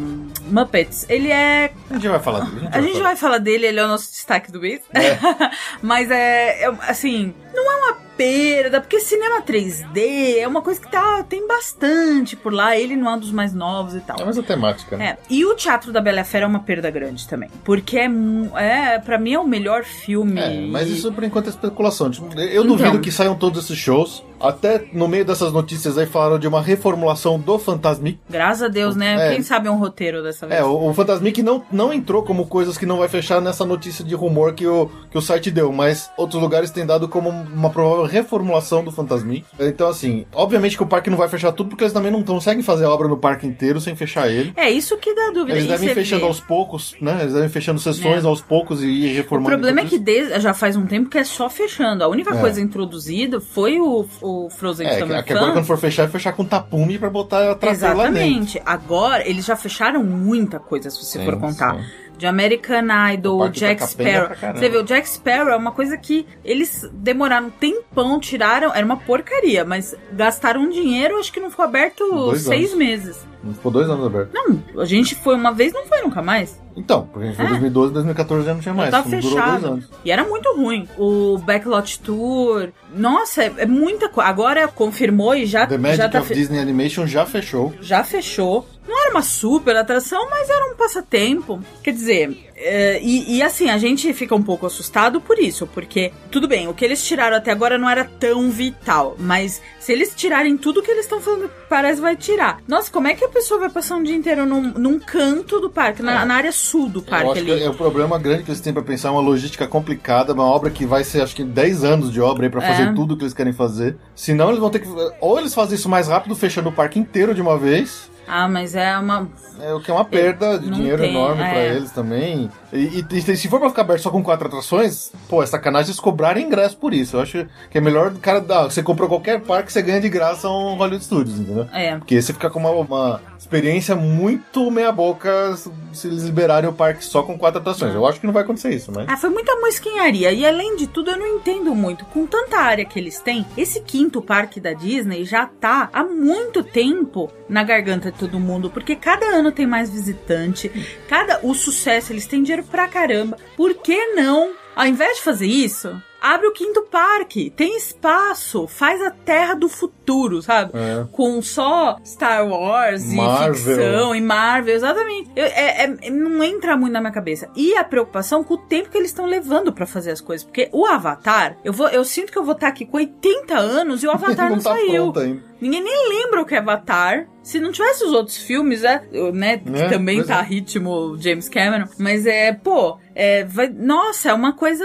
Muppets, 0.47 1.05
ele 1.07 1.31
é. 1.31 1.71
A 1.89 1.93
gente 1.93 2.09
vai 2.09 2.19
falar 2.19 2.41
dele. 2.41 2.57
A 2.57 2.59
gente, 2.59 2.77
a 2.77 2.81
gente 2.81 3.01
vai 3.01 3.15
falar 3.15 3.37
dele, 3.37 3.67
ele 3.67 3.79
é 3.79 3.85
o 3.85 3.87
nosso 3.87 4.11
destaque 4.11 4.51
do 4.51 4.59
mês. 4.59 4.81
É. 4.93 5.17
Mas 5.81 6.11
é, 6.11 6.65
é. 6.65 6.73
Assim, 6.81 7.33
não 7.55 7.71
é 7.71 7.75
uma 7.77 8.05
perda, 8.17 8.81
porque 8.81 8.99
cinema 8.99 9.41
3D 9.41 10.37
é 10.37 10.47
uma 10.47 10.61
coisa 10.61 10.79
que 10.79 10.89
tá, 10.89 11.23
tem 11.23 11.47
bastante 11.47 12.35
por 12.35 12.53
lá. 12.53 12.77
Ele 12.77 12.95
não 12.95 13.11
é 13.11 13.15
um 13.15 13.19
dos 13.19 13.31
mais 13.31 13.53
novos 13.53 13.95
e 13.95 13.99
tal. 13.99 14.17
É 14.19 14.25
mais 14.25 14.37
a 14.37 14.43
temática, 14.43 14.97
né? 14.97 15.05
É. 15.05 15.17
E 15.29 15.45
o 15.45 15.53
Teatro 15.55 15.91
da 15.91 16.01
Bela 16.01 16.23
Fera 16.23 16.45
é 16.45 16.47
uma 16.47 16.59
perda 16.59 16.89
grande 16.89 17.27
também. 17.27 17.49
Porque 17.63 17.97
é, 17.97 18.09
é 18.55 18.99
para 18.99 19.17
mim 19.17 19.33
é 19.33 19.39
o 19.39 19.47
melhor 19.47 19.83
filme. 19.83 20.39
É, 20.39 20.61
mas 20.67 20.89
isso 20.89 21.11
por 21.11 21.23
enquanto 21.23 21.47
é 21.47 21.49
especulação. 21.49 22.09
Tipo, 22.09 22.39
eu 22.39 22.63
então, 22.63 22.75
duvido 22.75 22.99
que 22.99 23.11
saiam 23.11 23.35
todos 23.35 23.65
esses 23.65 23.77
shows. 23.77 24.23
Até 24.39 24.85
no 24.91 25.07
meio 25.07 25.23
dessas 25.23 25.53
notícias 25.53 25.97
aí 25.97 26.05
falaram 26.05 26.37
de 26.37 26.47
uma 26.47 26.61
reformulação 26.61 27.39
do 27.39 27.57
Fantasmic. 27.57 28.19
Graças 28.29 28.63
a 28.63 28.67
Deus, 28.67 28.95
né? 28.95 29.29
É, 29.29 29.33
Quem 29.33 29.41
sabe 29.41 29.67
é 29.67 29.71
um 29.71 29.77
roteiro 29.77 30.21
dessa 30.21 30.45
vez. 30.45 30.59
É, 30.59 30.63
o, 30.63 30.89
o 30.89 30.93
Fantasmic 30.93 31.41
não, 31.41 31.63
não 31.71 31.93
entrou 31.93 32.21
como 32.23 32.45
coisas 32.45 32.77
que 32.77 32.85
não 32.85 32.97
vai 32.97 33.07
fechar 33.07 33.41
nessa 33.41 33.65
notícia 33.65 34.03
de 34.03 34.13
rumor 34.13 34.53
que 34.53 34.67
o, 34.67 34.89
que 35.09 35.17
o 35.17 35.21
site 35.21 35.49
deu, 35.49 35.71
mas 35.71 36.11
outros 36.17 36.41
lugares 36.41 36.69
têm 36.69 36.85
dado 36.85 37.07
como 37.07 37.44
uma 37.53 37.69
provável 37.69 38.05
reformulação 38.05 38.83
do 38.83 38.91
Fantasmic. 38.91 39.45
Então, 39.59 39.87
assim, 39.87 40.25
obviamente 40.33 40.77
que 40.77 40.83
o 40.83 40.87
parque 40.87 41.09
não 41.09 41.17
vai 41.17 41.27
fechar 41.29 41.51
tudo, 41.51 41.69
porque 41.69 41.83
eles 41.83 41.93
também 41.93 42.11
não 42.11 42.23
conseguem 42.23 42.63
fazer 42.63 42.85
obra 42.85 43.07
no 43.07 43.17
parque 43.17 43.45
inteiro 43.45 43.79
sem 43.79 43.95
fechar 43.95 44.29
ele. 44.29 44.53
É, 44.55 44.69
isso 44.69 44.97
que 44.97 45.13
dá 45.13 45.31
dúvida. 45.31 45.57
Eles 45.57 45.67
devem 45.67 45.93
fechando 45.93 46.21
vê. 46.21 46.27
aos 46.27 46.39
poucos, 46.39 46.95
né? 46.99 47.19
Eles 47.21 47.33
devem 47.33 47.49
fechando 47.49 47.79
sessões 47.79 48.23
é. 48.23 48.27
aos 48.27 48.41
poucos 48.41 48.83
e 48.83 49.07
reformando. 49.07 49.55
O 49.55 49.59
problema 49.59 49.81
é 49.81 49.85
que 49.85 49.99
desde, 49.99 50.39
já 50.39 50.53
faz 50.53 50.75
um 50.75 50.85
tempo 50.85 51.09
que 51.09 51.17
é 51.17 51.23
só 51.23 51.49
fechando. 51.49 52.03
A 52.03 52.07
única 52.07 52.35
é. 52.35 52.39
coisa 52.39 52.61
introduzida 52.61 53.39
foi 53.39 53.79
o, 53.79 54.05
o 54.21 54.49
Frozen 54.49 54.87
é, 54.87 54.99
Summer 54.99 55.17
que, 55.19 55.27
que 55.27 55.33
agora 55.33 55.53
quando 55.53 55.65
for 55.65 55.77
fechar, 55.77 56.03
é 56.03 56.07
fechar 56.07 56.33
com 56.33 56.45
tapume 56.45 56.97
pra 56.97 57.09
botar 57.09 57.57
a 57.61 57.69
Exatamente. 57.69 58.61
Agora, 58.65 59.27
eles 59.27 59.45
já 59.45 59.55
fecharam 59.55 60.03
muita 60.03 60.59
coisa, 60.59 60.89
se 60.89 60.97
você 60.97 61.19
sim, 61.19 61.25
for 61.25 61.39
contar. 61.39 61.75
Sim 61.75 62.04
de 62.17 62.25
American 62.25 62.87
Idol, 63.13 63.49
Jack 63.49 63.87
Sparrow. 63.87 64.29
Você 64.53 64.69
vê, 64.69 64.77
o 64.77 64.83
Jack 64.83 65.07
Sparrow 65.07 65.49
é 65.49 65.57
uma 65.57 65.71
coisa 65.71 65.97
que 65.97 66.25
eles 66.43 66.89
demoraram 66.93 67.47
um 67.47 67.49
tempão, 67.49 68.19
tiraram, 68.19 68.73
era 68.73 68.85
uma 68.85 68.97
porcaria, 68.97 69.63
mas 69.65 69.95
gastaram 70.11 70.69
dinheiro, 70.69 71.17
acho 71.19 71.31
que 71.31 71.39
não 71.39 71.49
ficou 71.49 71.65
aberto 71.65 72.07
dois 72.09 72.41
seis 72.41 72.71
anos. 72.71 72.77
meses. 72.77 73.27
Não 73.43 73.53
ficou 73.53 73.71
dois 73.71 73.89
anos 73.89 74.05
aberto. 74.05 74.31
Não, 74.33 74.81
a 74.81 74.85
gente 74.85 75.13
foi 75.15 75.35
uma 75.35 75.51
vez, 75.51 75.71
não 75.71 75.85
foi 75.85 76.01
nunca 76.01 76.21
mais. 76.21 76.59
Então, 76.75 77.07
porque 77.11 77.25
a 77.25 77.27
gente 77.27 77.37
foi 77.37 77.45
em 77.45 77.47
é. 77.47 77.51
2012, 77.51 77.93
2014 77.93 78.45
já 78.45 78.53
não 78.53 78.61
tinha 78.61 78.73
mais. 78.73 78.91
Tá 78.91 79.03
fechado. 79.03 79.83
E 80.03 80.11
era 80.11 80.23
muito 80.25 80.53
ruim. 80.55 80.87
O 80.97 81.37
Backlot 81.37 82.01
Tour. 82.01 82.69
Nossa, 82.93 83.43
é, 83.43 83.53
é 83.59 83.65
muita 83.65 84.09
coisa. 84.09 84.29
Agora 84.29 84.67
confirmou 84.67 85.33
e 85.35 85.45
já. 85.45 85.65
The 85.65 85.77
Magic 85.77 85.97
já 85.97 86.09
tá 86.09 86.19
of. 86.19 86.33
Disney 86.33 86.59
Animation 86.59 87.07
já 87.07 87.25
fechou. 87.25 87.73
Já 87.79 88.03
fechou. 88.03 88.67
Era 89.05 89.13
uma 89.13 89.21
super 89.21 89.75
atração, 89.75 90.27
mas 90.31 90.49
era 90.49 90.65
um 90.71 90.75
passatempo. 90.75 91.61
Quer 91.83 91.91
dizer, 91.91 92.51
é, 92.55 92.99
e, 93.03 93.35
e, 93.35 93.43
assim, 93.43 93.69
a 93.69 93.77
gente 93.77 94.11
fica 94.13 94.33
um 94.33 94.41
pouco 94.41 94.65
assustado 94.65 95.21
por 95.21 95.37
isso, 95.37 95.67
porque, 95.67 96.11
tudo 96.31 96.47
bem, 96.47 96.67
o 96.67 96.73
que 96.73 96.83
eles 96.83 97.05
tiraram 97.05 97.37
até 97.37 97.51
agora 97.51 97.77
não 97.77 97.87
era 97.87 98.03
tão 98.03 98.49
vital, 98.49 99.15
mas 99.19 99.61
se 99.79 99.91
eles 99.91 100.15
tirarem 100.15 100.57
tudo 100.57 100.81
que 100.81 100.89
eles 100.89 101.03
estão 101.03 101.21
falando, 101.21 101.51
parece 101.69 102.01
vai 102.01 102.15
tirar. 102.15 102.59
Nossa, 102.67 102.89
como 102.89 103.07
é 103.07 103.13
que 103.13 103.23
a 103.23 103.29
pessoa 103.29 103.59
vai 103.59 103.69
passar 103.69 103.95
um 103.97 104.01
dia 104.03 104.15
inteiro 104.15 104.43
num, 104.43 104.71
num 104.71 104.99
canto 104.99 105.59
do 105.59 105.69
parque, 105.69 106.01
na, 106.01 106.23
é. 106.23 106.25
na, 106.25 106.33
área 106.33 106.51
sul 106.51 106.89
do 106.89 107.03
parque? 107.03 107.47
Eu 107.47 107.57
é 107.59 107.69
o 107.69 107.75
problema 107.75 108.17
grande 108.17 108.41
que 108.41 108.49
eles 108.49 108.61
têm 108.61 108.73
pra 108.73 108.81
pensar, 108.81 109.11
uma 109.11 109.21
logística 109.21 109.67
complicada, 109.67 110.33
uma 110.33 110.45
obra 110.45 110.71
que 110.71 110.83
vai 110.83 111.03
ser, 111.03 111.21
acho 111.21 111.35
que, 111.35 111.43
10 111.43 111.83
anos 111.83 112.11
de 112.11 112.19
obra 112.19 112.47
aí 112.47 112.49
pra 112.49 112.61
fazer 112.61 112.89
é. 112.89 112.93
tudo 112.93 113.15
que 113.15 113.23
eles 113.23 113.35
querem 113.35 113.53
fazer. 113.53 113.97
Senão 114.15 114.47
eles 114.47 114.59
vão 114.59 114.71
ter 114.71 114.79
que. 114.79 114.87
Ou 115.21 115.37
eles 115.37 115.53
fazem 115.53 115.75
isso 115.75 115.87
mais 115.87 116.07
rápido, 116.07 116.35
fechando 116.35 116.69
o 116.69 116.71
parque 116.71 116.97
inteiro 116.97 117.35
de 117.35 117.41
uma 117.41 117.57
vez 117.59 118.14
ah, 118.27 118.47
mas 118.47 118.75
é 118.75 118.97
uma. 118.97 119.27
É 119.59 119.73
o 119.73 119.79
que 119.79 119.89
é 119.89 119.93
uma 119.93 120.05
perda 120.05 120.59
de 120.59 120.69
dinheiro 120.69 121.01
tem, 121.01 121.11
enorme 121.11 121.43
é. 121.43 121.49
para 121.49 121.63
eles 121.63 121.91
também. 121.91 122.49
E, 122.73 123.05
e, 123.11 123.21
se 123.21 123.47
for 123.47 123.59
pra 123.59 123.69
ficar 123.69 123.81
aberto 123.81 124.01
só 124.01 124.09
com 124.09 124.23
quatro 124.23 124.47
atrações, 124.47 125.11
pô, 125.29 125.41
é 125.41 125.45
sacanagem 125.45 125.89
eles 125.89 125.99
cobrarem 125.99 126.45
ingresso 126.45 126.77
por 126.77 126.93
isso. 126.93 127.17
Eu 127.17 127.21
acho 127.21 127.47
que 127.69 127.77
é 127.77 127.81
melhor 127.81 128.13
cara. 128.15 128.41
Você 128.63 128.83
comprou 128.83 129.07
qualquer 129.07 129.41
parque, 129.41 129.71
você 129.71 129.81
ganha 129.81 130.01
de 130.01 130.09
graça 130.09 130.49
um 130.49 130.75
Hollywood 130.75 131.03
Studios, 131.03 131.39
entendeu? 131.39 131.67
É. 131.71 131.97
Porque 131.97 132.21
você 132.21 132.33
fica 132.33 132.49
com 132.49 132.59
uma, 132.59 132.71
uma 132.71 133.21
experiência 133.37 133.95
muito 133.95 134.69
meia-boca 134.71 135.55
se 135.93 136.07
eles 136.07 136.23
liberarem 136.23 136.69
o 136.69 136.73
parque 136.73 137.05
só 137.05 137.23
com 137.23 137.37
quatro 137.37 137.59
atrações. 137.61 137.93
Eu 137.93 138.05
acho 138.05 138.19
que 138.19 138.25
não 138.25 138.33
vai 138.33 138.43
acontecer 138.43 138.73
isso, 138.73 138.91
mas. 138.93 139.07
Ah, 139.07 139.17
foi 139.17 139.29
muita 139.29 139.55
mosquinharia. 139.61 140.31
E 140.31 140.45
além 140.45 140.75
de 140.75 140.87
tudo, 140.87 141.11
eu 141.11 141.17
não 141.17 141.27
entendo 141.27 141.73
muito. 141.73 142.05
Com 142.05 142.25
tanta 142.25 142.57
área 142.57 142.85
que 142.85 142.99
eles 142.99 143.19
têm, 143.19 143.45
esse 143.55 143.81
quinto 143.81 144.21
parque 144.21 144.59
da 144.59 144.73
Disney 144.73 145.23
já 145.23 145.45
tá 145.45 145.89
há 145.93 146.03
muito 146.03 146.63
tempo 146.63 147.31
na 147.47 147.63
garganta 147.63 148.11
de 148.11 148.17
todo 148.17 148.39
mundo. 148.39 148.69
Porque 148.69 148.95
cada 148.95 149.25
ano 149.27 149.51
tem 149.51 149.67
mais 149.67 149.89
visitante, 149.89 150.69
cada 151.07 151.39
o 151.43 151.53
sucesso, 151.53 152.11
eles 152.11 152.25
têm 152.25 152.43
dinheiro 152.43 152.64
pra 152.65 152.87
caramba. 152.87 153.37
Por 153.55 153.73
que 153.75 154.13
não, 154.13 154.53
ao 154.75 154.85
invés 154.85 155.17
de 155.17 155.23
fazer 155.23 155.47
isso, 155.47 155.95
abre 156.25 156.47
o 156.47 156.51
quinto 156.51 156.81
parque, 156.89 157.51
tem 157.51 157.77
espaço, 157.77 158.67
faz 158.67 158.99
a 158.99 159.11
Terra 159.11 159.53
do 159.53 159.69
futuro, 159.69 160.41
sabe? 160.41 160.71
É. 160.73 161.05
Com 161.11 161.39
só 161.41 161.97
Star 162.03 162.47
Wars 162.47 163.05
Marvel. 163.13 163.53
e 163.53 163.57
ficção 163.57 164.15
e 164.15 164.21
Marvel, 164.21 164.75
exatamente. 164.75 165.29
Eu, 165.35 165.45
é, 165.45 165.83
é, 165.83 166.09
não 166.09 166.43
entra 166.43 166.75
muito 166.75 166.93
na 166.93 166.99
minha 166.99 167.11
cabeça. 167.11 167.47
E 167.55 167.75
a 167.75 167.83
preocupação 167.83 168.43
com 168.43 168.55
o 168.55 168.57
tempo 168.57 168.89
que 168.89 168.97
eles 168.97 169.11
estão 169.11 169.27
levando 169.27 169.71
para 169.71 169.85
fazer 169.85 170.11
as 170.11 170.19
coisas, 170.19 170.43
porque 170.43 170.67
o 170.71 170.85
Avatar, 170.87 171.57
eu 171.63 171.71
vou, 171.71 171.87
eu 171.89 172.03
sinto 172.03 172.31
que 172.31 172.37
eu 172.39 172.43
vou 172.43 172.55
estar 172.55 172.69
aqui 172.69 172.85
com 172.85 172.97
80 172.97 173.55
anos 173.55 174.01
e 174.01 174.07
o 174.07 174.11
Avatar 174.11 174.49
não, 174.49 174.55
não 174.55 174.63
tá 174.63 174.71
saiu. 174.71 175.13
Ninguém 175.59 175.83
nem 175.83 176.09
lembra 176.09 176.41
o 176.41 176.45
que 176.45 176.55
é 176.55 176.59
Avatar. 176.59 177.27
Se 177.41 177.59
não 177.59 177.71
tivesse 177.71 178.03
os 178.03 178.11
outros 178.11 178.37
filmes, 178.37 178.83
é, 178.83 179.01
né? 179.33 179.57
Que 179.57 179.81
é, 179.81 179.89
também 179.89 180.23
tá 180.23 180.39
é. 180.39 180.43
ritmo 180.43 181.15
James 181.19 181.47
Cameron. 181.47 181.87
Mas 181.97 182.25
é, 182.25 182.51
pô, 182.51 182.97
é, 183.13 183.43
vai, 183.45 183.69
nossa, 183.69 184.29
é 184.29 184.33
uma 184.33 184.53
coisa. 184.53 184.83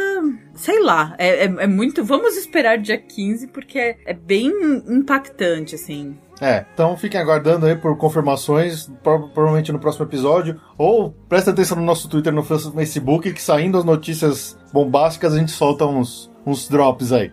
Sei 0.54 0.80
lá. 0.80 1.14
É, 1.18 1.44
é, 1.44 1.44
é 1.44 1.66
muito. 1.66 2.04
Vamos 2.04 2.36
esperar 2.36 2.78
dia 2.78 2.98
15, 2.98 3.48
porque 3.48 3.78
é, 3.78 3.96
é 4.06 4.14
bem 4.14 4.52
impactante, 4.88 5.74
assim. 5.74 6.16
É, 6.40 6.64
então 6.72 6.96
fiquem 6.96 7.20
aguardando 7.20 7.66
aí 7.66 7.76
por 7.76 7.96
confirmações, 7.98 8.90
provavelmente 9.02 9.70
no 9.70 9.78
próximo 9.78 10.06
episódio. 10.06 10.58
Ou 10.78 11.10
prestem 11.28 11.52
atenção 11.52 11.76
no 11.76 11.84
nosso 11.84 12.08
Twitter, 12.08 12.32
no 12.32 12.42
Facebook, 12.42 13.32
que 13.32 13.42
saindo 13.42 13.76
as 13.76 13.84
notícias 13.84 14.58
bombásticas, 14.72 15.34
a 15.34 15.38
gente 15.38 15.50
solta 15.50 15.84
uns, 15.84 16.30
uns 16.46 16.66
drops 16.66 17.12
aí. 17.12 17.30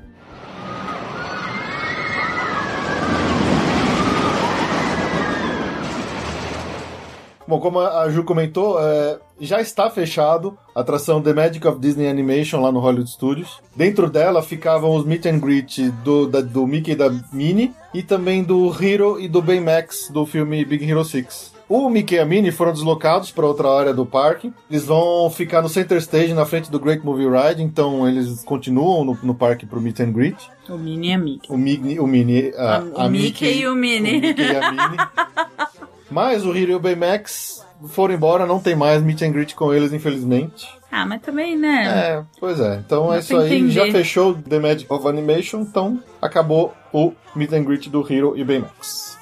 Bom, 7.47 7.59
como 7.59 7.79
a 7.79 8.09
Ju 8.09 8.23
comentou, 8.23 8.77
é, 8.79 9.17
já 9.39 9.61
está 9.61 9.89
fechado 9.89 10.57
a 10.75 10.81
atração 10.81 11.21
The 11.21 11.33
Magic 11.33 11.65
of 11.65 11.79
Disney 11.79 12.07
Animation 12.09 12.59
lá 12.61 12.71
no 12.71 12.79
Hollywood 12.79 13.09
Studios. 13.09 13.59
Dentro 13.75 14.09
dela 14.09 14.41
ficavam 14.43 14.93
os 14.95 15.05
meet 15.05 15.25
and 15.27 15.39
greet 15.39 15.89
do, 16.03 16.27
da, 16.27 16.41
do 16.41 16.67
Mickey 16.67 16.91
e 16.91 16.95
da 16.95 17.09
Minnie 17.31 17.71
e 17.93 18.03
também 18.03 18.43
do 18.43 18.69
Hero 18.83 19.17
e 19.19 19.27
do 19.29 19.41
Baymax 19.41 20.09
do 20.11 20.25
filme 20.25 20.65
Big 20.65 20.83
Hero 20.89 21.05
6. 21.05 21.55
O 21.69 21.89
Mickey 21.89 22.15
e 22.15 22.19
a 22.19 22.25
Minnie 22.25 22.51
foram 22.51 22.71
deslocados 22.71 23.29
para 23.31 23.45
outra 23.45 23.69
área 23.69 23.93
do 23.93 24.05
parque. 24.05 24.53
Eles 24.69 24.85
vão 24.85 25.29
ficar 25.29 25.61
no 25.61 25.67
center 25.69 25.97
stage 25.99 26.33
na 26.33 26.45
frente 26.45 26.71
do 26.71 26.79
Great 26.79 27.05
Movie 27.05 27.27
Ride, 27.29 27.61
então 27.61 28.07
eles 28.07 28.41
continuam 28.45 29.03
no, 29.03 29.17
no 29.21 29.35
parque 29.35 29.65
pro 29.65 29.81
meet 29.81 29.99
and 29.99 30.11
greet. 30.11 30.37
O 30.69 30.77
Minnie 30.77 31.09
e 31.09 31.13
a 31.13 31.17
Mickey. 31.17 31.53
O, 31.53 31.57
Migni, 31.57 31.99
o 31.99 32.07
Minnie, 32.07 32.53
a, 32.57 32.77
A- 32.77 33.03
a 33.03 33.05
o 33.05 33.09
Mickey 33.09 33.59
e 33.61 33.67
o 33.67 33.75
Minnie. 33.75 34.17
o 34.17 34.21
Mickey 34.21 34.41
e 34.43 34.55
a 34.55 34.71
Minnie. 34.71 34.97
Mas 36.09 36.45
o 36.45 36.55
Hiro 36.55 36.71
e 36.71 36.75
o 36.75 36.79
Baymax 36.79 37.65
foram 37.89 38.13
embora, 38.13 38.45
não 38.45 38.59
tem 38.59 38.75
mais 38.75 39.01
meet 39.03 39.21
and 39.21 39.31
greet 39.31 39.55
com 39.55 39.73
eles, 39.73 39.93
infelizmente. 39.93 40.67
Ah, 40.91 41.05
mas 41.05 41.21
também, 41.21 41.57
né? 41.57 41.83
É, 41.85 42.23
pois 42.39 42.59
é. 42.59 42.81
Então 42.85 43.13
é 43.13 43.19
isso 43.19 43.37
aí. 43.37 43.53
entender. 43.53 43.71
Já 43.71 43.91
fechou 43.91 44.33
The 44.35 44.59
Magic 44.59 44.91
of 44.91 45.07
Animation, 45.07 45.61
então 45.61 46.01
acabou 46.21 46.73
o 46.93 47.13
meet 47.35 47.51
and 47.53 47.63
greet 47.63 47.89
do 47.89 48.01
Hero 48.11 48.37
e 48.37 48.43
Baymax. 48.43 49.17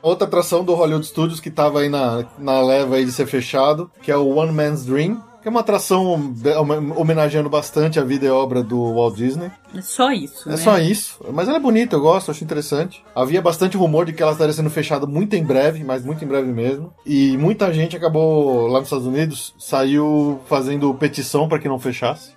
Outra 0.00 0.26
atração 0.26 0.64
do 0.64 0.74
Hollywood 0.74 1.06
Studios 1.06 1.40
que 1.40 1.50
tava 1.50 1.80
aí 1.80 1.88
na, 1.88 2.24
na 2.38 2.60
leva 2.62 2.96
aí 2.96 3.04
de 3.04 3.12
ser 3.12 3.26
fechado, 3.26 3.90
que 4.00 4.10
é 4.10 4.16
o 4.16 4.28
One 4.36 4.52
Man's 4.52 4.84
Dream, 4.84 5.22
é 5.44 5.48
uma 5.48 5.60
atração 5.60 6.04
hom- 6.14 6.92
homenageando 6.96 7.48
bastante 7.48 7.98
a 7.98 8.04
vida 8.04 8.26
e 8.26 8.30
obra 8.30 8.62
do 8.62 8.94
Walt 8.94 9.16
Disney. 9.16 9.50
É 9.74 9.80
só 9.80 10.10
isso, 10.12 10.48
É 10.48 10.52
né? 10.52 10.58
só 10.58 10.78
isso. 10.78 11.18
Mas 11.32 11.48
ela 11.48 11.56
é 11.58 11.60
bonita, 11.60 11.96
eu 11.96 12.00
gosto, 12.00 12.30
acho 12.30 12.44
interessante. 12.44 13.02
Havia 13.14 13.40
bastante 13.40 13.76
rumor 13.76 14.04
de 14.06 14.12
que 14.12 14.22
ela 14.22 14.32
estaria 14.32 14.52
sendo 14.52 14.70
fechada 14.70 15.06
muito 15.06 15.34
em 15.36 15.44
breve, 15.44 15.82
mas 15.84 16.04
muito 16.04 16.24
em 16.24 16.28
breve 16.28 16.52
mesmo. 16.52 16.92
E 17.06 17.36
muita 17.36 17.72
gente 17.72 17.96
acabou, 17.96 18.66
lá 18.66 18.78
nos 18.78 18.88
Estados 18.88 19.06
Unidos, 19.06 19.54
saiu 19.58 20.40
fazendo 20.46 20.92
petição 20.94 21.48
para 21.48 21.58
que 21.58 21.68
não 21.68 21.78
fechasse. 21.78 22.36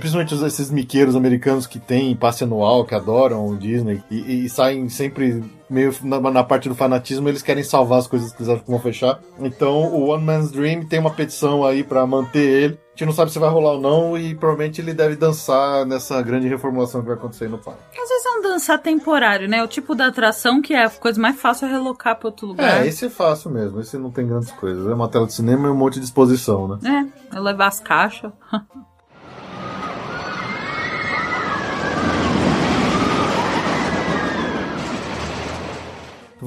Principalmente 0.00 0.34
esses 0.44 0.68
miqueiros 0.70 1.14
americanos 1.14 1.64
que 1.66 1.78
têm 1.78 2.16
passe 2.16 2.42
anual, 2.42 2.84
que 2.84 2.94
adoram 2.94 3.46
o 3.46 3.56
Disney 3.56 4.02
e, 4.10 4.44
e 4.46 4.48
saem 4.48 4.88
sempre 4.88 5.44
meio 5.68 5.94
na, 6.02 6.20
na 6.20 6.44
parte 6.44 6.68
do 6.68 6.74
fanatismo, 6.74 7.28
eles 7.28 7.42
querem 7.42 7.62
salvar 7.62 7.98
as 7.98 8.06
coisas 8.06 8.32
que 8.32 8.38
eles 8.38 8.48
acham 8.48 8.64
que 8.64 8.70
vão 8.70 8.80
fechar. 8.80 9.18
Então 9.38 9.92
o 9.92 10.08
One 10.08 10.24
Man's 10.24 10.50
Dream 10.50 10.84
tem 10.84 10.98
uma 10.98 11.10
petição 11.10 11.64
aí 11.64 11.82
para 11.82 12.06
manter 12.06 12.40
ele. 12.40 12.78
A 12.94 12.96
gente 12.96 13.06
não 13.06 13.12
sabe 13.12 13.32
se 13.32 13.38
vai 13.40 13.50
rolar 13.50 13.72
ou 13.72 13.80
não 13.80 14.16
e 14.16 14.36
provavelmente 14.36 14.80
ele 14.80 14.94
deve 14.94 15.16
dançar 15.16 15.84
nessa 15.84 16.22
grande 16.22 16.46
reformulação 16.46 17.00
que 17.00 17.08
vai 17.08 17.16
acontecer 17.16 17.48
no 17.48 17.58
parque. 17.58 17.80
Às 18.00 18.08
vezes 18.08 18.26
é 18.26 18.30
um 18.30 18.42
dançar 18.42 18.78
temporário, 18.78 19.48
né? 19.48 19.64
O 19.64 19.66
tipo 19.66 19.96
da 19.96 20.06
atração 20.06 20.62
que 20.62 20.74
é 20.74 20.84
a 20.84 20.90
coisa 20.90 21.20
mais 21.20 21.40
fácil 21.40 21.66
é 21.66 21.72
relocar 21.72 22.16
pra 22.16 22.28
outro 22.28 22.46
lugar. 22.46 22.84
É, 22.84 22.86
esse 22.86 23.06
é 23.06 23.10
fácil 23.10 23.50
mesmo, 23.50 23.80
esse 23.80 23.98
não 23.98 24.12
tem 24.12 24.26
grandes 24.26 24.52
coisas. 24.52 24.88
É 24.88 24.94
uma 24.94 25.08
tela 25.08 25.26
de 25.26 25.32
cinema 25.32 25.66
e 25.66 25.70
um 25.70 25.76
monte 25.76 25.98
de 25.98 26.04
exposição, 26.04 26.68
né? 26.68 27.10
É, 27.32 27.40
levar 27.40 27.66
as 27.66 27.80
caixas. 27.80 28.30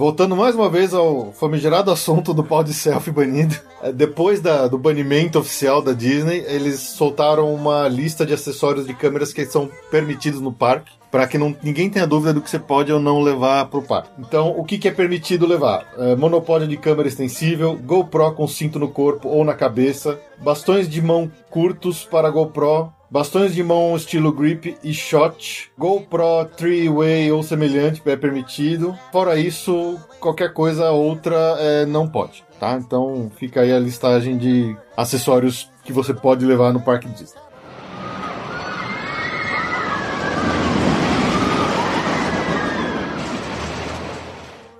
Voltando 0.07 0.37
mais 0.37 0.55
uma 0.55 0.69
vez 0.69 0.93
ao 0.93 1.33
famigerado 1.33 1.91
assunto 1.91 2.33
do 2.33 2.41
pau 2.41 2.63
de 2.63 2.73
selfie 2.73 3.11
banido. 3.11 3.53
é, 3.83 3.91
Depois 3.91 4.39
da- 4.39 4.65
do 4.65 4.77
banimento 4.77 5.37
oficial 5.37 5.81
da 5.81 5.91
Disney, 5.91 6.45
eles 6.47 6.79
soltaram 6.79 7.53
uma 7.53 7.89
lista 7.89 8.25
de 8.25 8.33
acessórios 8.33 8.87
de 8.87 8.93
câmeras 8.93 9.33
que 9.33 9.45
são 9.45 9.69
permitidos 9.91 10.39
no 10.39 10.53
parque. 10.53 10.93
Para 11.11 11.27
que 11.27 11.37
não, 11.37 11.53
ninguém 11.61 11.89
tenha 11.89 12.07
dúvida 12.07 12.33
do 12.33 12.39
que 12.41 12.49
você 12.49 12.57
pode 12.57 12.91
ou 12.91 13.01
não 13.01 13.21
levar 13.21 13.65
pro 13.67 13.81
parque. 13.81 14.09
Então, 14.17 14.53
o 14.57 14.63
que, 14.63 14.77
que 14.77 14.87
é 14.87 14.91
permitido 14.91 15.45
levar? 15.45 15.85
É, 15.97 16.15
monopólio 16.15 16.67
de 16.69 16.77
câmera 16.77 17.07
extensível, 17.09 17.75
GoPro 17.77 18.31
com 18.33 18.47
cinto 18.47 18.79
no 18.79 18.87
corpo 18.87 19.27
ou 19.27 19.43
na 19.43 19.53
cabeça, 19.53 20.17
bastões 20.41 20.87
de 20.87 21.01
mão 21.01 21.29
curtos 21.49 22.05
para 22.05 22.29
GoPro, 22.29 22.93
Bastões 23.09 23.55
de 23.55 23.63
mão 23.63 23.95
estilo 23.95 24.33
grip 24.33 24.77
e 24.83 24.93
shot, 24.93 25.71
GoPro 25.77 26.45
3-way 26.57 27.31
ou 27.31 27.41
semelhante 27.41 28.01
é 28.05 28.17
permitido. 28.17 28.97
Fora 29.13 29.39
isso, 29.39 29.97
qualquer 30.19 30.51
coisa 30.51 30.91
outra 30.91 31.55
é, 31.57 31.85
não 31.85 32.05
pode, 32.05 32.43
tá? 32.59 32.73
Então 32.73 33.31
fica 33.37 33.61
aí 33.61 33.71
a 33.71 33.79
listagem 33.79 34.37
de 34.37 34.75
acessórios 34.95 35.71
que 35.85 35.93
você 35.93 36.13
pode 36.13 36.45
levar 36.45 36.73
no 36.73 36.81
Parque 36.81 37.07
Disney. 37.07 37.46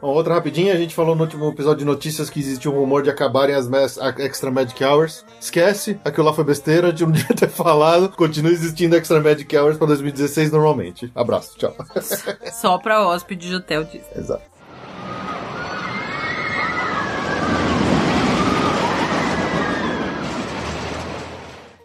Bom, 0.08 0.14
outra 0.14 0.36
rapidinha, 0.36 0.74
a 0.74 0.78
gente 0.78 0.96
falou 0.96 1.18
no 1.18 1.24
último 1.24 1.50
episódio 1.50 1.80
de 1.80 1.84
notícias 1.86 2.30
que 2.30 2.40
existe 2.40 2.70
um 2.70 2.72
rumor 2.72 3.04
de 3.04 3.10
acabarem 3.10 3.54
as 3.54 3.68
Mass- 3.68 3.98
Extra 4.20 4.50
Magic 4.50 4.82
Hours. 4.82 5.26
Esquece, 5.38 6.00
aquilo 6.06 6.26
lá 6.28 6.32
foi 6.34 6.46
besteira, 6.46 6.88
a 6.88 6.90
gente 6.92 7.04
não 7.04 7.12
devia 7.12 7.36
ter 7.36 7.50
falado. 7.50 8.08
Continua 8.16 8.54
existindo 8.54 8.96
Extra 8.96 9.20
Magic 9.22 9.54
Hours 9.58 9.76
para 9.78 9.88
2016 9.88 10.50
normalmente. 10.50 11.12
Abraço, 11.14 11.58
tchau. 11.58 11.76
Só 12.54 12.78
pra 12.78 13.06
hóspede 13.06 13.50
de 13.50 13.56
hotel 13.56 13.84
Disney. 13.84 14.06
Exato. 14.16 14.44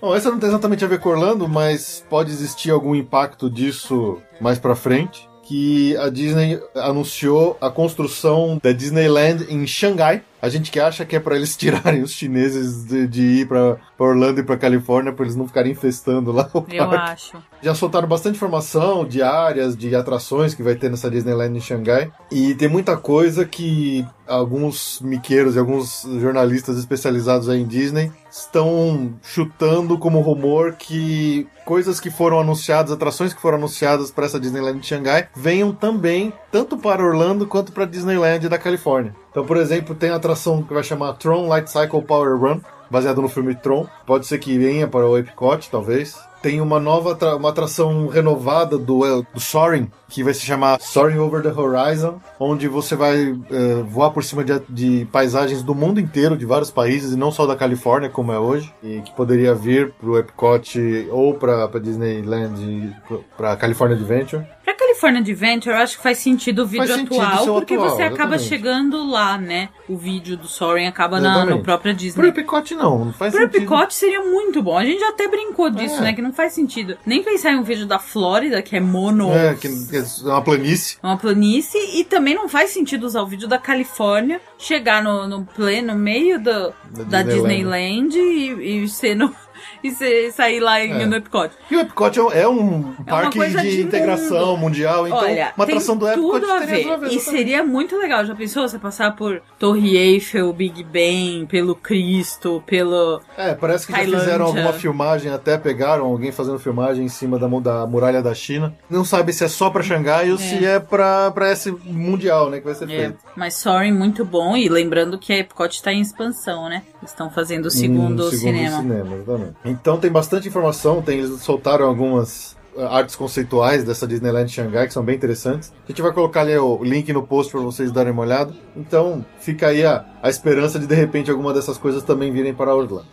Bom, 0.00 0.14
essa 0.14 0.30
não 0.30 0.38
tem 0.38 0.48
exatamente 0.48 0.84
a 0.84 0.88
ver 0.88 0.98
com 0.98 1.10
Orlando, 1.10 1.48
mas 1.48 2.04
pode 2.10 2.30
existir 2.32 2.70
algum 2.70 2.94
impacto 2.94 3.48
disso 3.48 4.20
mais 4.40 4.58
pra 4.58 4.74
frente. 4.74 5.28
Que 5.52 5.94
a 5.98 6.08
Disney 6.08 6.58
anunciou 6.74 7.58
a 7.60 7.68
construção 7.68 8.58
da 8.62 8.72
Disneyland 8.72 9.44
em 9.50 9.66
Xangai. 9.66 10.22
A 10.42 10.48
gente 10.48 10.72
que 10.72 10.80
acha 10.80 11.04
que 11.04 11.14
é 11.14 11.20
pra 11.20 11.36
eles 11.36 11.54
tirarem 11.56 12.02
os 12.02 12.10
chineses 12.10 12.84
de, 12.84 13.06
de 13.06 13.22
ir 13.22 13.48
pra 13.48 13.76
Orlando 13.96 14.40
e 14.40 14.42
pra 14.42 14.56
Califórnia, 14.56 15.12
pra 15.12 15.24
eles 15.24 15.36
não 15.36 15.46
ficarem 15.46 15.70
infestando 15.70 16.32
lá 16.32 16.50
o 16.52 16.64
Eu 16.68 16.88
parque. 16.88 17.12
acho. 17.12 17.36
Já 17.62 17.74
soltaram 17.76 18.08
bastante 18.08 18.34
informação 18.34 19.04
de 19.06 19.22
áreas, 19.22 19.76
de 19.76 19.94
atrações 19.94 20.52
que 20.52 20.62
vai 20.62 20.74
ter 20.74 20.90
nessa 20.90 21.08
Disneyland 21.08 21.56
em 21.56 21.60
Xangai. 21.60 22.10
E 22.30 22.54
tem 22.56 22.66
muita 22.68 22.96
coisa 22.96 23.44
que 23.44 24.04
alguns 24.26 25.00
miqueiros 25.00 25.54
e 25.54 25.58
alguns 25.60 26.06
jornalistas 26.20 26.76
especializados 26.76 27.48
aí 27.48 27.60
em 27.60 27.66
Disney 27.66 28.10
estão 28.30 29.12
chutando 29.22 29.96
como 29.98 30.20
rumor 30.20 30.72
que 30.78 31.46
coisas 31.64 32.00
que 32.00 32.10
foram 32.10 32.40
anunciadas, 32.40 32.90
atrações 32.90 33.32
que 33.32 33.40
foram 33.40 33.58
anunciadas 33.58 34.10
para 34.10 34.24
essa 34.26 34.40
Disneyland 34.40 34.78
em 34.78 34.82
Xangai, 34.82 35.28
venham 35.36 35.72
também 35.72 36.32
tanto 36.52 36.76
para 36.76 37.02
Orlando 37.04 37.46
quanto 37.46 37.72
para 37.72 37.86
Disneyland 37.86 38.48
da 38.48 38.58
Califórnia. 38.58 39.14
Então, 39.30 39.44
por 39.44 39.56
exemplo, 39.56 39.94
tem 39.94 40.10
a 40.10 40.16
atração 40.16 40.62
que 40.62 40.72
vai 40.74 40.82
chamar 40.84 41.14
Tron 41.14 41.48
Light 41.48 41.68
Cycle 41.70 42.02
Power 42.02 42.38
Run, 42.38 42.60
baseado 42.90 43.22
no 43.22 43.28
filme 43.28 43.54
Tron. 43.54 43.86
Pode 44.06 44.26
ser 44.26 44.38
que 44.38 44.58
venha 44.58 44.86
para 44.86 45.08
o 45.08 45.16
Epcot, 45.16 45.70
talvez. 45.70 46.14
Tem 46.42 46.60
uma 46.60 46.80
nova 46.80 47.12
atra- 47.12 47.36
uma 47.36 47.50
atração 47.50 48.08
renovada 48.08 48.76
do, 48.76 49.06
eh, 49.06 49.24
do 49.32 49.38
Soaring, 49.40 49.88
que 50.08 50.24
vai 50.24 50.34
se 50.34 50.40
chamar 50.40 50.80
Soaring 50.80 51.18
Over 51.18 51.40
the 51.40 51.52
Horizon, 51.52 52.20
onde 52.38 52.66
você 52.66 52.96
vai 52.96 53.30
eh, 53.48 53.82
voar 53.88 54.10
por 54.10 54.24
cima 54.24 54.42
de, 54.42 54.60
de 54.68 55.06
paisagens 55.12 55.62
do 55.62 55.72
mundo 55.72 56.00
inteiro, 56.00 56.36
de 56.36 56.44
vários 56.44 56.68
países, 56.68 57.12
e 57.12 57.16
não 57.16 57.30
só 57.30 57.46
da 57.46 57.54
Califórnia, 57.54 58.10
como 58.10 58.32
é 58.32 58.38
hoje, 58.40 58.74
e 58.82 59.00
que 59.02 59.12
poderia 59.14 59.54
vir 59.54 59.92
para 59.92 60.10
o 60.10 60.18
Epcot 60.18 61.08
ou 61.12 61.32
para 61.34 61.68
Disneyland, 61.80 62.92
para 63.36 63.54
California 63.56 63.96
Adventure. 63.96 64.44
California 64.92 65.20
Adventure, 65.20 65.74
eu 65.74 65.82
acho 65.82 65.96
que 65.96 66.02
faz 66.02 66.18
sentido 66.18 66.62
o 66.62 66.66
vídeo 66.66 66.86
Faz 66.86 67.00
atual, 67.00 67.54
porque 67.54 67.74
atual, 67.74 67.90
você 67.90 68.02
acaba 68.02 68.36
exatamente. 68.36 68.42
chegando 68.44 69.04
lá, 69.04 69.38
né? 69.38 69.70
O 69.88 69.96
vídeo 69.96 70.36
do 70.36 70.46
Soaring 70.46 70.86
acaba 70.86 71.18
na, 71.18 71.46
própria 71.58 71.92
Pro 71.92 71.94
Disney. 71.94 72.28
Epcot 72.28 72.74
não, 72.74 73.06
não 73.06 73.12
faz 73.12 73.32
Pro 73.32 73.42
sentido. 73.42 73.62
Epcot 73.62 73.94
seria 73.94 74.22
muito 74.22 74.62
bom. 74.62 74.76
A 74.76 74.84
gente 74.84 75.00
já 75.00 75.08
até 75.08 75.26
brincou 75.28 75.70
disso, 75.70 75.96
É. 75.96 76.00
né? 76.00 76.12
Que 76.12 76.22
não 76.22 76.32
faz 76.32 76.52
sentido. 76.52 76.96
Nem 77.06 77.22
pensar 77.22 77.52
em 77.52 77.56
um 77.56 77.62
vídeo 77.62 77.86
da 77.86 77.98
Flórida, 77.98 78.60
que 78.62 78.76
é 78.76 78.80
mono. 78.80 79.32
É, 79.32 79.54
que, 79.54 79.66
é 79.66 80.28
uma 80.28 80.42
planície. 80.42 80.98
uma 81.02 81.16
planície 81.16 81.98
e 81.98 82.04
também 82.04 82.34
não 82.34 82.48
faz 82.48 82.70
sentido 82.70 83.04
usar 83.04 83.22
o 83.22 83.26
vídeo 83.26 83.48
da 83.48 83.58
Califórnia, 83.58 84.40
chegar 84.58 85.02
no, 85.02 85.26
no 85.26 85.44
pleno 85.44 85.94
meio 85.94 86.38
do, 86.38 86.72
da, 87.08 87.22
Disneyland. 87.22 88.08
Disneyland, 88.08 88.18
e, 88.18 88.84
e 88.84 88.88
ser 88.88 89.14
no, 89.14 89.34
e 89.90 90.30
sair 90.32 90.60
lá 90.60 90.80
em, 90.84 91.02
É. 91.02 91.06
no 91.06 91.16
Epcot. 91.16 91.50
E 91.70 91.76
o 91.76 91.80
Epcot 91.80 92.18
é 92.18 92.22
um- 92.22 92.32
é 92.32 92.48
um 92.48 92.82
parque 93.04 93.38
de, 93.38 93.60
de 93.76 93.80
integração 93.82 94.48
mundo. 94.52 94.58
mundial, 94.60 95.06
então 95.06 95.18
Olha, 95.18 95.52
uma 95.56 95.64
atração 95.64 95.96
do 95.96 96.06
Epcot 96.08 96.40
tudo 96.40 96.50
a 96.52 96.58
ver. 96.60 96.82
tudo 96.82 96.92
a 96.92 96.96
ver, 96.96 97.08
E 97.14 97.18
seria 97.20 97.64
muito 97.64 97.96
legal. 97.96 98.24
Já 98.24 98.34
pensou 98.34 98.66
você 98.68 98.78
passar 98.78 99.16
por 99.16 99.40
Torre 99.58 99.96
Eiffel, 99.96 100.52
Big 100.52 100.82
Ben, 100.84 101.46
pelo 101.46 101.74
Cristo, 101.74 102.62
pelo... 102.66 103.20
É, 103.36 103.54
parece 103.54 103.86
que 103.86 103.92
já 103.92 103.98
Tailândia. 103.98 104.20
fizeram 104.24 104.46
alguma 104.46 104.72
filmagem, 104.72 105.30
até 105.32 105.56
pegaram 105.58 106.04
alguém 106.06 106.32
fazendo 106.32 106.58
filmagem 106.58 107.04
em 107.04 107.08
cima 107.08 107.38
da, 107.38 107.46
da 107.46 107.86
muralha 107.86 108.22
da 108.22 108.34
China. 108.34 108.74
Não 108.88 109.04
sabe 109.04 109.32
se 109.32 109.44
é 109.44 109.48
só 109.48 109.70
pra 109.70 109.82
Xangai 109.82 110.30
ou 110.30 110.38
se 110.38 110.64
é 110.64 110.78
pra, 110.78 111.30
pra 111.30 111.50
esse 111.52 111.70
mundial, 111.84 112.50
né, 112.50 112.58
que 112.58 112.64
vai 112.64 112.74
ser 112.74 112.84
É, 112.84 112.96
feito. 112.96 113.18
mas 113.36 113.54
Soaring 113.54 113.92
muito 113.92 114.24
bom. 114.24 114.56
E 114.56 114.68
lembrando 114.68 115.18
que 115.18 115.32
a 115.32 115.38
Epcot 115.38 115.74
está 115.74 115.92
em 115.92 116.00
expansão, 116.00 116.68
né? 116.68 116.82
Estão 117.02 117.30
fazendo 117.30 117.66
o 117.66 117.70
segundo, 117.70 118.26
Hum, 118.26 118.30
cinema. 118.30 118.78
cinema 118.78 119.16
exatamente. 119.16 119.54
Então 119.72 119.98
tem 119.98 120.10
bastante 120.10 120.46
informação, 120.46 121.00
tem, 121.00 121.20
eles 121.20 121.40
soltaram 121.40 121.86
algumas 121.86 122.54
uh, 122.76 122.82
artes 122.82 123.16
conceituais 123.16 123.84
dessa 123.84 124.06
Disneyland 124.06 124.52
Xangai 124.52 124.86
que 124.86 124.92
são 124.92 125.02
bem 125.02 125.16
interessantes. 125.16 125.72
A 125.84 125.88
gente 125.90 126.02
vai 126.02 126.12
colocar 126.12 126.42
ali 126.42 126.56
o 126.58 126.84
link 126.84 127.10
no 127.10 127.22
post 127.22 127.50
para 127.50 127.62
vocês 127.62 127.90
darem 127.90 128.12
uma 128.12 128.22
olhada. 128.22 128.52
Então 128.76 129.24
fica 129.40 129.68
aí 129.68 129.82
a, 129.82 130.04
a 130.22 130.28
esperança 130.28 130.78
de 130.78 130.86
de 130.86 130.94
repente 130.94 131.30
alguma 131.30 131.54
dessas 131.54 131.78
coisas 131.78 132.02
também 132.02 132.30
virem 132.30 132.52
para 132.52 132.74
Orlando. 132.74 133.06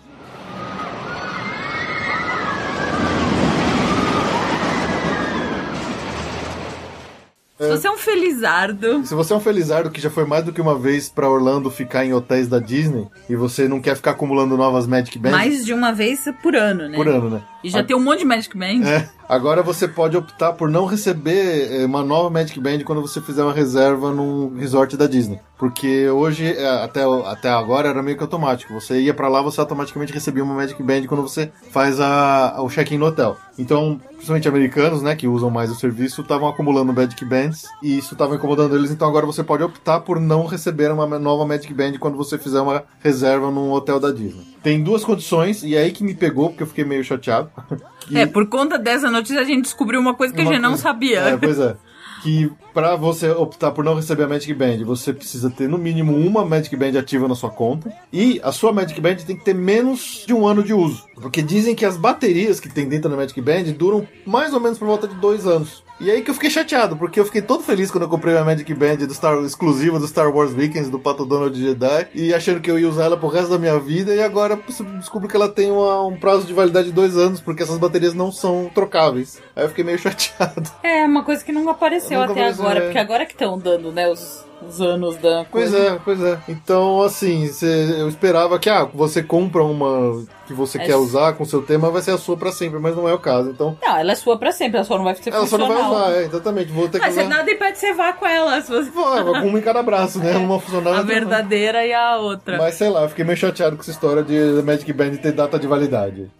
Se 7.59 7.67
você 7.67 7.87
é 7.87 7.91
um 7.91 7.97
felizardo. 7.97 9.05
Se 9.05 9.13
você 9.13 9.33
é 9.33 9.35
um 9.35 9.39
felizardo 9.41 9.91
que 9.91 9.99
já 9.99 10.09
foi 10.09 10.25
mais 10.25 10.45
do 10.45 10.53
que 10.53 10.61
uma 10.61 10.79
vez 10.79 11.09
pra 11.09 11.29
Orlando 11.29 11.69
ficar 11.69 12.05
em 12.05 12.13
hotéis 12.13 12.47
da 12.47 12.57
Disney 12.57 13.05
e 13.29 13.35
você 13.35 13.67
não 13.67 13.81
quer 13.81 13.97
ficar 13.97 14.11
acumulando 14.11 14.55
novas 14.55 14.87
Magic 14.87 15.19
Bands. 15.19 15.37
Mais 15.37 15.65
de 15.65 15.73
uma 15.73 15.91
vez 15.91 16.23
por 16.41 16.55
ano, 16.55 16.87
né? 16.87 16.95
Por 16.95 17.07
ano, 17.09 17.29
né? 17.29 17.41
E 17.61 17.69
já 17.69 17.83
tem 17.83 17.95
um 17.95 17.99
monte 17.99 18.19
de 18.19 18.25
Magic 18.25 18.57
Band. 18.57 18.87
É. 18.87 19.09
Agora 19.29 19.61
você 19.61 19.87
pode 19.87 20.17
optar 20.17 20.53
por 20.53 20.67
não 20.67 20.87
receber 20.87 21.71
eh, 21.71 21.85
uma 21.85 22.01
nova 22.01 22.31
Magic 22.31 22.59
Band 22.59 22.79
quando 22.83 22.99
você 22.99 23.21
fizer 23.21 23.43
uma 23.43 23.53
reserva 23.53 24.11
num 24.11 24.57
resort 24.57 24.97
da 24.97 25.05
Disney. 25.05 25.39
Porque 25.55 26.09
hoje, 26.09 26.47
eh, 26.47 26.83
até, 26.83 27.03
até 27.03 27.47
agora, 27.47 27.89
era 27.89 28.01
meio 28.01 28.17
que 28.17 28.23
automático. 28.23 28.73
Você 28.73 28.99
ia 28.99 29.13
pra 29.13 29.27
lá, 29.27 29.39
você 29.39 29.59
automaticamente 29.59 30.11
recebia 30.11 30.43
uma 30.43 30.55
Magic 30.55 30.81
Band 30.81 31.05
quando 31.05 31.21
você 31.21 31.51
faz 31.69 31.99
a, 31.99 32.55
o 32.59 32.69
check-in 32.69 32.97
no 32.97 33.05
hotel. 33.05 33.37
Então, 33.59 34.01
principalmente 34.13 34.47
americanos, 34.47 35.03
né, 35.03 35.15
que 35.15 35.27
usam 35.27 35.51
mais 35.51 35.69
o 35.69 35.75
serviço, 35.75 36.21
estavam 36.21 36.47
acumulando 36.47 36.91
Magic 36.91 37.23
Bands 37.23 37.67
e 37.83 37.99
isso 37.99 38.15
estava 38.15 38.33
incomodando 38.33 38.75
eles. 38.75 38.89
Então 38.89 39.07
agora 39.07 39.27
você 39.27 39.43
pode 39.43 39.61
optar 39.61 39.99
por 39.99 40.19
não 40.19 40.47
receber 40.47 40.91
uma 40.91 41.19
nova 41.19 41.45
Magic 41.45 41.71
Band 41.71 41.99
quando 41.99 42.17
você 42.17 42.37
fizer 42.39 42.61
uma 42.61 42.83
reserva 42.99 43.51
num 43.51 43.71
hotel 43.71 43.99
da 43.99 44.11
Disney. 44.11 44.57
Tem 44.63 44.81
duas 44.83 45.05
condições, 45.05 45.63
e 45.63 45.75
é 45.75 45.79
aí 45.79 45.91
que 45.91 46.03
me 46.03 46.15
pegou, 46.15 46.49
porque 46.49 46.63
eu 46.63 46.67
fiquei 46.67 46.83
meio 46.83 47.03
chateado. 47.03 47.49
Que- 48.09 48.17
É, 48.17 48.25
por 48.25 48.45
conta 48.47 48.77
dessa 48.77 49.09
notícia 49.09 49.39
a 49.39 49.45
gente 49.45 49.61
descobriu 49.63 49.99
uma 49.99 50.13
coisa 50.13 50.33
que 50.33 50.41
a 50.41 50.43
uma 50.43 50.51
gente 50.53 50.61
não 50.61 50.71
coisa- 50.71 50.83
sabia. 50.83 51.19
É, 51.19 51.37
pois 51.37 51.57
é. 51.59 51.75
Que 52.21 52.51
pra 52.73 52.97
você 52.97 53.29
optar 53.29 53.71
por 53.71 53.81
não 53.81 53.95
receber 53.95 54.23
a 54.23 54.27
Magic 54.27 54.53
Band, 54.53 54.83
você 54.83 55.13
precisa 55.13 55.49
ter 55.49 55.69
no 55.69 55.77
mínimo 55.77 56.13
uma 56.13 56.43
Magic 56.43 56.75
Band 56.75 56.99
ativa 56.99 57.29
na 57.29 57.33
sua 57.35 57.49
conta. 57.49 57.89
E 58.11 58.41
a 58.43 58.51
sua 58.51 58.73
Magic 58.73 58.99
Band 58.99 59.15
tem 59.25 59.37
que 59.37 59.45
ter 59.45 59.55
menos 59.55 60.25
de 60.27 60.33
um 60.33 60.45
ano 60.45 60.61
de 60.61 60.73
uso. 60.73 61.05
Porque 61.15 61.41
dizem 61.41 61.73
que 61.73 61.85
as 61.85 61.95
baterias 61.95 62.59
que 62.59 62.67
tem 62.67 62.89
dentro 62.89 63.09
da 63.09 63.15
Magic 63.15 63.39
Band 63.39 63.71
duram 63.77 64.05
mais 64.25 64.53
ou 64.53 64.59
menos 64.59 64.77
por 64.77 64.85
volta 64.85 65.07
de 65.07 65.15
dois 65.15 65.47
anos. 65.47 65.81
E 65.99 66.09
aí 66.09 66.21
que 66.21 66.29
eu 66.29 66.33
fiquei 66.33 66.49
chateado, 66.49 66.95
porque 66.95 67.19
eu 67.19 67.25
fiquei 67.25 67.41
todo 67.41 67.61
feliz 67.61 67.91
quando 67.91 68.03
eu 68.03 68.09
comprei 68.09 68.37
a 68.37 68.43
Magic 68.45 68.73
Band 68.73 68.95
do 68.97 69.13
Star, 69.13 69.37
exclusiva 69.43 69.99
do 69.99 70.07
Star 70.07 70.33
Wars 70.33 70.53
Weekends, 70.53 70.89
do 70.89 70.97
Pato 70.97 71.25
Donald 71.25 71.59
Jedi, 71.59 72.07
e 72.15 72.33
achando 72.33 72.61
que 72.61 72.71
eu 72.71 72.79
ia 72.79 72.87
usar 72.87 73.03
ela 73.05 73.17
pro 73.17 73.27
resto 73.27 73.49
da 73.49 73.57
minha 73.59 73.77
vida, 73.79 74.15
e 74.15 74.21
agora 74.23 74.57
descubro 74.97 75.27
que 75.27 75.35
ela 75.35 75.49
tem 75.49 75.69
uma- 75.71 76.05
um 76.05 76.17
prazo 76.17 76.45
de 76.47 76.53
validade 76.53 76.87
de 76.87 76.93
dois 76.93 77.17
anos, 77.17 77.41
porque 77.41 77.63
essas 77.63 77.77
baterias 77.77 78.13
não 78.13 78.31
são 78.31 78.71
trocáveis. 78.73 79.41
Aí 79.55 79.65
eu 79.65 79.69
fiquei 79.69 79.83
meio 79.83 79.97
chateado. 79.99 80.71
É, 80.81 81.03
uma 81.03 81.23
coisa 81.23 81.43
que 81.43 81.51
não 81.51 81.67
apareceu 81.69 82.21
até 82.21 82.31
apareceu, 82.31 82.63
agora, 82.63 82.79
é. 82.79 82.83
porque 82.83 82.97
agora 82.97 83.25
que 83.25 83.33
estão 83.33 83.57
dando, 83.59 83.91
né, 83.91 84.09
os, 84.09 84.45
os 84.67 84.81
anos 84.81 85.15
da 85.17 85.45
Pois 85.51 85.71
coisa. 85.71 85.77
é, 85.87 85.99
pois 86.03 86.21
é. 86.23 86.37
Então, 86.47 87.01
assim, 87.01 87.47
cê- 87.47 87.95
eu 87.99 88.07
esperava 88.09 88.57
que, 88.59 88.69
ah, 88.69 88.85
você 88.93 89.21
compra 89.23 89.63
uma 89.63 90.23
que 90.47 90.53
você 90.53 90.79
É 90.79 90.85
quer 90.85 90.95
usar 90.95 91.33
com 91.33 91.45
seu 91.45 91.61
tema, 91.61 91.91
vai 91.91 92.01
ser 92.01 92.09
a 92.11 92.17
sua 92.17 92.35
pra 92.35 92.51
sempre, 92.51 92.79
mas 92.79 92.95
não 92.95 93.07
é 93.07 93.13
o 93.13 93.19
caso. 93.19 93.49
Então, 93.51 93.77
Não, 93.81 93.97
ela 93.97 94.11
é 94.11 94.15
sua 94.15 94.35
pra 94.37 94.51
sempre, 94.51 94.77
ela 94.77 94.85
só 94.85 94.97
não 94.97 95.03
vai 95.03 95.15
ser 95.15 95.31
ela 95.31 95.45
só 95.45 95.57
não 95.59 95.67
vai 95.67 95.77
funcional. 95.77 96.01
usar, 96.07 96.11
é, 96.15 96.23
exatamente. 96.25 96.71
Vou 96.71 96.89
ter 96.89 96.99
que 96.99 97.05
Mas 97.05 97.13
você 97.13 97.21
usar. 97.21 97.29
nada 97.29 97.51
impede 97.51 97.73
de 97.73 97.77
você 97.79 97.93
vá 97.93 98.13
com 98.13 98.25
ela, 98.25 98.59
se 98.61 98.71
você... 98.71 98.89
Vai, 98.89 99.23
vai 99.23 99.41
com 99.41 99.47
uma 99.47 99.59
em 99.59 99.61
cada 99.61 99.83
braço, 99.83 100.17
né? 100.19 100.35
Uma 100.37 100.59
funcional 100.59 100.93
a 100.93 100.97
outra 100.97 101.13
não. 101.13 101.19
verdadeira 101.21 101.85
e 101.85 101.93
a 101.93 102.17
outra. 102.17 102.57
Mas 102.57 102.75
sei 102.75 102.89
lá, 102.89 103.03
eu 103.03 103.09
fiquei 103.09 103.23
meio 103.23 103.37
chateado 103.37 103.75
com 103.75 103.81
essa 103.83 103.91
história 103.91 104.23
de 104.23 104.61
Magic 104.63 104.91
Band 104.91 105.11
ter 105.17 105.31
data 105.33 105.59
de 105.59 105.67
validade. 105.67 106.31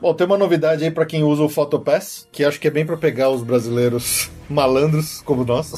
Bom, 0.00 0.14
tem 0.14 0.26
uma 0.26 0.38
novidade 0.38 0.82
aí 0.82 0.90
pra 0.90 1.04
quem 1.04 1.22
usa 1.22 1.42
o 1.42 1.48
Photopass, 1.48 2.26
que 2.32 2.42
acho 2.42 2.58
que 2.58 2.68
é 2.68 2.70
bem 2.70 2.86
pra 2.86 2.96
pegar 2.96 3.28
os 3.30 3.42
brasileiros 3.42 4.30
malandros 4.48 5.20
como 5.22 5.44
nós. 5.44 5.74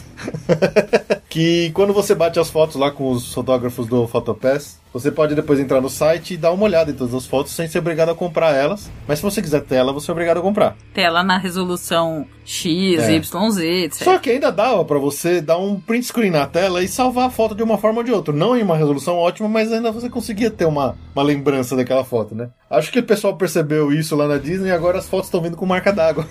que 1.28 1.70
quando 1.72 1.92
você 1.92 2.14
bate 2.14 2.38
as 2.38 2.50
fotos 2.50 2.76
lá 2.76 2.90
com 2.90 3.10
os 3.10 3.32
fotógrafos 3.32 3.86
do 3.86 4.06
Photopass, 4.06 4.81
você 4.92 5.10
pode 5.10 5.34
depois 5.34 5.58
entrar 5.58 5.80
no 5.80 5.88
site 5.88 6.34
e 6.34 6.36
dar 6.36 6.52
uma 6.52 6.64
olhada 6.64 6.90
em 6.90 6.94
todas 6.94 7.14
as 7.14 7.26
fotos 7.26 7.52
sem 7.52 7.66
ser 7.66 7.78
obrigado 7.78 8.10
a 8.10 8.14
comprar 8.14 8.54
elas. 8.54 8.90
Mas 9.08 9.18
se 9.18 9.24
você 9.24 9.40
quiser 9.40 9.62
tela, 9.62 9.92
você 9.92 10.10
é 10.10 10.12
obrigado 10.12 10.38
a 10.38 10.42
comprar. 10.42 10.76
Tela 10.92 11.22
na 11.22 11.38
resolução 11.38 12.26
X, 12.44 12.98
É. 13.02 13.14
Y, 13.14 13.50
Z, 13.50 13.66
etc. 13.84 14.02
Só 14.02 14.18
que 14.18 14.30
ainda 14.30 14.50
dava 14.50 14.84
pra 14.84 14.98
você 14.98 15.40
dar 15.40 15.58
um 15.58 15.78
print 15.80 16.06
screen 16.06 16.30
na 16.30 16.46
tela 16.46 16.82
e 16.82 16.88
salvar 16.88 17.26
a 17.26 17.30
foto 17.30 17.54
de 17.54 17.62
uma 17.62 17.78
forma 17.78 17.98
ou 17.98 18.04
de 18.04 18.12
outra. 18.12 18.34
Não 18.34 18.56
em 18.56 18.62
uma 18.62 18.76
resolução 18.76 19.16
ótima, 19.16 19.48
mas 19.48 19.72
ainda 19.72 19.92
você 19.92 20.10
conseguia 20.10 20.50
ter 20.50 20.64
uma, 20.64 20.96
uma 21.14 21.22
lembrança 21.22 21.76
daquela 21.76 22.04
foto, 22.04 22.34
né? 22.34 22.50
Acho 22.68 22.90
que 22.90 22.98
o 22.98 23.02
pessoal 23.02 23.36
percebeu 23.36 23.92
isso 23.92 24.16
lá 24.16 24.26
na 24.26 24.38
Disney 24.38 24.68
e 24.68 24.72
agora 24.72 24.98
as 24.98 25.08
fotos 25.08 25.26
estão 25.26 25.42
vindo 25.42 25.56
com 25.56 25.66
marca 25.66 25.92
d'água. 25.92 26.26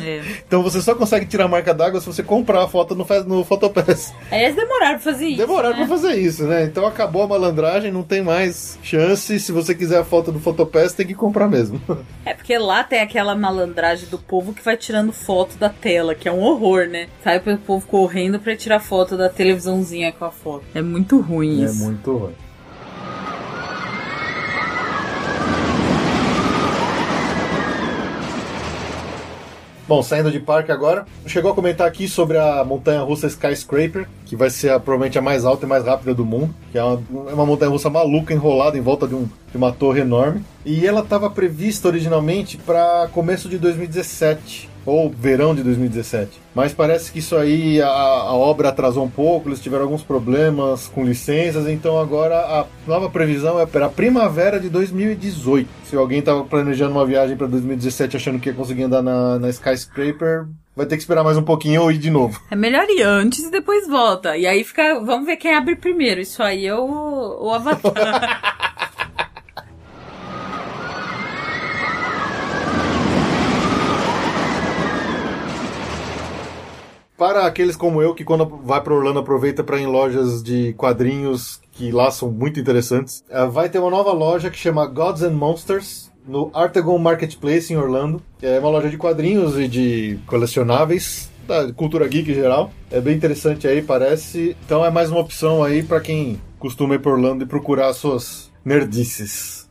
É. 0.00 0.20
então 0.46 0.62
você 0.62 0.80
só 0.80 0.94
consegue 0.94 1.26
tirar 1.26 1.44
a 1.44 1.48
marca 1.48 1.72
d'água 1.72 2.00
se 2.00 2.06
você 2.06 2.22
comprar 2.22 2.62
a 2.62 2.68
foto 2.68 2.94
no, 2.94 3.06
no 3.26 3.44
Photopass. 3.44 4.12
Aí 4.30 4.44
eles 4.44 4.56
demoraram 4.56 4.98
pra 4.98 5.12
fazer 5.12 5.26
isso. 5.26 5.38
Demoraram 5.38 5.78
né? 5.78 5.86
pra 5.86 5.96
fazer 5.96 6.14
isso, 6.16 6.44
né? 6.44 6.64
Então 6.64 6.86
acabou 6.86 7.22
a 7.22 7.28
malandragem, 7.28 7.90
não 7.90 8.02
tem 8.06 8.22
mais 8.22 8.78
chance. 8.82 9.38
Se 9.38 9.52
você 9.52 9.74
quiser 9.74 9.98
a 9.98 10.04
foto 10.04 10.32
do 10.32 10.40
Photopass, 10.40 10.92
tem 10.94 11.06
que 11.06 11.14
comprar 11.14 11.48
mesmo. 11.48 11.80
É 12.24 12.32
porque 12.32 12.56
lá 12.56 12.82
tem 12.82 13.00
aquela 13.00 13.34
malandragem 13.34 14.08
do 14.08 14.18
povo 14.18 14.52
que 14.54 14.62
vai 14.62 14.76
tirando 14.76 15.12
foto 15.12 15.56
da 15.58 15.68
tela, 15.68 16.14
que 16.14 16.28
é 16.28 16.32
um 16.32 16.40
horror, 16.40 16.86
né? 16.88 17.08
Sai 17.22 17.38
o 17.38 17.58
povo 17.58 17.86
correndo 17.86 18.38
pra 18.40 18.56
tirar 18.56 18.80
foto 18.80 19.16
da 19.16 19.28
televisãozinha 19.28 20.12
com 20.12 20.24
a 20.24 20.30
foto. 20.30 20.64
É 20.74 20.80
muito 20.80 21.20
ruim 21.20 21.62
É 21.62 21.66
isso. 21.66 21.84
muito 21.84 22.16
ruim. 22.16 22.34
Bom, 29.88 30.02
saindo 30.02 30.32
de 30.32 30.40
parque 30.40 30.72
agora, 30.72 31.06
chegou 31.26 31.52
a 31.52 31.54
comentar 31.54 31.86
aqui 31.86 32.08
sobre 32.08 32.36
a 32.36 32.64
montanha 32.64 33.02
russa 33.02 33.28
Skyscraper, 33.28 34.08
que 34.24 34.34
vai 34.34 34.50
ser 34.50 34.70
a- 34.70 34.80
provavelmente 34.80 35.16
a 35.16 35.22
mais 35.22 35.44
alta 35.44 35.64
e 35.64 35.68
mais 35.68 35.84
rápida 35.84 36.12
do 36.12 36.24
mundo, 36.24 36.52
que 36.72 36.78
é 36.78 36.82
uma, 36.82 37.00
é 37.30 37.34
uma 37.34 37.46
montanha 37.46 37.70
russa 37.70 37.88
maluca 37.88 38.34
enrolada 38.34 38.76
em 38.76 38.80
volta 38.80 39.06
de, 39.06 39.14
um- 39.14 39.28
de 39.50 39.56
uma 39.56 39.70
torre 39.70 40.00
enorme. 40.00 40.42
E 40.64 40.84
ela 40.84 41.02
estava 41.02 41.30
prevista 41.30 41.86
originalmente 41.86 42.56
para 42.56 43.08
começo 43.12 43.48
de 43.48 43.58
2017 43.58 44.68
ou 44.86 45.10
verão 45.10 45.54
de 45.54 45.62
2017. 45.62 46.40
Mas 46.54 46.72
parece 46.72 47.12
que 47.12 47.18
isso 47.18 47.36
aí 47.36 47.82
a, 47.82 47.88
a 47.88 48.34
obra 48.34 48.68
atrasou 48.68 49.04
um 49.04 49.10
pouco, 49.10 49.48
eles 49.48 49.60
tiveram 49.60 49.84
alguns 49.84 50.02
problemas 50.02 50.88
com 50.88 51.04
licenças, 51.04 51.68
então 51.68 51.98
agora 51.98 52.38
a 52.38 52.64
nova 52.86 53.10
previsão 53.10 53.60
é 53.60 53.66
para 53.66 53.86
a 53.86 53.90
primavera 53.90 54.58
de 54.60 54.70
2018. 54.70 55.68
Se 55.84 55.96
alguém 55.96 56.20
estava 56.20 56.44
planejando 56.44 56.92
uma 56.92 57.04
viagem 57.04 57.36
para 57.36 57.46
2017 57.48 58.16
achando 58.16 58.38
que 58.38 58.48
ia 58.48 58.54
conseguir 58.54 58.84
andar 58.84 59.02
na, 59.02 59.38
na 59.38 59.50
Skyscraper, 59.50 60.46
vai 60.74 60.86
ter 60.86 60.96
que 60.96 61.02
esperar 61.02 61.24
mais 61.24 61.36
um 61.36 61.42
pouquinho 61.42 61.82
ou 61.82 61.90
ir 61.90 61.98
de 61.98 62.10
novo. 62.10 62.40
É 62.50 62.56
melhor 62.56 62.86
ir 62.88 63.02
antes 63.02 63.44
e 63.44 63.50
depois 63.50 63.88
volta. 63.88 64.36
E 64.36 64.46
aí 64.46 64.62
fica. 64.62 65.00
Vamos 65.00 65.26
ver 65.26 65.36
quem 65.36 65.54
abre 65.54 65.74
primeiro. 65.74 66.20
Isso 66.20 66.42
aí 66.42 66.66
é 66.66 66.74
o, 66.74 67.46
o 67.46 67.52
Avatar. 67.52 68.86
Para 77.16 77.46
aqueles 77.46 77.76
como 77.76 78.02
eu 78.02 78.14
que 78.14 78.24
quando 78.24 78.44
vai 78.62 78.80
para 78.80 78.94
Orlando 78.94 79.20
aproveita 79.20 79.64
para 79.64 79.78
ir 79.78 79.84
em 79.84 79.86
lojas 79.86 80.42
de 80.42 80.74
quadrinhos 80.74 81.60
que 81.72 81.90
lá 81.90 82.10
são 82.10 82.30
muito 82.30 82.60
interessantes, 82.60 83.24
eh, 83.30 83.46
vai 83.46 83.68
ter 83.68 83.78
uma 83.78 83.90
nova 83.90 84.12
loja 84.12 84.50
que 84.50 84.58
chama 84.58 84.86
Gods 84.86 85.22
and 85.22 85.32
Monsters 85.32 86.10
no 86.26 86.50
Artegon 86.52 86.98
Marketplace 86.98 87.72
em 87.72 87.76
Orlando. 87.76 88.20
É 88.42 88.58
uma 88.58 88.68
loja 88.68 88.90
de 88.90 88.98
quadrinhos 88.98 89.58
e 89.58 89.66
de 89.66 90.18
colecionáveis 90.26 91.30
da 91.46 91.72
cultura 91.72 92.06
geek 92.06 92.30
em 92.30 92.34
geral. 92.34 92.70
É 92.90 93.00
bem 93.00 93.16
interessante 93.16 93.66
aí, 93.66 93.80
parece. 93.80 94.56
Então 94.64 94.84
é 94.84 94.90
mais 94.90 95.10
uma 95.10 95.20
opção 95.20 95.62
aí 95.62 95.82
para 95.82 96.00
quem 96.00 96.40
costuma 96.58 96.96
ir 96.96 96.98
para 96.98 97.12
Orlando 97.12 97.44
e 97.44 97.46
procurar 97.46 97.88
as 97.88 97.96
suas 97.96 98.50
nerdices. 98.64 99.65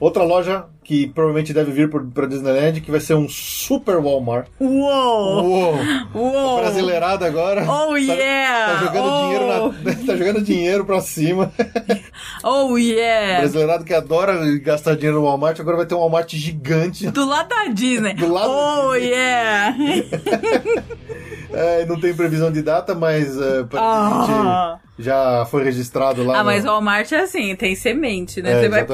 Outra 0.00 0.22
loja 0.22 0.64
que 0.84 1.08
provavelmente 1.08 1.52
deve 1.52 1.72
vir 1.72 1.90
para 2.14 2.26
Disneyland, 2.26 2.80
que 2.80 2.90
vai 2.90 3.00
ser 3.00 3.14
um 3.14 3.28
super 3.28 3.96
Walmart. 3.96 4.46
Uou! 4.60 5.44
Uou! 5.44 5.74
Uou! 6.14 6.60
Brasileirada 6.60 7.26
agora. 7.26 7.62
Oh, 7.64 7.88
Tá- 7.92 7.96
yeah! 7.98 8.72
Tá 8.74 8.84
jogando 8.86 9.08
Oh. 9.08 9.22
dinheiro 9.22 9.46
na, 9.48 9.94
tá 10.06 10.16
jogando 10.16 10.40
dinheiro 10.42 10.84
pra 10.84 11.00
cima. 11.00 11.52
Oh, 12.44 12.76
yeah! 12.78 13.40
Brasileirado 13.40 13.84
que 13.84 13.92
adora 13.92 14.38
gastar 14.60 14.94
dinheiro 14.94 15.18
no 15.18 15.24
Walmart, 15.26 15.58
agora 15.58 15.76
vai 15.78 15.86
ter 15.86 15.94
um 15.96 15.98
Walmart 15.98 16.32
gigante. 16.32 17.10
Do 17.10 17.26
lado 17.26 17.48
da 17.48 17.64
Disney. 17.66 18.14
Do 18.14 18.32
lado 18.32 18.48
da 18.48 18.86
oh, 18.86 18.94
yeah! 18.94 19.74
É, 21.50 21.86
não 21.86 21.98
tem 21.98 22.14
previsão 22.14 22.52
de 22.52 22.60
data, 22.62 22.94
mas 22.94 23.36
é, 23.40 23.64
Ah. 23.76 24.78
já 24.98 25.46
foi 25.46 25.64
registrado 25.64 26.22
lá. 26.22 26.34
Ah, 26.36 26.38
no- 26.40 26.44
mas 26.44 26.64
o 26.64 26.68
Walmart 26.68 27.10
é 27.10 27.20
assim, 27.20 27.56
tem 27.56 27.74
semente, 27.74 28.42
né? 28.42 28.52
É, 28.52 28.60
Você 28.60 28.68
vai. 28.68 28.86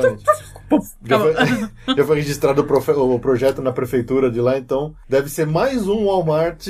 Já 1.05 1.19
foi, 1.19 1.35
já 1.97 2.05
foi 2.05 2.17
registrado 2.17 2.63
o, 2.63 2.65
profe- 2.65 2.93
o 2.93 3.19
projeto 3.19 3.61
na 3.63 3.73
prefeitura 3.73 4.31
de 4.31 4.41
lá, 4.41 4.57
então 4.59 4.95
deve 5.09 5.29
ser 5.29 5.47
mais 5.47 5.87
um 5.87 6.07
Walmart 6.07 6.67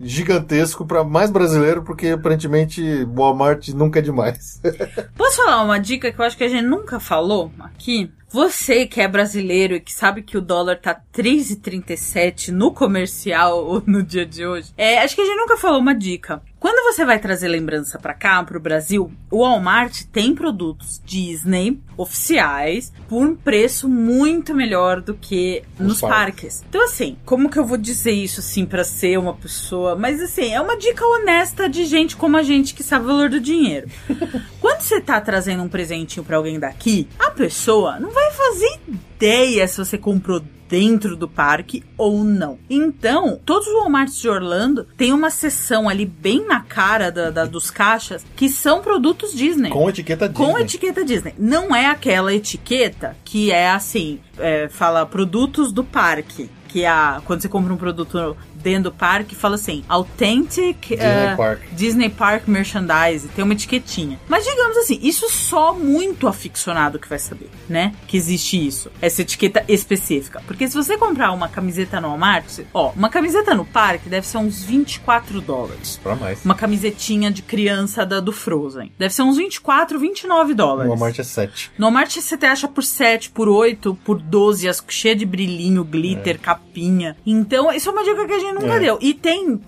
gigantesco 0.00 0.86
para 0.86 1.04
mais 1.04 1.30
brasileiro, 1.30 1.82
porque 1.82 2.08
aparentemente 2.08 3.04
Walmart 3.04 3.68
nunca 3.68 3.98
é 3.98 4.02
demais. 4.02 4.60
Posso 5.16 5.36
falar 5.36 5.62
uma 5.62 5.78
dica 5.78 6.10
que 6.10 6.20
eu 6.20 6.24
acho 6.24 6.36
que 6.36 6.44
a 6.44 6.48
gente 6.48 6.66
nunca 6.66 6.98
falou 6.98 7.52
aqui? 7.60 8.10
Você 8.32 8.86
que 8.86 9.00
é 9.00 9.08
brasileiro 9.08 9.74
e 9.74 9.80
que 9.80 9.92
sabe 9.92 10.22
que 10.22 10.38
o 10.38 10.40
dólar 10.40 10.76
tá 10.76 11.00
3,37 11.12 12.50
no 12.50 12.72
comercial 12.72 13.58
ou 13.66 13.82
no 13.84 14.04
dia 14.04 14.24
de 14.24 14.46
hoje, 14.46 14.72
é, 14.76 14.98
acho 15.00 15.16
que 15.16 15.20
a 15.20 15.24
gente 15.24 15.36
nunca 15.36 15.56
falou 15.56 15.80
uma 15.80 15.94
dica. 15.94 16.40
Quando 16.60 16.84
você 16.92 17.04
vai 17.06 17.18
trazer 17.18 17.48
lembrança 17.48 17.98
para 17.98 18.12
cá, 18.12 18.44
pro 18.44 18.60
Brasil, 18.60 19.10
o 19.30 19.38
Walmart 19.38 20.02
tem 20.12 20.34
produtos 20.34 21.00
Disney 21.04 21.80
oficiais 21.96 22.92
por 23.08 23.26
um 23.26 23.34
preço 23.34 23.88
muito 23.88 24.54
melhor 24.54 25.00
do 25.00 25.14
que 25.14 25.62
nos 25.78 26.00
parques. 26.00 26.60
parques. 26.60 26.64
Então 26.68 26.84
assim, 26.84 27.16
como 27.24 27.50
que 27.50 27.58
eu 27.58 27.64
vou 27.64 27.78
dizer 27.78 28.12
isso 28.12 28.40
assim 28.40 28.66
para 28.66 28.84
ser 28.84 29.18
uma 29.18 29.34
pessoa, 29.34 29.89
mas 29.96 30.20
assim, 30.20 30.52
é 30.52 30.60
uma 30.60 30.76
dica 30.76 31.04
honesta 31.04 31.68
de 31.68 31.84
gente 31.84 32.16
como 32.16 32.36
a 32.36 32.42
gente 32.42 32.74
que 32.74 32.82
sabe 32.82 33.04
o 33.04 33.08
valor 33.08 33.28
do 33.28 33.40
dinheiro. 33.40 33.88
Quando 34.60 34.80
você 34.80 35.00
tá 35.00 35.20
trazendo 35.20 35.62
um 35.62 35.68
presentinho 35.68 36.24
para 36.24 36.36
alguém 36.36 36.58
daqui, 36.58 37.08
a 37.18 37.30
pessoa 37.30 37.98
não 37.98 38.10
vai 38.10 38.30
fazer 38.30 38.80
ideia 38.88 39.66
se 39.66 39.78
você 39.78 39.98
comprou 39.98 40.42
dentro 40.70 41.16
do 41.16 41.28
parque 41.28 41.82
ou 41.98 42.22
não. 42.22 42.58
Então, 42.70 43.38
todos 43.44 43.66
os 43.66 43.74
Walmarts 43.74 44.20
de 44.20 44.28
Orlando 44.28 44.86
tem 44.96 45.12
uma 45.12 45.28
seção 45.28 45.88
ali 45.88 46.06
bem 46.06 46.46
na 46.46 46.60
cara 46.60 47.10
da, 47.10 47.28
da, 47.30 47.44
dos 47.44 47.70
caixas 47.70 48.24
que 48.36 48.48
são 48.48 48.80
produtos 48.80 49.34
Disney. 49.34 49.70
Com 49.70 49.88
etiqueta 49.88 50.28
Disney. 50.28 50.46
Com 50.46 50.58
etiqueta 50.58 51.04
Disney. 51.04 51.34
Não 51.36 51.74
é 51.74 51.86
aquela 51.86 52.32
etiqueta 52.32 53.16
que 53.24 53.50
é 53.50 53.68
assim, 53.68 54.20
é, 54.38 54.68
fala 54.68 55.04
produtos 55.04 55.72
do 55.72 55.82
parque 55.82 56.48
que 56.70 56.84
é 56.84 56.88
a, 56.88 57.20
quando 57.24 57.42
você 57.42 57.48
compra 57.48 57.74
um 57.74 57.76
produto 57.76 58.36
dentro 58.62 58.90
do 58.90 58.92
parque 58.92 59.34
fala 59.34 59.54
assim: 59.56 59.84
Authentic 59.88 60.88
Disney, 60.88 61.32
uh, 61.32 61.36
Park. 61.36 61.60
Disney 61.72 62.08
Park 62.08 62.48
Merchandise. 62.48 63.28
Tem 63.28 63.44
uma 63.44 63.54
etiquetinha. 63.54 64.18
Mas 64.28 64.44
digamos 64.44 64.76
assim, 64.76 64.98
isso 65.02 65.28
só 65.30 65.74
muito 65.74 66.28
aficionado 66.28 66.98
que 66.98 67.08
vai 67.08 67.18
saber, 67.18 67.50
né? 67.68 67.94
Que 68.06 68.16
existe 68.16 68.66
isso. 68.66 68.90
Essa 69.00 69.22
etiqueta 69.22 69.64
específica. 69.68 70.42
Porque 70.46 70.68
se 70.68 70.74
você 70.74 70.96
comprar 70.96 71.32
uma 71.32 71.48
camiseta 71.48 72.00
no 72.00 72.08
Walmart, 72.08 72.60
ó, 72.72 72.90
uma 72.90 73.08
camiseta 73.08 73.54
no 73.54 73.64
parque 73.64 74.08
deve 74.08 74.26
ser 74.26 74.38
uns 74.38 74.62
24 74.62 75.40
dólares. 75.40 75.98
Pra 76.02 76.14
mais. 76.14 76.44
Uma 76.44 76.54
camisetinha 76.54 77.30
de 77.30 77.42
criança 77.42 78.04
da, 78.04 78.20
do 78.20 78.32
Frozen. 78.32 78.92
Deve 78.98 79.14
ser 79.14 79.22
uns 79.22 79.36
24, 79.36 79.98
29 79.98 80.54
dólares. 80.54 80.90
No 80.90 80.96
Walmart 80.96 81.18
é 81.18 81.22
7. 81.22 81.72
No 81.78 81.86
Walmart 81.86 82.10
você 82.20 82.46
acha 82.46 82.68
por 82.68 82.84
7, 82.84 83.30
por 83.30 83.48
8, 83.48 83.94
por 84.04 84.20
12, 84.20 84.68
as 84.68 84.80
cheia 84.88 85.16
de 85.16 85.24
brilhinho, 85.24 85.84
glitter, 85.84 86.34
é. 86.34 86.38
capinha. 86.38 87.16
Então, 87.24 87.72
isso 87.72 87.88
é 87.88 87.92
uma 87.92 88.04
dica 88.04 88.26
que 88.26 88.32
a 88.32 88.38
gente 88.38 88.49
nunca 88.52 88.74
é. 88.74 88.80
deu. 88.80 88.98
E 89.00 89.14
tem 89.14 89.52
uh, 89.54 89.60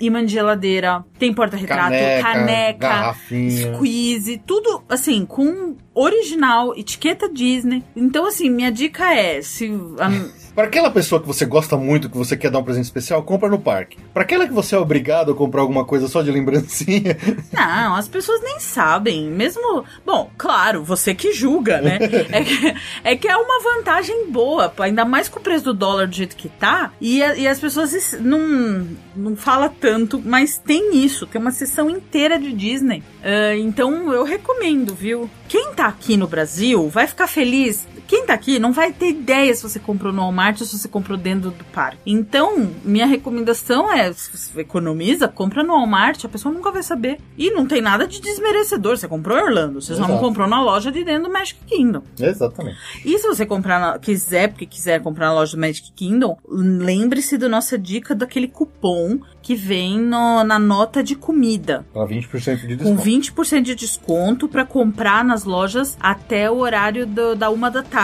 imã 0.00 0.24
de 0.24 0.32
geladeira, 0.32 1.04
tem 1.18 1.32
porta-retrato, 1.32 1.90
caneca, 1.90 2.22
caneca 2.22 2.88
garrafinha. 2.88 3.74
squeeze, 3.74 4.38
tudo 4.46 4.82
assim, 4.88 5.24
com 5.24 5.76
original, 5.96 6.76
etiqueta 6.76 7.28
Disney. 7.32 7.82
Então, 7.96 8.26
assim, 8.26 8.50
minha 8.50 8.70
dica 8.70 9.12
é: 9.12 9.40
se. 9.40 9.70
Um, 9.70 9.96
Para 10.56 10.68
aquela 10.68 10.90
pessoa 10.90 11.20
que 11.20 11.26
você 11.26 11.44
gosta 11.44 11.76
muito, 11.76 12.08
que 12.08 12.16
você 12.16 12.34
quer 12.34 12.50
dar 12.50 12.60
um 12.60 12.64
presente 12.64 12.86
especial, 12.86 13.22
compra 13.22 13.46
no 13.46 13.58
parque. 13.58 13.98
Para 14.14 14.22
aquela 14.22 14.46
que 14.46 14.54
você 14.54 14.74
é 14.74 14.78
obrigado 14.78 15.30
a 15.30 15.34
comprar 15.34 15.60
alguma 15.60 15.84
coisa 15.84 16.08
só 16.08 16.22
de 16.22 16.30
lembrancinha. 16.30 17.14
Não, 17.52 17.94
as 17.94 18.08
pessoas 18.08 18.40
nem 18.42 18.58
sabem. 18.58 19.26
Mesmo. 19.26 19.84
Bom, 20.04 20.30
claro, 20.38 20.82
você 20.82 21.14
que 21.14 21.34
julga, 21.34 21.82
né? 21.82 21.98
é, 22.32 22.42
que, 22.42 22.74
é 23.04 23.16
que 23.16 23.28
é 23.28 23.36
uma 23.36 23.62
vantagem 23.62 24.30
boa, 24.30 24.72
ainda 24.78 25.04
mais 25.04 25.28
com 25.28 25.38
o 25.38 25.42
preço 25.42 25.66
do 25.66 25.74
dólar 25.74 26.08
do 26.08 26.16
jeito 26.16 26.34
que 26.34 26.48
tá. 26.48 26.90
E, 27.02 27.18
e 27.18 27.46
as 27.46 27.60
pessoas 27.60 28.16
não, 28.18 28.86
não 29.16 29.36
falam 29.36 29.68
tanto, 29.68 30.20
mas 30.24 30.58
tem 30.58 30.96
isso, 31.04 31.26
tem 31.26 31.40
uma 31.40 31.50
sessão 31.50 31.88
inteira 31.88 32.38
de 32.38 32.52
Disney. 32.52 33.02
Uh, 33.20 33.58
então 33.58 34.12
eu 34.12 34.24
recomendo, 34.24 34.94
viu? 34.94 35.28
Quem 35.48 35.72
tá 35.72 35.86
aqui 35.86 36.16
no 36.16 36.26
Brasil 36.26 36.88
vai 36.88 37.06
ficar 37.06 37.26
feliz 37.26 37.86
quem 38.06 38.26
tá 38.26 38.34
aqui 38.34 38.58
não 38.58 38.72
vai 38.72 38.92
ter 38.92 39.10
ideia 39.10 39.54
se 39.54 39.62
você 39.62 39.78
comprou 39.78 40.12
no 40.12 40.22
Walmart 40.22 40.60
ou 40.60 40.66
se 40.66 40.78
você 40.78 40.88
comprou 40.88 41.18
dentro 41.18 41.50
do 41.50 41.64
parque. 41.64 41.98
Então, 42.06 42.70
minha 42.84 43.06
recomendação 43.06 43.92
é, 43.92 44.12
se 44.12 44.30
você 44.30 44.60
economiza, 44.60 45.28
compra 45.28 45.62
no 45.62 45.72
Walmart, 45.72 46.24
a 46.24 46.28
pessoa 46.28 46.54
nunca 46.54 46.70
vai 46.70 46.82
saber. 46.82 47.18
E 47.36 47.50
não 47.50 47.66
tem 47.66 47.80
nada 47.80 48.06
de 48.06 48.20
desmerecedor. 48.20 48.96
Você 48.96 49.08
comprou 49.08 49.38
em 49.38 49.42
Orlando, 49.42 49.80
você 49.80 49.92
Exato. 49.92 50.08
só 50.08 50.14
não 50.14 50.20
comprou 50.20 50.46
na 50.46 50.62
loja 50.62 50.92
de 50.92 51.04
dentro 51.04 51.24
do 51.24 51.32
Magic 51.32 51.58
Kingdom. 51.66 52.02
Exatamente. 52.18 52.78
E 53.04 53.18
se 53.18 53.26
você 53.26 53.44
comprar 53.44 53.80
na, 53.80 53.98
quiser, 53.98 54.48
porque 54.48 54.66
quiser 54.66 55.02
comprar 55.02 55.26
na 55.26 55.34
loja 55.34 55.56
do 55.56 55.60
Magic 55.60 55.92
Kingdom, 55.92 56.38
lembre-se 56.48 57.36
da 57.36 57.48
nossa 57.48 57.78
dica 57.78 58.14
daquele 58.14 58.48
cupom 58.48 59.18
que 59.42 59.54
vem 59.54 59.98
no, 60.00 60.42
na 60.42 60.58
nota 60.58 61.02
de 61.02 61.14
comida. 61.14 61.86
Com 61.92 62.06
20% 62.06 62.66
de 62.66 62.76
desconto. 62.76 62.96
Com 62.96 62.96
20% 62.96 63.62
de 63.62 63.74
desconto 63.76 64.48
para 64.48 64.64
comprar 64.64 65.24
nas 65.24 65.44
lojas 65.44 65.96
até 66.00 66.50
o 66.50 66.58
horário 66.58 67.06
do, 67.06 67.36
da 67.36 67.48
uma 67.48 67.70
da 67.70 67.82
tarde. 67.82 67.95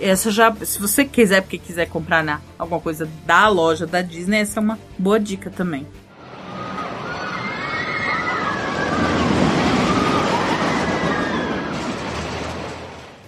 Essa 0.00 0.30
já, 0.30 0.54
se 0.64 0.78
você 0.78 1.04
quiser, 1.04 1.40
porque 1.40 1.58
quiser 1.58 1.88
comprar 1.88 2.22
na, 2.22 2.40
alguma 2.56 2.80
coisa 2.80 3.08
da 3.26 3.48
loja 3.48 3.86
da 3.86 4.00
Disney, 4.00 4.38
essa 4.38 4.60
é 4.60 4.62
uma 4.62 4.78
boa 4.96 5.18
dica 5.18 5.50
também. 5.50 5.84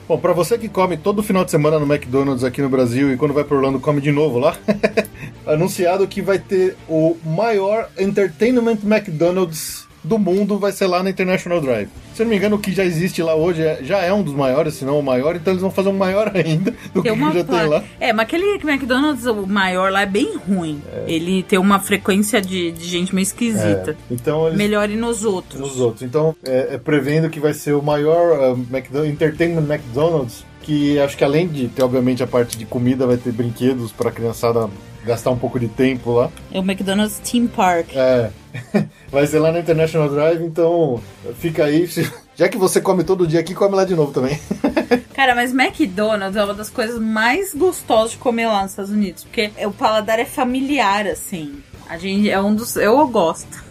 Bom, 0.06 0.18
para 0.18 0.32
você 0.32 0.56
que 0.56 0.68
come 0.68 0.96
todo 0.96 1.22
final 1.22 1.44
de 1.44 1.50
semana 1.50 1.80
no 1.80 1.92
McDonald's 1.92 2.44
aqui 2.44 2.62
no 2.62 2.68
Brasil 2.68 3.12
e 3.12 3.16
quando 3.16 3.34
vai 3.34 3.42
para 3.42 3.56
Orlando 3.56 3.80
come 3.80 4.00
de 4.00 4.12
novo 4.12 4.38
lá, 4.38 4.54
anunciado 5.46 6.06
que 6.06 6.22
vai 6.22 6.38
ter 6.38 6.76
o 6.88 7.16
maior 7.24 7.88
Entertainment 7.98 8.78
McDonald's 8.84 9.83
do 10.04 10.18
mundo 10.18 10.58
vai 10.58 10.70
ser 10.70 10.86
lá 10.86 11.02
na 11.02 11.10
International 11.10 11.60
Drive. 11.60 11.88
Se 12.14 12.22
eu 12.22 12.26
não 12.26 12.30
me 12.30 12.36
engano, 12.36 12.56
o 12.56 12.58
que 12.58 12.72
já 12.72 12.84
existe 12.84 13.22
lá 13.22 13.34
hoje 13.34 13.62
é, 13.62 13.82
já 13.82 13.98
é 13.98 14.12
um 14.12 14.22
dos 14.22 14.34
maiores, 14.34 14.74
se 14.74 14.84
não 14.84 14.98
o 14.98 15.02
maior, 15.02 15.34
então 15.34 15.52
eles 15.52 15.62
vão 15.62 15.70
fazer 15.70 15.88
um 15.88 15.96
maior 15.96 16.30
ainda 16.36 16.72
do 16.92 17.02
tem 17.02 17.14
que 17.14 17.32
já 17.32 17.44
tem 17.44 17.66
lá. 17.66 17.82
É, 17.98 18.12
mas 18.12 18.26
aquele 18.26 18.54
McDonald's, 18.62 19.24
o 19.24 19.46
maior 19.46 19.90
lá 19.90 20.02
é 20.02 20.06
bem 20.06 20.36
ruim. 20.36 20.80
É. 20.92 21.04
Ele 21.08 21.42
tem 21.42 21.58
uma 21.58 21.80
frequência 21.80 22.40
de, 22.40 22.70
de 22.70 22.84
gente 22.84 23.14
meio 23.14 23.24
esquisita. 23.24 23.92
É. 23.92 24.14
Então 24.14 24.46
eles... 24.46 24.58
Melhore 24.58 24.94
nos 24.94 25.24
outros. 25.24 25.60
Nos 25.60 25.80
outros. 25.80 26.02
Então, 26.02 26.36
é, 26.44 26.74
é 26.74 26.78
prevendo 26.78 27.30
que 27.30 27.40
vai 27.40 27.54
ser 27.54 27.72
o 27.72 27.82
maior 27.82 28.52
uh, 28.52 28.66
McDonald's, 28.70 29.12
Entertainment 29.12 29.62
McDonald's 29.62 30.44
que 30.62 30.98
acho 30.98 31.16
que 31.16 31.22
além 31.22 31.46
de 31.46 31.68
ter, 31.68 31.82
obviamente, 31.82 32.22
a 32.22 32.26
parte 32.26 32.56
de 32.56 32.64
comida, 32.64 33.06
vai 33.06 33.18
ter 33.18 33.30
brinquedos 33.32 33.92
para 33.92 34.08
a 34.08 34.12
criançada 34.12 34.68
gastar 35.04 35.30
um 35.30 35.36
pouco 35.36 35.60
de 35.60 35.68
tempo 35.68 36.12
lá. 36.12 36.30
É 36.50 36.58
o 36.58 36.62
McDonald's 36.62 37.18
Theme 37.18 37.48
Park. 37.48 37.94
É. 37.94 38.30
Vai 39.10 39.26
ser 39.26 39.38
lá 39.38 39.52
na 39.52 39.60
International 39.60 40.08
Drive, 40.08 40.42
então 40.42 41.00
fica 41.38 41.64
aí. 41.64 41.88
Já 42.36 42.48
que 42.48 42.58
você 42.58 42.80
come 42.80 43.04
todo 43.04 43.26
dia 43.26 43.40
aqui, 43.40 43.54
come 43.54 43.76
lá 43.76 43.84
de 43.84 43.94
novo 43.94 44.12
também. 44.12 44.38
Cara, 45.14 45.34
mas 45.34 45.52
McDonald's 45.52 46.36
é 46.36 46.42
uma 46.44 46.54
das 46.54 46.68
coisas 46.68 47.00
mais 47.00 47.54
gostosas 47.54 48.12
de 48.12 48.18
comer 48.18 48.46
lá 48.46 48.62
nos 48.62 48.72
Estados 48.72 48.90
Unidos, 48.90 49.22
porque 49.22 49.52
o 49.64 49.70
paladar 49.70 50.18
é 50.18 50.24
familiar, 50.24 51.06
assim. 51.06 51.62
A 51.88 51.96
gente 51.96 52.28
é 52.28 52.40
um 52.40 52.54
dos. 52.54 52.74
Eu 52.76 53.06
gosto. 53.06 53.62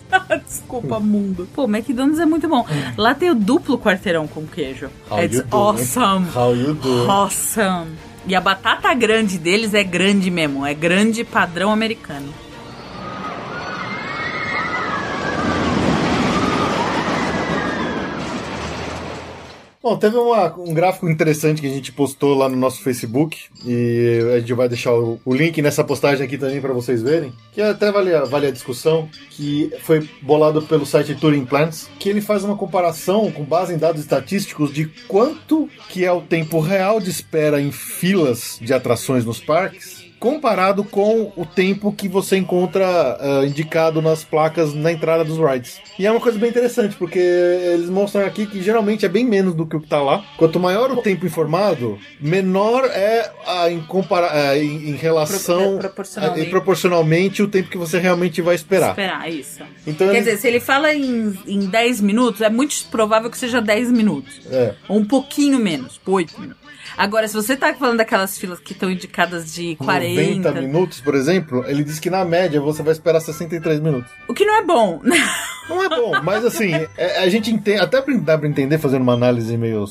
Desculpa, 0.45 0.99
mundo. 0.99 1.47
Pô, 1.53 1.65
McDonald's 1.65 2.19
é 2.19 2.25
muito 2.25 2.47
bom. 2.47 2.65
Lá 2.95 3.15
tem 3.15 3.31
o 3.31 3.36
duplo 3.36 3.77
quarteirão 3.77 4.27
com 4.27 4.45
queijo. 4.45 4.89
How 5.09 5.23
It's 5.23 5.43
awesome. 5.51 6.27
How 6.34 6.55
you 6.55 6.75
do? 6.75 7.09
Awesome. 7.09 7.97
E 8.25 8.36
a 8.36 8.39
batata 8.39 8.93
grande 8.93 9.38
deles 9.38 9.73
é 9.73 9.84
grande 9.84 10.31
mesmo, 10.31 10.65
é 10.65 10.73
grande 10.73 11.23
padrão 11.25 11.71
americano. 11.71 12.34
Bom, 19.84 19.97
teve 19.97 20.15
uma, 20.15 20.57
um 20.57 20.73
gráfico 20.73 21.09
interessante 21.09 21.59
que 21.59 21.67
a 21.67 21.69
gente 21.69 21.91
postou 21.91 22.38
lá 22.38 22.47
no 22.47 22.55
nosso 22.55 22.81
Facebook 22.81 23.38
e 23.65 24.17
a 24.34 24.39
gente 24.39 24.53
vai 24.53 24.69
deixar 24.69 24.93
o, 24.93 25.19
o 25.25 25.34
link 25.36 25.61
nessa 25.61 25.84
postagem 25.84 26.25
aqui 26.25 26.38
também 26.38 26.61
para 26.61 26.71
vocês 26.71 27.03
verem, 27.03 27.34
que 27.51 27.61
até 27.61 27.91
vale 27.91 28.15
a, 28.15 28.23
vale 28.23 28.47
a 28.47 28.51
discussão, 28.51 29.09
que 29.29 29.73
foi 29.81 30.09
bolado 30.21 30.61
pelo 30.61 30.86
site 30.86 31.15
Turing 31.15 31.43
Plants, 31.43 31.89
que 31.99 32.07
ele 32.07 32.21
faz 32.21 32.45
uma 32.45 32.55
comparação 32.55 33.29
com 33.29 33.43
base 33.43 33.73
em 33.73 33.77
dados 33.77 33.99
estatísticos 33.99 34.71
de 34.71 34.86
quanto 35.05 35.67
que 35.89 36.05
é 36.05 36.11
o 36.13 36.21
tempo 36.21 36.61
real 36.61 37.01
de 37.01 37.09
espera 37.09 37.59
em 37.59 37.73
filas 37.73 38.57
de 38.61 38.73
atrações 38.73 39.25
nos 39.25 39.41
parques 39.41 40.03
comparado 40.24 40.86
com 40.86 41.34
o 41.36 41.45
tempo 41.45 41.91
que 41.91 42.07
você 42.07 42.38
encontra 42.38 43.19
uh, 43.19 43.45
indicado 43.45 44.01
nas 44.01 44.24
placas 44.24 44.74
na 44.74 44.89
entrada 44.89 45.26
dos 45.26 45.38
rides. 45.38 45.82
E 45.99 46.07
é 46.07 46.11
uma 46.11 46.21
coisa 46.21 46.39
bem 46.39 46.49
interessante, 46.49 46.95
porque 46.95 47.19
eles 47.19 47.89
mostram 47.89 48.26
aqui 48.26 48.45
que 48.45 48.61
geralmente 48.61 49.05
é 49.05 49.09
bem 49.09 49.26
menos 49.26 49.53
do 49.53 49.65
que 49.65 49.76
o 49.76 49.82
que 49.82 49.86
está 49.86 50.01
lá. 50.01 50.24
Quanto 50.38 50.61
maior 50.61 50.89
o 50.91 51.01
tempo 51.01 51.26
informado, 51.26 51.99
menor 52.21 52.86
é 52.86 53.30
a, 53.45 53.69
em, 53.69 53.82
compara 53.82 54.57
em, 54.57 54.91
em 54.91 54.95
relação 54.95 55.74
Pro, 55.74 55.89
proporcionalmente. 55.89 56.47
A, 56.47 56.49
proporcionalmente 56.49 57.43
o 57.43 57.47
tempo 57.49 57.69
que 57.69 57.78
você 57.78 57.99
realmente 57.99 58.41
vai 58.41 58.55
esperar. 58.55 58.91
Esperar, 58.91 59.30
isso. 59.30 59.61
Então, 59.86 60.07
Quer 60.07 60.13
ele... 60.13 60.19
dizer, 60.24 60.38
se 60.38 60.47
ele 60.47 60.61
fala 60.61 60.93
em, 60.93 61.38
em 61.45 61.65
10 61.65 61.99
minutos, 61.99 62.39
é 62.39 62.49
muito 62.49 62.74
provável 62.89 63.30
que 63.30 63.38
seja 63.38 63.59
10 63.59 63.91
minutos. 63.91 64.39
É. 64.49 64.74
Ou 64.88 64.99
um 64.99 65.05
pouquinho 65.05 65.59
menos, 65.59 65.99
8 66.05 66.39
minutos. 66.39 66.62
Agora, 66.97 67.27
se 67.27 67.34
você 67.34 67.55
tá 67.55 67.73
falando 67.73 67.97
daquelas 67.97 68.38
filas 68.38 68.59
que 68.59 68.73
estão 68.73 68.89
indicadas 68.91 69.53
de 69.53 69.75
40. 69.77 70.49
90 70.49 70.61
minutos, 70.61 71.01
por 71.01 71.15
exemplo, 71.15 71.63
ele 71.67 71.84
diz 71.84 71.99
que 71.99 72.09
na 72.09 72.23
média 72.25 72.59
você 72.61 72.84
vai 72.84 72.91
esperar 72.93 73.19
63 73.21 73.79
minutos. 73.79 74.11
O 74.27 74.34
que 74.34 74.45
não 74.45 74.55
é 74.57 74.63
bom. 74.63 75.01
Não 75.69 75.81
é 75.81 75.88
bom, 75.88 76.11
mas 76.21 76.43
assim, 76.43 76.73
é- 76.97 77.19
a 77.23 77.29
gente 77.29 77.49
entende, 77.49 77.79
até 77.79 78.03
dá 78.17 78.38
pra 78.38 78.49
entender 78.49 78.77
fazendo 78.77 79.01
uma 79.01 79.13
análise 79.13 79.55
meio 79.55 79.88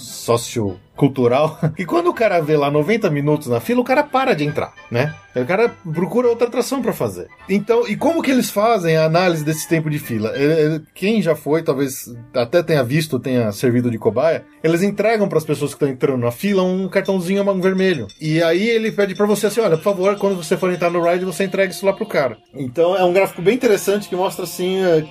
sociocultural, 1.03 1.59
que 1.77 1.85
quando 1.87 2.09
o 2.09 2.15
cara 2.15 2.41
vê 2.41 2.57
lá 2.57 2.71
90 2.71 3.11
minutos 3.11 3.49
na 3.49 3.61
fila, 3.61 3.81
o 3.81 3.85
cara 3.85 4.05
para 4.05 4.35
de 4.35 4.45
entrar, 4.45 4.73
né? 4.91 5.15
O 5.35 5.47
cara 5.47 5.71
procura 5.95 6.29
outra 6.29 6.47
atração 6.47 6.83
pra 6.83 6.93
fazer. 6.93 7.27
Então, 7.49 7.89
e 7.89 7.97
como 7.97 8.23
que 8.23 8.31
eles 8.31 8.51
fazem 8.51 8.97
a 8.97 9.07
análise 9.07 9.43
desse 9.43 9.67
tempo 9.67 9.89
de 9.89 9.99
fila? 9.99 10.31
É, 10.35 10.77
é, 10.77 10.81
Quem 10.95 11.23
já 11.23 11.35
foi, 11.35 11.63
talvez 11.63 12.15
até 12.35 12.63
tenha 12.63 12.85
visto, 12.85 13.19
tenha 13.19 13.51
servido 13.51 13.91
de 13.91 13.97
cobaia, 13.97 14.45
eles 14.63 14.83
entregam 14.83 15.29
pras 15.29 15.45
pessoas 15.45 15.71
que 15.71 15.77
estão 15.77 15.89
entrando 15.89 16.21
na 16.21 16.31
fila 16.31 16.63
um 16.63 16.87
cartãozinho 16.87 17.43
vermelho. 17.61 18.07
E 18.21 18.43
aí 18.43 18.69
ele 18.69 18.93
pede 18.93 19.15
pra 19.15 19.27
você 19.27 19.47
assim, 19.47 19.61
olha, 19.61 19.77
por 19.77 19.85
favor, 19.85 20.17
quando 20.17 20.37
você 20.37 20.57
for 20.57 20.71
entrar 20.71 20.91
no 20.91 21.03
ride, 21.03 21.25
você 21.25 21.45
entrega 21.45 21.73
isso 21.73 21.87
lá 21.87 21.95
pro 21.95 22.07
cara. 22.07 22.37
Então 22.55 22.95
é 22.95 23.03
um 23.03 23.13
gráfico 23.13 23.41
bem 23.41 23.55
interessante 23.55 24.09
que 24.09 24.17
mostra 24.17 24.45
assim, 24.45 24.85
é, 24.85 25.05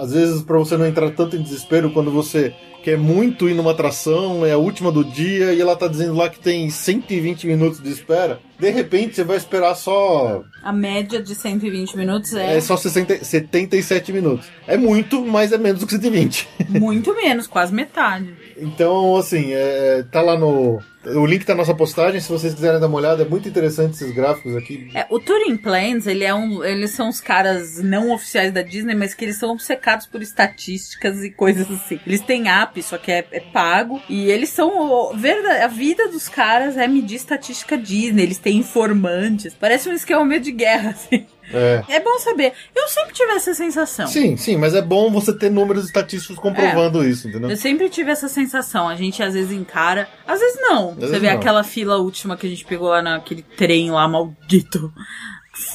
às 0.00 0.12
vezes 0.12 0.42
pra 0.42 0.58
você 0.58 0.76
não 0.76 0.86
entrar 0.86 1.10
tanto 1.10 1.36
em 1.36 1.42
desespero 1.42 1.90
quando 1.90 2.10
você 2.10 2.54
quer 2.82 2.98
muito 2.98 3.48
ir 3.48 3.54
numa 3.54 3.72
atração, 3.72 4.44
é 4.44 4.52
a 4.52 4.58
última 4.58 4.90
do 4.90 5.04
dia 5.04 5.52
e 5.52 5.60
ela 5.60 5.76
tá 5.76 5.86
dizendo 5.86 6.14
lá 6.14 6.28
que 6.28 6.40
tem 6.40 6.70
120 6.70 7.46
minutos 7.46 7.82
de 7.82 7.90
espera. 7.90 8.40
De 8.58 8.70
repente 8.70 9.16
você 9.16 9.24
vai 9.24 9.36
esperar 9.36 9.74
só 9.74 10.42
A 10.62 10.72
média 10.72 11.22
de 11.22 11.34
120 11.34 11.96
minutos 11.96 12.34
é, 12.34 12.56
é 12.56 12.60
só 12.60 12.76
60, 12.76 13.24
77 13.24 14.12
minutos. 14.12 14.46
É 14.66 14.76
muito, 14.76 15.24
mas 15.24 15.52
é 15.52 15.58
menos 15.58 15.80
do 15.80 15.86
que 15.86 15.92
120. 15.92 16.48
muito 16.68 17.14
menos, 17.14 17.46
quase 17.46 17.72
metade. 17.72 18.34
Então, 18.56 19.16
assim, 19.16 19.52
é, 19.52 20.04
tá 20.10 20.20
lá 20.20 20.38
no. 20.38 20.80
O 21.04 21.24
link 21.24 21.46
tá 21.46 21.54
na 21.54 21.58
nossa 21.58 21.74
postagem, 21.74 22.20
se 22.20 22.28
vocês 22.28 22.52
quiserem 22.52 22.78
dar 22.78 22.86
uma 22.86 22.98
olhada, 22.98 23.22
é 23.22 23.26
muito 23.26 23.48
interessante 23.48 23.94
esses 23.94 24.10
gráficos 24.12 24.54
aqui. 24.54 24.90
É, 24.94 25.06
o 25.08 25.18
Touring 25.18 25.56
Plans, 25.56 26.06
ele 26.06 26.24
é 26.24 26.34
um, 26.34 26.62
eles 26.62 26.90
são 26.90 27.08
os 27.08 27.22
caras 27.22 27.82
não 27.82 28.12
oficiais 28.12 28.52
da 28.52 28.60
Disney, 28.60 28.94
mas 28.94 29.14
que 29.14 29.24
eles 29.24 29.36
são 29.36 29.50
obcecados 29.50 30.06
por 30.06 30.20
estatísticas 30.20 31.24
e 31.24 31.30
coisas 31.30 31.70
assim. 31.70 31.98
Eles 32.06 32.20
têm 32.20 32.50
app, 32.50 32.82
só 32.82 32.98
que 32.98 33.10
é, 33.10 33.26
é 33.32 33.40
pago, 33.40 34.00
e 34.10 34.30
eles 34.30 34.50
são 34.50 34.68
o, 34.68 35.16
verdade, 35.16 35.62
a 35.62 35.68
vida 35.68 36.06
dos 36.08 36.28
caras 36.28 36.76
é 36.76 36.86
medir 36.86 37.16
estatística 37.16 37.78
Disney, 37.78 38.22
eles 38.22 38.38
têm 38.38 38.58
informantes. 38.58 39.54
Parece 39.54 39.88
um 39.88 39.94
esquema 39.94 40.24
meio 40.24 40.42
de 40.42 40.52
guerra, 40.52 40.90
assim. 41.00 41.26
É. 41.52 41.82
É 41.88 42.00
bom 42.00 42.18
saber. 42.18 42.52
Eu 42.74 42.88
sempre 42.88 43.12
tive 43.14 43.32
essa 43.32 43.54
sensação. 43.54 44.06
Sim, 44.06 44.36
sim, 44.36 44.56
mas 44.56 44.74
é 44.74 44.82
bom 44.82 45.10
você 45.10 45.32
ter 45.36 45.50
números 45.50 45.84
estatísticos 45.86 46.38
comprovando 46.38 47.04
isso, 47.04 47.28
entendeu? 47.28 47.50
Eu 47.50 47.56
sempre 47.56 47.88
tive 47.88 48.10
essa 48.10 48.28
sensação. 48.28 48.88
A 48.88 48.96
gente 48.96 49.22
às 49.22 49.34
vezes 49.34 49.52
encara, 49.52 50.08
às 50.26 50.40
vezes 50.40 50.58
não. 50.60 50.94
Você 50.94 51.00
vezes 51.06 51.18
vê 51.20 51.28
não. 51.30 51.36
aquela 51.36 51.62
fila 51.64 51.96
última 51.98 52.36
que 52.36 52.46
a 52.46 52.50
gente 52.50 52.64
pegou 52.64 52.88
lá 52.88 53.02
naquele 53.02 53.42
trem 53.42 53.90
lá 53.90 54.06
maldito. 54.08 54.92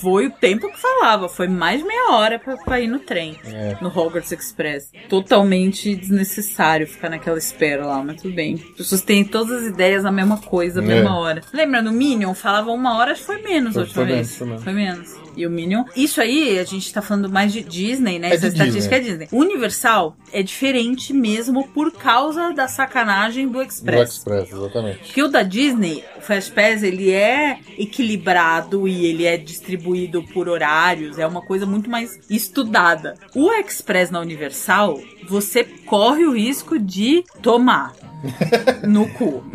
Foi 0.01 0.28
o 0.28 0.32
tempo 0.32 0.67
que 0.71 0.80
falava, 0.82 1.30
foi 1.30 1.47
mais 1.47 1.80
de 1.82 1.86
meia 1.86 2.11
hora 2.13 2.39
pra, 2.39 2.57
pra 2.57 2.80
ir 2.80 2.88
no 2.88 2.97
trem, 2.97 3.38
É. 3.45 3.78
no 3.82 3.89
Hogwarts 3.89 4.32
Express. 4.32 4.89
Totalmente 5.09 5.93
desnecessário 5.95 6.88
ficar 6.88 7.09
naquela 7.09 7.38
espera 7.38 7.86
lá, 7.86 8.01
mas 8.03 8.19
tudo 8.19 8.34
bem. 8.34 8.55
As 8.55 8.78
pessoas 8.78 9.01
têm 9.01 9.23
todas 9.23 9.61
as 9.63 9.67
ideias 9.67 10.03
a 10.03 10.11
mesma 10.11 10.38
coisa, 10.39 10.80
a 10.80 10.84
É. 10.84 10.88
mesma 10.88 11.19
hora. 11.19 11.41
Lembra, 11.53 11.84
no 11.84 11.91
Minion 11.91 12.34
falava 12.34 12.71
uma 12.71 12.97
hora, 12.97 13.15
foi 13.15 13.41
menos 13.43 13.73
Foi- 13.73 13.82
a 13.84 13.86
última 13.86 14.05
foi 14.05 14.13
vez. 14.15 14.39
menos, 14.41 14.63
foi 14.63 14.73
menos. 14.73 15.15
E 15.36 15.45
o 15.45 15.49
Minion. 15.49 15.83
Isso 15.95 16.21
aí, 16.21 16.57
a 16.59 16.63
gente 16.63 16.91
tá 16.93 17.01
falando 17.01 17.29
mais 17.29 17.51
de 17.51 17.61
Disney, 17.61 18.19
né? 18.19 18.29
É 18.29 18.36
Essa 18.36 18.49
de 18.49 18.55
estatística 18.55 18.99
Disney. 18.99 19.23
é 19.23 19.27
Disney. 19.27 19.27
Universal 19.31 20.15
é 20.31 20.41
diferente 20.43 21.13
mesmo 21.13 21.67
por 21.69 21.91
causa 21.91 22.51
da 22.53 22.67
sacanagem 22.67 23.47
do 23.47 23.53
Do 23.53 23.61
Express. 23.61 24.11
Express, 24.17 24.51
exatamente. 24.51 24.99
Porque 24.99 25.23
o 25.23 25.27
da 25.27 25.43
Disney, 25.43 26.03
o 26.17 26.21
Fast 26.21 26.51
Pass, 26.51 26.83
ele 26.83 27.11
é 27.11 27.57
equilibrado 27.77 28.88
e 28.88 29.05
ele 29.05 29.25
é 29.25 29.38
distribuído 29.38 30.23
por 30.23 30.47
horários, 30.49 31.17
é 31.17 31.25
uma 31.25 31.41
coisa 31.41 31.65
muito 31.65 31.89
mais 31.89 32.19
estudada. 32.29 33.15
O 33.33 33.51
Express 33.51 34.11
na 34.11 34.19
Universal, 34.19 34.99
você 35.27 35.63
corre 35.63 36.25
o 36.25 36.33
risco 36.33 36.77
de 36.79 37.23
tomar 37.41 37.93
no 38.88 39.07
cu. 39.09 39.43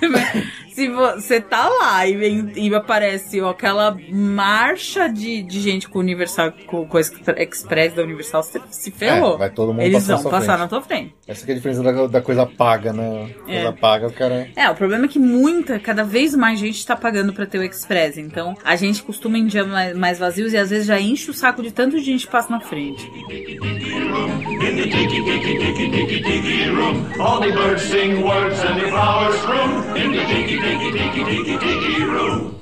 Se- 0.80 0.88
você 0.88 1.40
tá 1.40 1.68
lá 1.68 2.06
e, 2.06 2.16
vem, 2.16 2.52
e 2.56 2.74
aparece 2.74 3.40
ó, 3.40 3.50
aquela 3.50 3.96
marcha 4.10 5.08
de, 5.08 5.42
de 5.42 5.60
gente 5.60 5.88
com 5.88 5.98
o 5.98 6.02
Universal, 6.02 6.52
com, 6.66 6.86
com 6.86 6.96
o 6.96 7.00
Express 7.00 7.92
da 7.94 8.02
Universal, 8.02 8.42
você 8.42 8.60
se 8.70 8.90
ferrou. 8.90 9.34
É, 9.34 9.38
vai 9.38 9.50
todo 9.50 9.72
mundo 9.74 9.82
Eles 9.82 9.98
passar 10.04 10.12
na 10.16 10.22
vão 10.22 10.30
passar 10.30 10.44
frente. 10.46 10.58
na 10.60 10.68
tua 10.68 10.80
frente. 10.82 11.14
Essa 11.28 11.44
que 11.44 11.50
é 11.52 11.54
a 11.54 11.56
diferença 11.58 11.82
da, 11.82 12.06
da 12.06 12.20
coisa 12.22 12.46
paga, 12.46 12.92
né? 12.92 13.28
Coisa 13.44 13.68
É. 13.68 13.72
paga, 13.72 14.06
o 14.06 14.12
cara. 14.12 14.48
É, 14.56 14.70
o 14.70 14.74
problema 14.74 15.04
é 15.04 15.08
que 15.08 15.18
muita, 15.18 15.78
cada 15.78 16.02
vez 16.02 16.34
mais 16.34 16.58
gente 16.58 16.84
tá 16.86 16.96
pagando 16.96 17.32
pra 17.32 17.44
ter 17.46 17.58
o 17.58 17.62
Express. 17.62 18.16
Então, 18.18 18.54
a 18.64 18.74
gente 18.76 19.02
costuma 19.02 19.36
em 19.38 19.46
dias 19.46 19.66
mais, 19.66 19.96
mais 19.96 20.18
vazios 20.18 20.52
e 20.52 20.56
às 20.56 20.70
vezes 20.70 20.86
já 20.86 20.98
enche 21.00 21.30
o 21.30 21.34
saco 21.34 21.62
de 21.62 21.70
tanto 21.70 21.98
gente 21.98 22.26
que 22.26 22.32
passa 22.32 22.50
na 22.50 22.60
frente. 22.60 23.06
All 27.20 27.40
the 27.40 27.52
birds 27.52 27.82
sing 27.82 28.22
words 28.22 28.58
and 28.60 28.76
the 28.80 28.88
flowers 28.88 29.40
bloom. 29.46 29.96
In 29.96 30.12
the 30.12 30.24
tiki 30.70 30.92
tiki 30.92 31.22
tiki 31.24 31.58
tiki 31.58 32.04
room. 32.04 32.54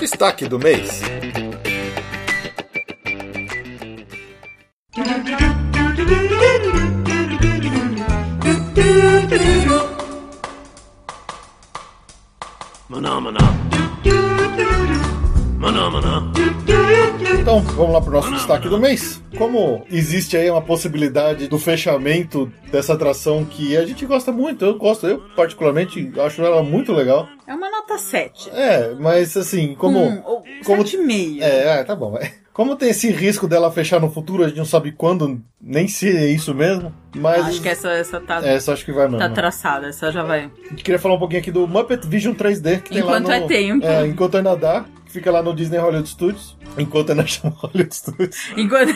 Destaque 0.00 0.48
do 0.48 0.58
mês. 0.58 1.02
Mana 12.88 13.20
mana. 13.20 13.38
Então, 17.40 17.60
vamos 17.60 17.92
lá 17.92 18.00
pro 18.00 18.12
nosso 18.12 18.30
destaque 18.32 18.68
do 18.68 18.78
mês. 18.78 19.22
Como 19.36 19.84
existe 19.90 20.36
aí 20.36 20.50
uma 20.50 20.62
possibilidade 20.62 21.48
do 21.48 21.58
fechamento 21.58 22.50
dessa 22.70 22.94
atração 22.94 23.44
que 23.44 23.76
a 23.76 23.84
gente 23.84 24.04
gosta 24.06 24.32
muito, 24.32 24.64
eu 24.64 24.78
gosto, 24.78 25.06
eu 25.06 25.20
particularmente 25.36 26.12
acho 26.20 26.42
ela 26.42 26.62
muito 26.62 26.92
legal. 26.92 27.28
É 27.46 27.54
uma 27.54 27.70
nota 27.70 27.98
7. 27.98 28.50
É, 28.50 28.94
mas 28.98 29.36
assim, 29.36 29.74
como. 29.74 29.98
Um, 29.98 30.22
ou 30.24 30.44
como 30.64 30.84
7,5. 30.84 31.42
É, 31.42 31.80
é, 31.80 31.84
tá 31.84 31.94
bom. 31.94 32.16
é. 32.18 32.32
Como 32.54 32.76
tem 32.76 32.90
esse 32.90 33.10
risco 33.10 33.48
dela 33.48 33.72
fechar 33.72 34.00
no 34.00 34.08
futuro, 34.10 34.44
a 34.44 34.48
gente 34.48 34.58
não 34.58 34.64
sabe 34.64 34.92
quando, 34.92 35.42
nem 35.60 35.88
se 35.88 36.08
é 36.08 36.26
isso 36.26 36.54
mesmo. 36.54 36.94
Mas. 37.14 37.46
Acho 37.46 37.62
que 37.62 37.68
essa, 37.68 37.90
essa 37.90 38.20
tá, 38.20 38.36
Essa 38.46 38.72
acho 38.72 38.84
que 38.84 38.92
vai 38.92 39.04
mesmo. 39.06 39.18
tá 39.18 39.28
traçada, 39.28 39.88
essa 39.88 40.10
já 40.10 40.22
vai. 40.22 40.50
Queria 40.76 40.98
falar 40.98 41.14
um 41.14 41.18
pouquinho 41.18 41.40
aqui 41.40 41.50
do 41.50 41.66
Muppet 41.66 42.06
Vision 42.06 42.34
3D, 42.34 42.82
que 42.82 42.90
tem 42.90 43.02
lá 43.02 43.18
Enquanto 43.18 43.26
no... 43.26 43.32
é 43.32 43.40
tempo. 43.46 43.86
É, 43.86 44.06
enquanto 44.06 44.36
ainda 44.36 44.54
dá, 44.56 44.84
que 45.04 45.12
fica 45.12 45.30
lá 45.30 45.42
no 45.42 45.54
Disney 45.54 45.78
Hollywood 45.78 46.08
Studios. 46.08 46.56
Enquanto 46.76 47.10
ainda 47.10 47.24
chama 47.26 47.54
Hollywood 47.62 47.94
Studios. 47.94 48.36
Enquanto, 48.56 48.94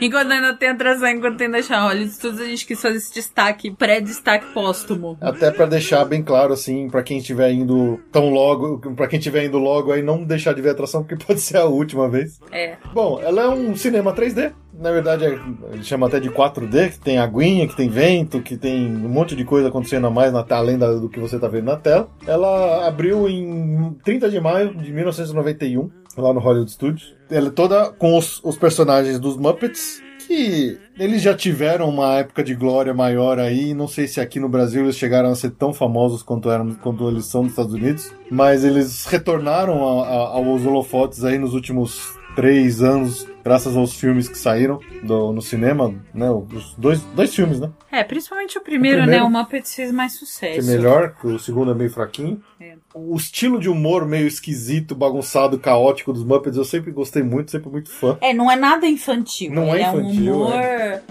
enquanto 0.00 0.30
ainda 0.30 0.54
tem 0.54 0.68
atração, 0.68 1.08
enquanto 1.08 1.40
ainda 1.40 1.54
deixar 1.54 1.80
Hollywood 1.80 2.12
Studios, 2.12 2.40
a 2.40 2.44
gente 2.44 2.66
quis 2.66 2.80
fazer 2.80 2.96
esse 2.98 3.14
destaque, 3.14 3.70
pré-destaque 3.70 4.52
póstumo. 4.52 5.16
Até 5.20 5.50
pra 5.50 5.64
deixar 5.66 6.04
bem 6.04 6.22
claro, 6.22 6.52
assim, 6.52 6.88
pra 6.90 7.02
quem 7.02 7.18
estiver 7.18 7.50
indo 7.50 7.98
tão 8.12 8.28
logo, 8.28 8.78
pra 8.94 9.06
quem 9.06 9.18
estiver 9.18 9.44
indo 9.44 9.58
logo 9.58 9.90
aí, 9.90 10.02
não 10.02 10.22
deixar 10.22 10.52
de 10.54 10.60
ver 10.60 10.70
a 10.70 10.72
atração, 10.72 11.02
porque 11.02 11.16
pode 11.24 11.40
ser 11.40 11.56
a 11.56 11.64
última 11.64 12.08
vez. 12.08 12.38
É. 12.52 12.76
Bom, 12.92 13.20
ela 13.22 13.42
é 13.44 13.48
um 13.48 13.74
cinema 13.74 14.12
3D. 14.12 14.52
Na 14.78 14.90
verdade, 14.90 15.24
é- 15.24 15.38
ele 15.72 15.82
chama 15.84 16.06
até 16.06 16.18
de 16.18 16.28
4D, 16.30 16.90
que 16.90 16.98
tem 16.98 17.18
aguinha, 17.18 17.66
que 17.68 17.76
tem 17.76 17.88
vento, 17.88 18.40
que 18.40 18.56
tem 18.56 18.86
um 18.86 19.08
monte 19.08 19.36
de 19.36 19.44
coisa 19.44 19.68
acontecendo 19.68 20.06
a 20.06 20.10
mais 20.10 20.32
na 20.32 20.44
além 20.50 20.76
da- 20.78 20.92
do 20.94 21.08
que 21.08 21.20
você 21.20 21.38
tá 21.38 21.48
vendo 21.48 21.66
na 21.66 21.76
tela. 21.76 22.08
Ela 22.26 22.86
abriu 22.86 23.28
em 23.28 23.96
30 24.04 24.28
de 24.28 24.40
maio 24.40 24.74
de 24.74 24.92
1991, 24.92 25.90
lá 26.16 26.32
no 26.32 26.40
Hollywood 26.40 26.70
Studios. 26.70 27.14
Ela 27.30 27.48
é 27.48 27.50
toda 27.50 27.90
com 27.92 28.16
os, 28.18 28.40
os 28.44 28.56
personagens 28.58 29.18
dos 29.18 29.36
Muppets, 29.36 30.02
que 30.26 30.78
eles 30.98 31.20
já 31.20 31.34
tiveram 31.34 31.88
uma 31.88 32.14
época 32.14 32.42
de 32.42 32.54
glória 32.54 32.94
maior 32.94 33.38
aí. 33.38 33.74
Não 33.74 33.86
sei 33.86 34.06
se 34.08 34.20
aqui 34.20 34.40
no 34.40 34.48
Brasil 34.48 34.82
eles 34.84 34.96
chegaram 34.96 35.30
a 35.30 35.34
ser 35.34 35.50
tão 35.50 35.72
famosos 35.72 36.22
quanto, 36.22 36.50
eram, 36.50 36.72
quanto 36.74 37.08
eles 37.08 37.26
são 37.26 37.42
nos 37.42 37.52
Estados 37.52 37.74
Unidos, 37.74 38.10
mas 38.30 38.64
eles 38.64 39.04
retornaram 39.06 40.00
a- 40.00 40.06
a- 40.06 40.28
aos 40.36 40.64
holofotes 40.64 41.24
aí 41.24 41.38
nos 41.38 41.52
últimos 41.52 42.14
três 42.34 42.82
anos, 42.82 43.26
graças 43.44 43.76
aos 43.76 43.94
filmes 43.94 44.28
que 44.28 44.38
saíram 44.38 44.80
do- 45.02 45.32
no 45.32 45.42
cinema, 45.42 45.94
né? 46.14 46.30
Os 46.30 46.74
dois, 46.78 47.00
dois 47.14 47.34
filmes, 47.34 47.60
né? 47.60 47.70
É, 47.92 48.02
principalmente 48.02 48.56
o 48.58 48.60
primeiro, 48.60 48.98
O 48.98 49.00
primeiro- 49.02 49.24
né? 49.24 49.28
O 49.28 49.30
Muppets 49.30 49.74
fez 49.74 49.92
mais 49.92 50.12
Que 50.18 50.24
é 50.24 50.26
sucesso. 50.26 50.66
melhor, 50.68 51.14
que 51.20 51.26
o 51.26 51.38
segundo 51.38 51.70
é 51.70 51.74
meio 51.74 51.90
fraquinho. 51.90 52.40
É. 52.60 52.74
O 52.94 53.16
estilo 53.16 53.58
de 53.58 53.68
humor 53.68 54.06
meio 54.06 54.26
esquisito, 54.26 54.94
bagunçado, 54.94 55.58
caótico 55.58 56.12
dos 56.12 56.24
Muppets, 56.24 56.56
eu 56.56 56.64
sempre 56.64 56.90
gostei 56.92 57.22
muito, 57.22 57.50
sempre 57.50 57.68
muito 57.68 57.90
fã. 57.90 58.16
É, 58.20 58.32
não 58.32 58.50
é 58.50 58.56
nada 58.56 58.86
infantil. 58.86 59.52
Não 59.52 59.74
é 59.74 59.80
Ele 59.80 59.82
infantil, 59.82 60.32
um 60.34 60.36
humor, 60.46 60.54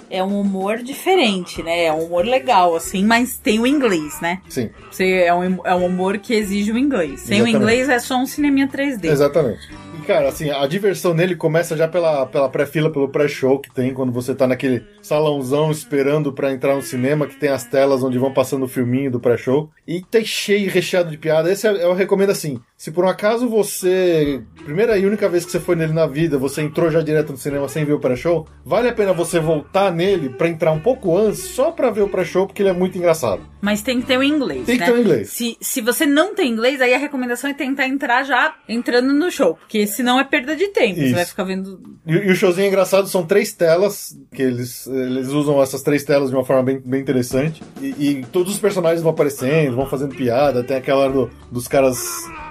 é. 0.10 0.24
um 0.24 0.40
humor 0.42 0.78
diferente, 0.78 1.62
né? 1.62 1.86
É 1.86 1.94
um 1.94 2.06
humor 2.06 2.26
legal, 2.26 2.76
assim, 2.76 3.04
mas 3.06 3.38
tem 3.38 3.60
o 3.60 3.68
inglês, 3.68 4.20
né? 4.22 4.42
Sim, 4.50 4.70
Você, 4.90 5.24
é, 5.26 5.34
um, 5.34 5.60
é 5.66 5.76
um 5.76 5.86
humor 5.86 6.18
que 6.18 6.34
exige 6.34 6.72
o 6.72 6.78
inglês. 6.78 7.20
Sem 7.22 7.38
Exatamente. 7.40 7.56
o 7.56 7.60
inglês 7.62 7.90
é 7.90 8.00
só 8.00 8.18
um 8.18 8.26
cineminha 8.26 8.68
3D. 8.68 9.08
exatamente. 9.10 9.70
Cara, 10.08 10.28
assim, 10.30 10.50
a 10.50 10.66
diversão 10.68 11.14
nele 11.14 11.34
começa 11.34 11.78
já 11.78 11.88
pela, 11.88 12.23
pela 12.26 12.50
pré-fila, 12.50 12.90
pelo 12.92 13.10
pré-show 13.10 13.60
que 13.60 13.74
tem, 13.74 13.94
quando 13.94 14.12
você 14.12 14.34
tá 14.36 14.48
naquele 14.48 14.84
salãozão 15.02 15.72
esperando 15.72 16.32
pra 16.34 16.52
entrar 16.52 16.76
no 16.76 16.82
cinema, 16.82 17.28
que 17.28 17.36
tem 17.36 17.50
as 17.50 17.64
telas 17.64 18.04
onde 18.04 18.18
vão 18.18 18.34
passando 18.34 18.64
o 18.64 18.68
filminho 18.68 19.12
do 19.12 19.20
pré-show. 19.20 19.70
E 19.88 20.02
tem 20.02 20.24
cheio, 20.26 20.70
recheado 20.72 21.10
de 21.12 21.18
piada. 21.18 21.52
Esse 21.52 21.68
é- 21.68 21.84
eu 21.86 21.94
recomendo 21.94 22.30
assim. 22.32 22.60
Se 22.78 22.92
por 22.92 23.06
um 23.06 23.10
acaso 23.10 23.48
você. 23.48 24.42
Primeira 24.64 24.98
e 24.98 25.06
única 25.06 25.30
vez 25.30 25.46
que 25.46 25.52
você 25.52 25.60
foi 25.60 25.76
nele 25.76 25.94
na 25.94 26.06
vida, 26.06 26.38
você 26.38 26.62
entrou 26.62 26.90
já 26.92 27.02
direto 27.02 27.32
no 27.32 27.38
cinema 27.38 27.68
sem 27.70 27.86
ver 27.86 27.94
o 27.94 28.00
pré-show, 28.00 28.46
vale 28.66 28.90
a 28.90 28.94
pena 28.94 29.14
você 29.14 29.40
voltar 29.40 29.92
nele 29.92 30.30
pra 30.30 30.48
entrar 30.50 30.72
um 30.72 30.80
pouco 30.80 31.18
antes, 31.18 31.40
só 31.40 31.72
pra 31.72 31.90
ver 31.92 32.02
o 32.02 32.10
pré-show, 32.10 32.46
porque 32.48 32.62
ele 32.62 32.70
é 32.70 32.74
muito 32.74 32.98
engraçado. 32.98 33.42
Mas 33.62 33.82
tem 33.82 34.02
que 34.02 34.08
ter 34.08 34.18
o 34.18 34.24
inglês, 34.24 34.66
Tem 34.66 34.76
que 34.76 34.82
né? 34.82 34.86
ter 34.88 34.94
o 34.94 35.00
inglês. 35.00 35.30
Se, 35.30 35.58
se 35.62 35.80
você 35.82 36.06
não 36.06 36.36
tem 36.36 36.52
inglês, 36.52 36.82
aí 36.82 36.94
a 36.94 36.98
recomendação 36.98 37.50
é 37.50 37.54
tentar 37.54 37.88
entrar 37.88 38.24
já 38.24 38.54
entrando 38.68 39.14
no 39.14 39.32
show. 39.32 39.56
Porque 39.56 39.88
senão 39.88 40.20
é 40.20 40.24
perda 40.24 40.56
de 40.56 40.68
tempo. 40.68 40.96
Você 40.96 41.06
Isso. 41.06 41.16
vai 41.16 41.26
ficar 41.26 41.44
vendo. 41.46 41.80
E, 42.22 42.32
o 42.32 42.36
showzinho 42.36 42.66
é 42.66 42.68
engraçado, 42.68 43.08
são 43.08 43.26
três 43.26 43.54
telas, 43.54 44.18
que 44.34 44.42
eles, 44.42 44.86
eles 44.88 45.28
usam 45.30 45.62
essas 45.62 45.82
três 45.82 46.04
telas 46.04 46.30
de 46.30 46.36
uma 46.36 46.44
forma 46.46 46.64
bem, 46.64 46.82
bem 46.84 47.02
interessante. 47.02 47.62
E, 47.82 47.88
e 48.10 48.26
todos 48.32 48.54
os 48.54 48.60
personagens 48.60 49.02
vão 49.02 49.12
aparecendo, 49.12 49.76
vão 49.76 49.86
fazendo 49.86 50.16
piada, 50.16 50.64
tem 50.64 50.78
aquela 50.78 51.08
do- 51.10 51.30
dos 51.52 51.68
caras 51.68 52.00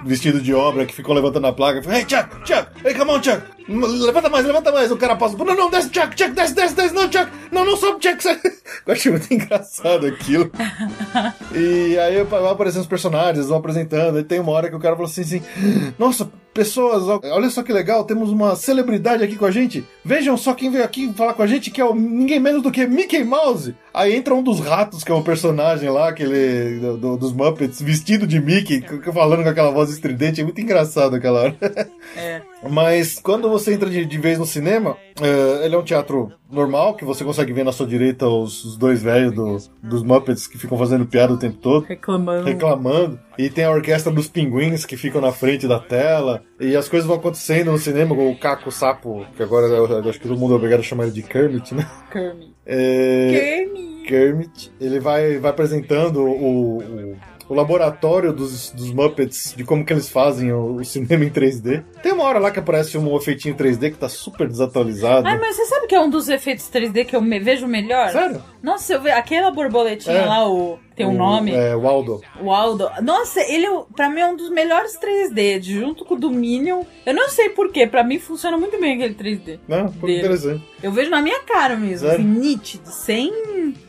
vestidos 0.05 0.43
de 0.43 0.53
obra 0.53 0.85
que 0.85 0.93
ficam 0.93 1.13
levantando 1.13 1.47
a 1.47 1.53
placa. 1.53 1.79
Hey, 1.91 2.01
Chuck, 2.07 2.29
Chuck, 2.45 2.67
hey, 2.85 2.93
come 2.93 3.11
on, 3.11 3.21
Chuck. 3.23 3.41
Levanta 3.67 4.29
mais, 4.29 4.45
levanta 4.45 4.71
mais. 4.73 4.91
O 4.91 4.97
cara 4.97 5.15
passa, 5.15 5.37
não, 5.37 5.55
não, 5.55 5.69
desce, 5.69 5.89
Chuck, 5.93 6.17
Chuck, 6.17 6.31
desce, 6.31 6.53
desce, 6.53 6.75
desce, 6.75 6.93
não, 6.93 7.03
Chuck. 7.11 7.27
Não, 7.51 7.65
não 7.65 7.77
sobe, 7.77 8.03
Chuck. 8.03 8.23
Eu 8.85 8.93
achei 8.93 9.11
muito 9.11 9.33
engraçado 9.33 10.05
aquilo. 10.07 10.51
E 11.55 11.97
aí 11.99 12.23
vai 12.23 12.45
aparecendo 12.51 12.81
os 12.81 12.87
personagens, 12.87 13.47
vão 13.47 13.57
apresentando. 13.57 14.19
E 14.19 14.23
tem 14.23 14.39
uma 14.39 14.51
hora 14.51 14.69
que 14.69 14.75
o 14.75 14.79
cara 14.79 14.95
falou 14.95 15.09
assim, 15.09 15.21
assim: 15.21 15.41
Nossa, 15.99 16.27
pessoas, 16.53 17.03
olha 17.23 17.49
só 17.49 17.61
que 17.61 17.71
legal, 17.71 18.03
temos 18.03 18.29
uma 18.31 18.55
celebridade 18.55 19.23
aqui 19.23 19.35
com 19.35 19.45
a 19.45 19.51
gente. 19.51 19.85
Vejam 20.03 20.35
só 20.35 20.53
quem 20.53 20.71
veio 20.71 20.83
aqui 20.83 21.11
falar 21.13 21.33
com 21.33 21.43
a 21.43 21.47
gente, 21.47 21.69
que 21.71 21.79
é 21.79 21.85
o, 21.85 21.93
ninguém 21.93 22.39
menos 22.39 22.63
do 22.63 22.71
que 22.71 22.85
Mickey 22.87 23.23
Mouse. 23.23 23.75
Aí 23.93 24.15
entra 24.15 24.33
um 24.33 24.41
dos 24.41 24.59
ratos, 24.59 25.03
que 25.03 25.11
é 25.11 25.15
o 25.15 25.21
personagem 25.21 25.89
lá, 25.89 26.09
aquele 26.09 26.79
do- 26.79 26.97
do- 26.97 27.17
dos 27.17 27.31
Muppets, 27.33 27.79
vestido 27.81 28.25
de 28.25 28.39
Mickey, 28.39 28.81
c- 28.81 29.11
falando 29.11 29.43
com 29.43 29.49
aquela 29.49 29.69
voz 29.71 29.91
estridente. 29.93 30.41
É 30.41 30.43
muito 30.43 30.59
engraçado 30.61 31.15
aquela 31.15 31.41
hora. 31.41 31.55
É. 32.17 32.41
Mas 32.69 33.19
quando 33.19 33.49
você 33.49 33.73
entra 33.73 33.89
de, 33.89 34.05
de 34.05 34.17
vez 34.17 34.37
no 34.39 34.45
cinema, 34.45 34.95
é, 35.21 35.65
ele 35.65 35.75
é 35.75 35.77
um 35.77 35.83
teatro 35.83 36.31
normal, 36.51 36.95
que 36.95 37.03
você 37.03 37.23
consegue 37.23 37.51
ver 37.53 37.63
na 37.65 37.71
sua 37.71 37.87
direita 37.87 38.27
os, 38.27 38.63
os 38.63 38.77
dois 38.77 39.01
velhos 39.01 39.33
do- 39.33 39.57
dos 39.81 40.03
Muppets 40.03 40.45
que 40.47 40.57
ficam 40.57 40.77
fazendo 40.77 41.05
piada 41.05 41.33
o 41.33 41.37
tempo 41.37 41.57
todo 41.57 41.85
Reclamando. 41.85 42.45
reclamando. 42.45 43.19
E 43.37 43.49
tem 43.49 43.63
a 43.65 43.71
orquestra 43.71 44.11
dos 44.11 44.27
pinguins 44.27 44.85
que 44.85 44.95
ficam 44.95 45.19
na 45.19 45.31
frente 45.31 45.67
da 45.67 45.79
tela. 45.79 46.43
E 46.59 46.75
as 46.75 46.87
coisas 46.87 47.07
vão 47.07 47.17
acontecendo 47.17 47.71
no 47.71 47.77
cinema, 47.79 48.15
com 48.15 48.29
o 48.31 48.37
Caco 48.37 48.71
Sapo, 48.71 49.25
que 49.35 49.41
agora 49.43 49.65
eu, 49.67 49.85
eu 49.87 50.09
acho 50.09 50.19
que 50.19 50.27
todo 50.27 50.37
mundo 50.39 50.53
é 50.53 50.57
obrigado 50.57 50.79
a 50.81 50.83
chamar 50.83 51.03
ele 51.05 51.13
de 51.13 51.23
Kermit, 51.23 51.73
né? 51.73 51.89
Kermit. 52.11 52.53
É, 52.65 53.31
Kermit. 53.31 54.03
Kermit. 54.07 54.71
Ele 54.79 54.99
vai, 54.99 55.37
vai 55.39 55.49
apresentando 55.51 56.21
o, 56.23 56.77
o, 56.77 57.17
o 57.49 57.53
laboratório 57.53 58.31
dos, 58.33 58.69
dos 58.71 58.91
Muppets, 58.91 59.53
de 59.55 59.63
como 59.63 59.85
que 59.85 59.91
eles 59.93 60.09
fazem 60.09 60.51
o, 60.51 60.75
o 60.75 60.85
cinema 60.85 61.25
em 61.25 61.29
3D. 61.29 61.83
Tem 62.01 62.11
uma 62.11 62.23
hora 62.23 62.39
lá 62.39 62.51
que 62.51 62.59
aparece 62.59 62.97
um 62.97 63.15
efeitinho 63.17 63.55
3D 63.55 63.91
que 63.91 63.97
tá 63.97 64.07
super 64.09 64.47
desatualizado. 64.47 65.27
Ai, 65.27 65.37
mas 65.39 65.55
você 65.55 65.65
sabe 65.65 65.87
que 65.87 65.95
é 65.95 65.99
um 65.99 66.09
dos 66.09 66.29
efeitos 66.29 66.69
3D 66.71 67.05
que 67.05 67.15
eu 67.15 67.21
me- 67.21 67.39
vejo 67.39 67.67
melhor? 67.67 68.09
Sério? 68.09 68.41
Nossa, 68.61 68.93
eu 68.93 69.01
ve... 69.01 69.11
aquela 69.11 69.51
borboletinha 69.51 70.15
É. 70.15 70.25
lá, 70.25 70.47
o... 70.49 70.79
tem 70.95 71.05
um 71.05 71.11
O- 71.15 71.17
nome. 71.17 71.51
É, 71.51 71.75
o 71.75 71.87
Aldo. 71.87 72.21
O 72.41 72.51
Aldo. 72.51 72.89
Nossa, 73.01 73.39
ele, 73.41 73.65
é- 73.65 73.81
pra 73.95 74.09
mim, 74.09 74.21
é 74.21 74.27
um 74.27 74.35
dos 74.35 74.49
melhores 74.49 74.97
3D, 74.97 75.61
junto 75.61 76.05
com 76.05 76.15
o 76.15 76.19
do 76.19 76.29
Minion. 76.29 76.83
Eu 77.05 77.13
não 77.13 77.29
sei 77.29 77.49
porquê, 77.49 77.85
pra 77.87 78.03
mim 78.03 78.19
funciona 78.19 78.57
muito 78.57 78.79
bem 78.79 78.93
aquele 78.95 79.13
3D. 79.13 79.59
Não, 79.67 79.91
foi 79.91 80.07
Dele. 80.09 80.19
interessante. 80.19 80.63
Eu 80.81 80.91
vejo 80.91 81.09
na 81.09 81.21
minha 81.21 81.39
cara 81.41 81.75
mesmo, 81.75 82.07
Sério? 82.07 82.23
assim, 82.25 82.39
nítido, 82.39 82.87
sem. 82.89 83.31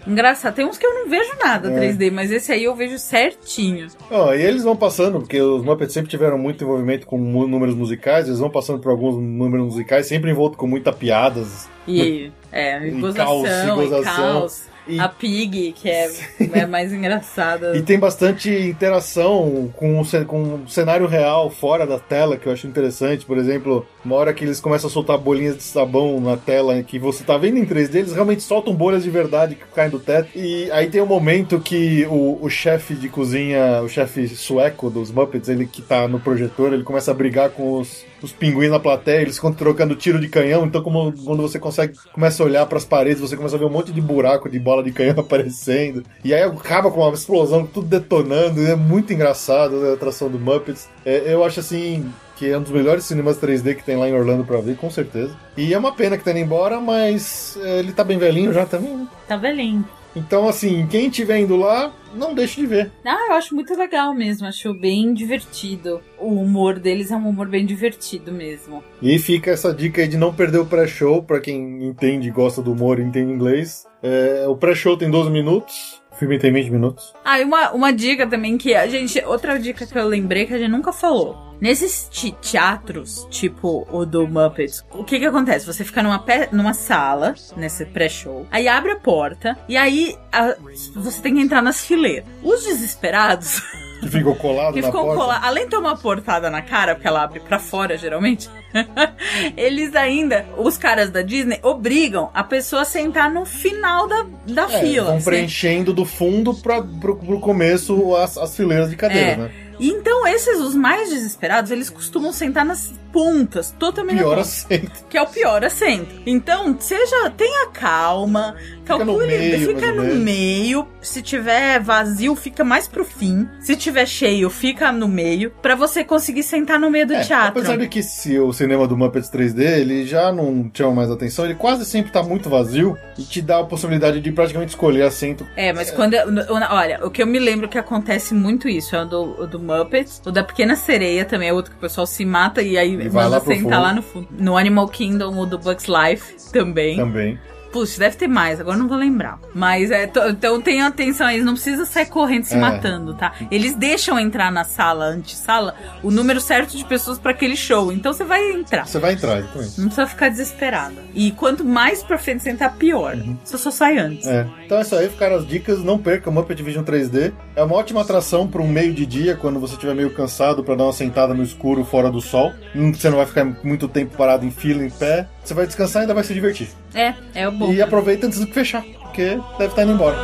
Engraçado. 0.06 0.54
Tem 0.54 0.64
uns 0.64 0.78
que 0.78 0.86
eu 0.86 0.94
não 0.94 1.08
vejo 1.08 1.30
nada 1.42 1.70
É. 1.70 1.74
3D, 1.74 2.10
mas 2.10 2.30
esse 2.30 2.52
aí 2.52 2.64
eu 2.64 2.74
vejo 2.74 2.98
certinho. 2.98 3.88
Ó, 4.10 4.32
e 4.32 4.42
eles 4.42 4.62
vão 4.62 4.76
passando, 4.76 5.18
porque 5.20 5.40
os 5.40 5.64
Muppets 5.64 5.92
sempre 5.92 6.10
tiveram 6.10 6.38
muito 6.38 6.62
envolvimento 6.64 7.06
com 7.06 7.18
números 7.18 7.74
musicais, 7.74 8.26
eles 8.26 8.38
vão 8.38 8.50
passando 8.50 8.78
por 8.80 8.90
alguns 8.90 9.16
números 9.16 9.66
musicais, 9.66 10.06
sempre 10.06 10.30
envolto 10.30 10.56
com 10.56 10.66
muita 10.66 10.92
piadas. 10.92 11.68
E, 11.86 12.30
é, 12.52 12.86
E 12.86 12.90
gozação, 12.92 13.42
caos, 13.42 13.48
e 13.48 13.66
e 13.66 13.74
gozação. 13.74 14.14
caos. 14.40 14.73
E- 14.86 15.00
A 15.00 15.08
Pig, 15.08 15.72
que 15.72 15.88
é, 15.88 16.10
é 16.52 16.66
mais 16.66 16.92
engraçada. 16.92 17.76
E 17.76 17.82
tem 17.82 17.98
bastante 17.98 18.50
interação 18.50 19.72
com 19.76 20.00
o, 20.00 20.24
com 20.26 20.42
o 20.64 20.68
cenário 20.68 21.06
real 21.06 21.50
fora 21.50 21.86
da 21.86 21.98
tela, 21.98 22.36
que 22.36 22.46
eu 22.46 22.52
acho 22.52 22.66
interessante. 22.66 23.24
Por 23.24 23.38
exemplo, 23.38 23.86
uma 24.04 24.16
hora 24.16 24.34
que 24.34 24.44
eles 24.44 24.60
começam 24.60 24.88
a 24.88 24.92
soltar 24.92 25.16
bolinhas 25.16 25.56
de 25.56 25.62
sabão 25.62 26.20
na 26.20 26.36
tela, 26.36 26.82
que 26.82 26.98
você 26.98 27.24
tá 27.24 27.38
vendo 27.38 27.58
em 27.58 27.64
3D, 27.64 27.96
eles 27.96 28.12
realmente 28.12 28.42
soltam 28.42 28.74
bolhas 28.74 29.02
de 29.02 29.10
verdade 29.10 29.54
que 29.54 29.64
caem 29.74 29.90
do 29.90 29.98
teto. 29.98 30.28
E 30.34 30.70
aí 30.70 30.88
tem 30.88 31.00
um 31.00 31.06
momento 31.06 31.58
que 31.58 32.06
o, 32.06 32.38
o 32.40 32.50
chefe 32.50 32.94
de 32.94 33.08
cozinha, 33.08 33.80
o 33.82 33.88
chefe 33.88 34.28
sueco 34.28 34.90
dos 34.90 35.10
Muppets, 35.10 35.48
ele 35.48 35.66
que 35.66 35.80
tá 35.80 36.06
no 36.06 36.20
projetor, 36.20 36.72
ele 36.72 36.82
começa 36.82 37.10
a 37.10 37.14
brigar 37.14 37.50
com 37.50 37.80
os, 37.80 38.04
os 38.22 38.32
pinguins 38.32 38.70
na 38.70 38.78
plateia, 38.78 39.22
eles 39.22 39.36
ficam 39.36 39.52
trocando 39.52 39.94
tiro 39.94 40.20
de 40.20 40.28
canhão, 40.28 40.66
então 40.66 40.82
como, 40.82 41.12
quando 41.24 41.42
você 41.42 41.58
consegue, 41.58 41.94
começa 42.12 42.42
a 42.42 42.46
olhar 42.46 42.66
pras 42.66 42.84
paredes, 42.84 43.20
você 43.20 43.36
começa 43.36 43.56
a 43.56 43.58
ver 43.58 43.64
um 43.64 43.70
monte 43.70 43.92
de 43.92 44.00
buraco 44.00 44.48
de 44.48 44.58
bola 44.58 44.82
de 44.82 44.92
canhão 44.92 45.14
aparecendo. 45.20 46.04
E 46.22 46.34
aí 46.34 46.42
acaba 46.42 46.90
com 46.90 47.00
uma 47.00 47.14
explosão, 47.14 47.66
tudo 47.66 47.86
detonando, 47.86 48.66
é 48.66 48.76
muito 48.76 49.12
engraçado 49.12 49.80
né, 49.80 49.90
a 49.90 49.94
atração 49.94 50.28
do 50.28 50.38
Muppets. 50.38 50.88
É, 51.04 51.32
eu 51.32 51.42
acho 51.42 51.60
assim 51.60 52.04
que 52.36 52.50
é 52.50 52.58
um 52.58 52.62
dos 52.62 52.72
melhores 52.72 53.04
cinemas 53.04 53.38
3D 53.38 53.76
que 53.76 53.84
tem 53.84 53.96
lá 53.96 54.08
em 54.08 54.14
Orlando 54.14 54.44
pra 54.44 54.60
ver, 54.60 54.76
com 54.76 54.90
certeza. 54.90 55.36
E 55.56 55.72
é 55.72 55.78
uma 55.78 55.92
pena 55.92 56.16
que 56.18 56.24
tá 56.24 56.30
indo 56.30 56.40
embora, 56.40 56.80
mas 56.80 57.58
é, 57.62 57.78
ele 57.78 57.92
tá 57.92 58.04
bem 58.04 58.18
velhinho 58.18 58.52
já 58.52 58.66
também, 58.66 58.96
né? 58.96 59.06
Tá 59.26 59.36
velhinho. 59.36 59.84
Então, 60.16 60.48
assim, 60.48 60.86
quem 60.86 61.08
estiver 61.08 61.40
indo 61.40 61.56
lá, 61.56 61.92
não 62.14 62.34
deixe 62.34 62.60
de 62.60 62.66
ver. 62.66 62.92
Ah, 63.04 63.26
eu 63.28 63.32
acho 63.34 63.54
muito 63.54 63.74
legal 63.76 64.14
mesmo. 64.14 64.46
Acho 64.46 64.72
bem 64.72 65.12
divertido. 65.12 66.00
O 66.18 66.28
humor 66.28 66.78
deles 66.78 67.10
é 67.10 67.16
um 67.16 67.28
humor 67.28 67.48
bem 67.48 67.66
divertido 67.66 68.30
mesmo. 68.30 68.82
E 69.02 69.18
fica 69.18 69.50
essa 69.50 69.74
dica 69.74 70.02
aí 70.02 70.08
de 70.08 70.16
não 70.16 70.32
perder 70.32 70.58
o 70.58 70.66
pré-show, 70.66 71.22
pra 71.22 71.40
quem 71.40 71.84
entende, 71.84 72.30
gosta 72.30 72.62
do 72.62 72.72
humor 72.72 73.00
e 73.00 73.02
entende 73.02 73.32
inglês. 73.32 73.86
É, 74.02 74.44
o 74.46 74.54
pré-show 74.54 74.96
tem 74.96 75.10
12 75.10 75.30
minutos, 75.30 76.00
filme 76.24 76.38
tem 76.38 76.52
20 76.52 76.70
minutos. 76.70 77.12
Ah, 77.24 77.40
e 77.40 77.44
uma, 77.44 77.70
uma 77.72 77.92
dica 77.92 78.26
também 78.26 78.56
que 78.58 78.74
a 78.74 78.86
gente. 78.86 79.22
Outra 79.24 79.58
dica 79.58 79.86
que 79.86 79.98
eu 79.98 80.06
lembrei 80.06 80.46
que 80.46 80.54
a 80.54 80.58
gente 80.58 80.70
nunca 80.70 80.92
falou. 80.92 81.42
Nesses 81.60 82.08
te- 82.10 82.32
teatros, 82.42 83.26
tipo 83.30 83.86
o 83.90 84.04
do 84.04 84.26
Muppets, 84.26 84.84
o 84.90 85.04
que 85.04 85.18
que 85.20 85.24
acontece? 85.24 85.64
Você 85.64 85.84
fica 85.84 86.02
numa, 86.02 86.22
numa 86.50 86.74
sala, 86.74 87.34
nesse 87.56 87.86
pré-show, 87.86 88.46
aí 88.50 88.66
abre 88.66 88.90
a 88.90 88.96
porta, 88.96 89.56
e 89.68 89.76
aí 89.76 90.16
a- 90.32 90.56
você 90.96 91.22
tem 91.22 91.34
que 91.36 91.40
entrar 91.40 91.62
nas 91.62 91.80
fileiras. 91.84 92.26
Os 92.42 92.64
desesperados, 92.64 93.62
Que 94.00 94.08
ficou 94.08 94.34
colado 94.34 94.74
que 94.74 94.80
na 94.82 94.88
ficam 94.88 95.02
porta. 95.04 95.20
colados, 95.20 95.46
além 95.46 95.64
de 95.64 95.70
ter 95.70 95.76
uma 95.76 95.96
portada 95.96 96.50
na 96.50 96.60
cara, 96.62 96.94
porque 96.94 97.08
ela 97.08 97.22
abre 97.22 97.40
pra 97.40 97.58
fora 97.58 97.96
geralmente, 97.96 98.50
eles 99.56 99.94
ainda, 99.94 100.44
os 100.56 100.76
caras 100.76 101.10
da 101.10 101.22
Disney, 101.22 101.58
obrigam 101.62 102.30
a 102.34 102.42
pessoa 102.44 102.82
a 102.82 102.84
sentar 102.84 103.30
no 103.30 103.44
final 103.44 104.06
da, 104.08 104.26
da 104.46 104.62
É, 104.64 104.80
fila. 104.80 105.06
vão 105.06 105.16
assim. 105.16 105.24
preenchendo 105.24 105.92
do 105.92 106.04
fundo 106.04 106.54
pra, 106.54 106.82
pro, 106.82 107.16
pro 107.16 107.40
começo 107.40 108.14
as, 108.16 108.36
as 108.36 108.54
fileiras 108.56 108.90
de 108.90 108.96
cadeira, 108.96 109.30
É. 109.32 109.36
né? 109.36 109.50
E 109.78 109.88
Então, 109.88 110.26
esses, 110.26 110.60
os 110.60 110.74
mais 110.74 111.10
desesperados, 111.10 111.70
eles 111.70 111.90
costumam 111.90 112.32
sentar 112.32 112.64
nas 112.64 112.92
pontas, 113.14 113.72
totalmente 113.78 114.18
Pior 114.18 114.38
assento. 114.40 114.90
que 115.08 115.16
é 115.16 115.22
o 115.22 115.26
pior 115.26 115.64
assento. 115.64 116.08
Então, 116.26 116.76
seja, 116.80 117.30
tenha 117.30 117.68
calma, 117.68 118.56
calcule, 118.84 119.08
no 119.12 119.26
meio, 119.26 119.68
fica 119.68 119.92
no 119.92 120.14
meio. 120.16 120.88
Se 121.00 121.22
tiver 121.22 121.78
vazio, 121.80 122.34
fica 122.34 122.64
mais 122.64 122.88
pro 122.88 123.04
fim. 123.04 123.48
Se 123.60 123.76
tiver 123.76 124.04
cheio, 124.06 124.50
fica 124.50 124.90
no 124.90 125.06
meio, 125.06 125.52
pra 125.62 125.76
você 125.76 126.02
conseguir 126.02 126.42
sentar 126.42 126.80
no 126.80 126.90
meio 126.90 127.06
do 127.06 127.14
É, 127.14 127.20
teatro. 127.22 127.60
apesar 127.60 127.76
de 127.76 127.86
que 127.88 128.02
se 128.02 128.36
o 128.38 128.52
cinema 128.52 128.88
do 128.88 128.96
Muppets 128.96 129.30
3D 129.30 129.60
ele 129.80 130.04
já 130.06 130.32
não 130.32 130.68
chama 130.74 130.94
mais 130.94 131.10
atenção, 131.10 131.44
ele 131.44 131.54
quase 131.54 131.84
sempre 131.84 132.10
tá 132.10 132.22
muito 132.22 132.50
vazio 132.50 132.96
e 133.16 133.22
te 133.22 133.40
dá 133.40 133.60
a 133.60 133.64
possibilidade 133.64 134.20
de 134.20 134.32
praticamente 134.32 134.70
escolher 134.70 135.02
assento. 135.02 135.46
É, 135.56 135.72
mas 135.72 135.90
quando. 135.92 136.14
eu- 136.14 136.28
eu- 136.34 136.54
Olha, 136.70 136.98
o 137.06 137.10
que 137.10 137.22
eu 137.22 137.26
me 137.26 137.38
lembro 137.38 137.68
que 137.68 137.78
acontece 137.78 138.34
muito 138.34 138.68
isso 138.68 138.96
é 138.96 139.02
o 139.02 139.04
do, 139.04 139.42
o 139.42 139.46
do 139.46 139.60
Muppets. 139.60 140.20
O 140.26 140.32
da 140.32 140.42
Pequena 140.42 140.74
Sereia 140.74 141.24
também 141.24 141.50
é 141.50 141.52
outro 141.52 141.70
que 141.70 141.76
o 141.76 141.80
pessoal 141.80 142.06
se 142.06 142.24
mata 142.24 142.60
e 142.62 142.76
aí 142.76 142.96
E 143.04 143.08
vai 143.08 143.28
lá 143.28 143.40
pro 143.40 143.54
sentar 143.54 143.72
fundo. 143.72 143.82
lá 143.82 143.94
no 143.94 144.02
fundo. 144.02 144.28
No 144.30 144.56
Animal 144.56 144.88
Kingdom, 144.88 145.38
o 145.38 145.46
do 145.46 145.58
Bugs 145.58 145.86
Life 145.86 146.50
também. 146.52 146.96
Também. 146.96 147.38
Puxa, 147.74 147.98
deve 147.98 148.14
ter 148.16 148.28
mais, 148.28 148.60
agora 148.60 148.76
não 148.76 148.86
vou 148.86 148.96
lembrar. 148.96 149.36
Mas 149.52 149.90
é, 149.90 150.04
então 150.30 150.60
tenha 150.60 150.86
atenção 150.86 151.26
aí, 151.26 151.40
não 151.40 151.54
precisa 151.54 151.84
sair 151.84 152.06
correndo 152.06 152.44
se 152.44 152.54
É. 152.54 152.56
matando, 152.56 153.14
tá? 153.14 153.32
Eles 153.50 153.74
deixam 153.74 154.16
entrar 154.16 154.52
na 154.52 154.62
sala, 154.62 155.06
antessala, 155.06 155.74
o 156.00 156.08
número 156.08 156.40
certo 156.40 156.76
de 156.76 156.84
pessoas 156.84 157.18
pra 157.18 157.32
aquele 157.32 157.56
show. 157.56 157.90
Então 157.90 158.12
você 158.12 158.22
vai 158.22 158.48
entrar. 158.52 158.86
Você 158.86 159.00
vai 159.00 159.14
entrar, 159.14 159.38
exatamente. 159.40 159.80
Não 159.80 159.86
precisa 159.86 160.06
ficar 160.06 160.28
desesperada. 160.28 160.94
E 161.12 161.32
quanto 161.32 161.64
mais 161.64 162.00
pra 162.00 162.16
frente 162.16 162.44
você 162.44 162.50
entrar, 162.50 162.70
pior. 162.76 163.16
Você 163.44 163.58
só 163.58 163.72
sai 163.72 163.98
antes. 163.98 164.24
É. 164.28 164.46
Então 164.64 164.78
é 164.78 164.82
isso 164.82 164.94
aí, 164.94 165.08
ficaram 165.08 165.34
as 165.34 165.44
dicas. 165.44 165.82
Não 165.82 165.98
perca 165.98 166.30
o 166.30 166.32
Muppet 166.32 166.62
Vision 166.62 166.84
3D. 166.84 167.32
É 167.56 167.62
uma 167.64 167.74
ótima 167.74 168.02
atração 168.02 168.46
para 168.46 168.62
um 168.62 168.68
meio 168.68 168.94
de 168.94 169.04
dia, 169.04 169.34
quando 169.34 169.58
você 169.58 169.74
estiver 169.74 169.96
meio 169.96 170.10
cansado, 170.14 170.62
para 170.62 170.76
dar 170.76 170.84
uma 170.84 170.92
sentada 170.92 171.34
no 171.34 171.42
escuro 171.42 171.84
fora 171.84 172.08
do 172.08 172.20
sol. 172.20 172.52
Hum, 172.72 172.94
Você 172.94 173.10
não 173.10 173.16
vai 173.16 173.26
ficar 173.26 173.44
muito 173.64 173.88
tempo 173.88 174.16
parado 174.16 174.46
em 174.46 174.50
fila, 174.52 174.84
em 174.84 174.90
pé. 174.90 175.26
Você 175.44 175.52
vai 175.52 175.66
descansar 175.66 176.00
e 176.00 176.04
ainda 176.04 176.14
vai 176.14 176.22
se 176.22 176.32
divertir. 176.32 176.68
É, 176.94 177.12
é 177.34 177.48
o 177.48 177.52
bom. 177.52 177.63
E 177.72 177.82
aproveita 177.82 178.26
antes 178.26 178.40
de 178.40 178.46
fechar, 178.46 178.82
porque 179.02 179.38
deve 179.58 179.70
estar 179.70 179.82
indo 179.84 179.92
embora. 179.92 180.16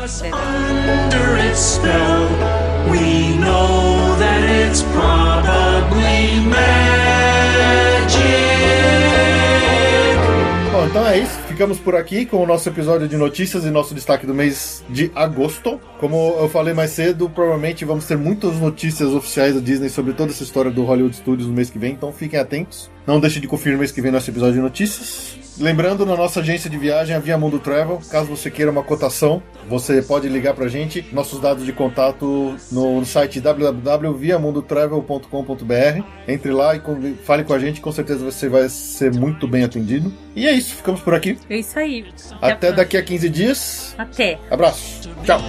Bom, 10.72 10.86
então 10.86 11.06
é 11.06 11.18
isso. 11.18 11.38
Ficamos 11.46 11.78
por 11.78 11.94
aqui 11.94 12.24
com 12.24 12.42
o 12.42 12.46
nosso 12.46 12.68
episódio 12.68 13.06
de 13.06 13.16
notícias 13.16 13.64
e 13.64 13.70
nosso 13.70 13.94
destaque 13.94 14.26
do 14.26 14.32
mês 14.32 14.82
de 14.88 15.10
agosto. 15.14 15.78
Como 15.98 16.36
eu 16.38 16.48
falei 16.48 16.72
mais 16.72 16.90
cedo, 16.92 17.28
provavelmente 17.28 17.84
vamos 17.84 18.06
ter 18.06 18.16
muitas 18.16 18.58
notícias 18.58 19.10
oficiais 19.10 19.54
da 19.54 19.60
Disney 19.60 19.90
sobre 19.90 20.14
toda 20.14 20.30
essa 20.32 20.42
história 20.42 20.70
do 20.70 20.82
Hollywood 20.84 21.14
Studios 21.14 21.46
no 21.46 21.54
mês 21.54 21.68
que 21.68 21.78
vem, 21.78 21.92
então 21.92 22.12
fiquem 22.12 22.40
atentos. 22.40 22.90
Não 23.06 23.20
deixe 23.20 23.40
de 23.40 23.46
conferir 23.46 23.74
no 23.74 23.80
mês 23.80 23.92
que 23.92 24.00
vem 24.00 24.10
nosso 24.10 24.30
episódio 24.30 24.54
de 24.54 24.60
notícias. 24.60 25.39
Lembrando, 25.60 26.04
na 26.06 26.16
nossa 26.16 26.40
agência 26.40 26.70
de 26.70 26.78
viagem, 26.78 27.14
a 27.14 27.18
Via 27.18 27.36
Mundo 27.36 27.58
Travel, 27.58 28.00
caso 28.10 28.28
você 28.28 28.50
queira 28.50 28.70
uma 28.70 28.82
cotação, 28.82 29.42
você 29.68 30.00
pode 30.00 30.26
ligar 30.26 30.54
pra 30.54 30.68
gente. 30.68 31.04
Nossos 31.12 31.38
dados 31.38 31.66
de 31.66 31.72
contato 31.72 32.56
no 32.72 33.04
site 33.04 33.42
www.viamundotravel.com.br. 33.42 36.02
Entre 36.26 36.50
lá 36.50 36.74
e 36.74 36.80
fale 37.24 37.44
com 37.44 37.52
a 37.52 37.58
gente, 37.58 37.82
com 37.82 37.92
certeza 37.92 38.24
você 38.24 38.48
vai 38.48 38.70
ser 38.70 39.12
muito 39.12 39.46
bem 39.46 39.62
atendido. 39.62 40.10
E 40.34 40.46
é 40.46 40.52
isso, 40.52 40.76
ficamos 40.76 41.02
por 41.02 41.14
aqui. 41.14 41.36
É 41.50 41.58
isso 41.58 41.78
aí. 41.78 42.06
Até 42.40 42.68
a 42.68 42.72
daqui 42.72 42.96
a 42.96 43.02
15 43.02 43.28
dias. 43.28 43.94
Até. 43.98 44.38
Abraço. 44.50 45.10
Tchau. 45.22 45.42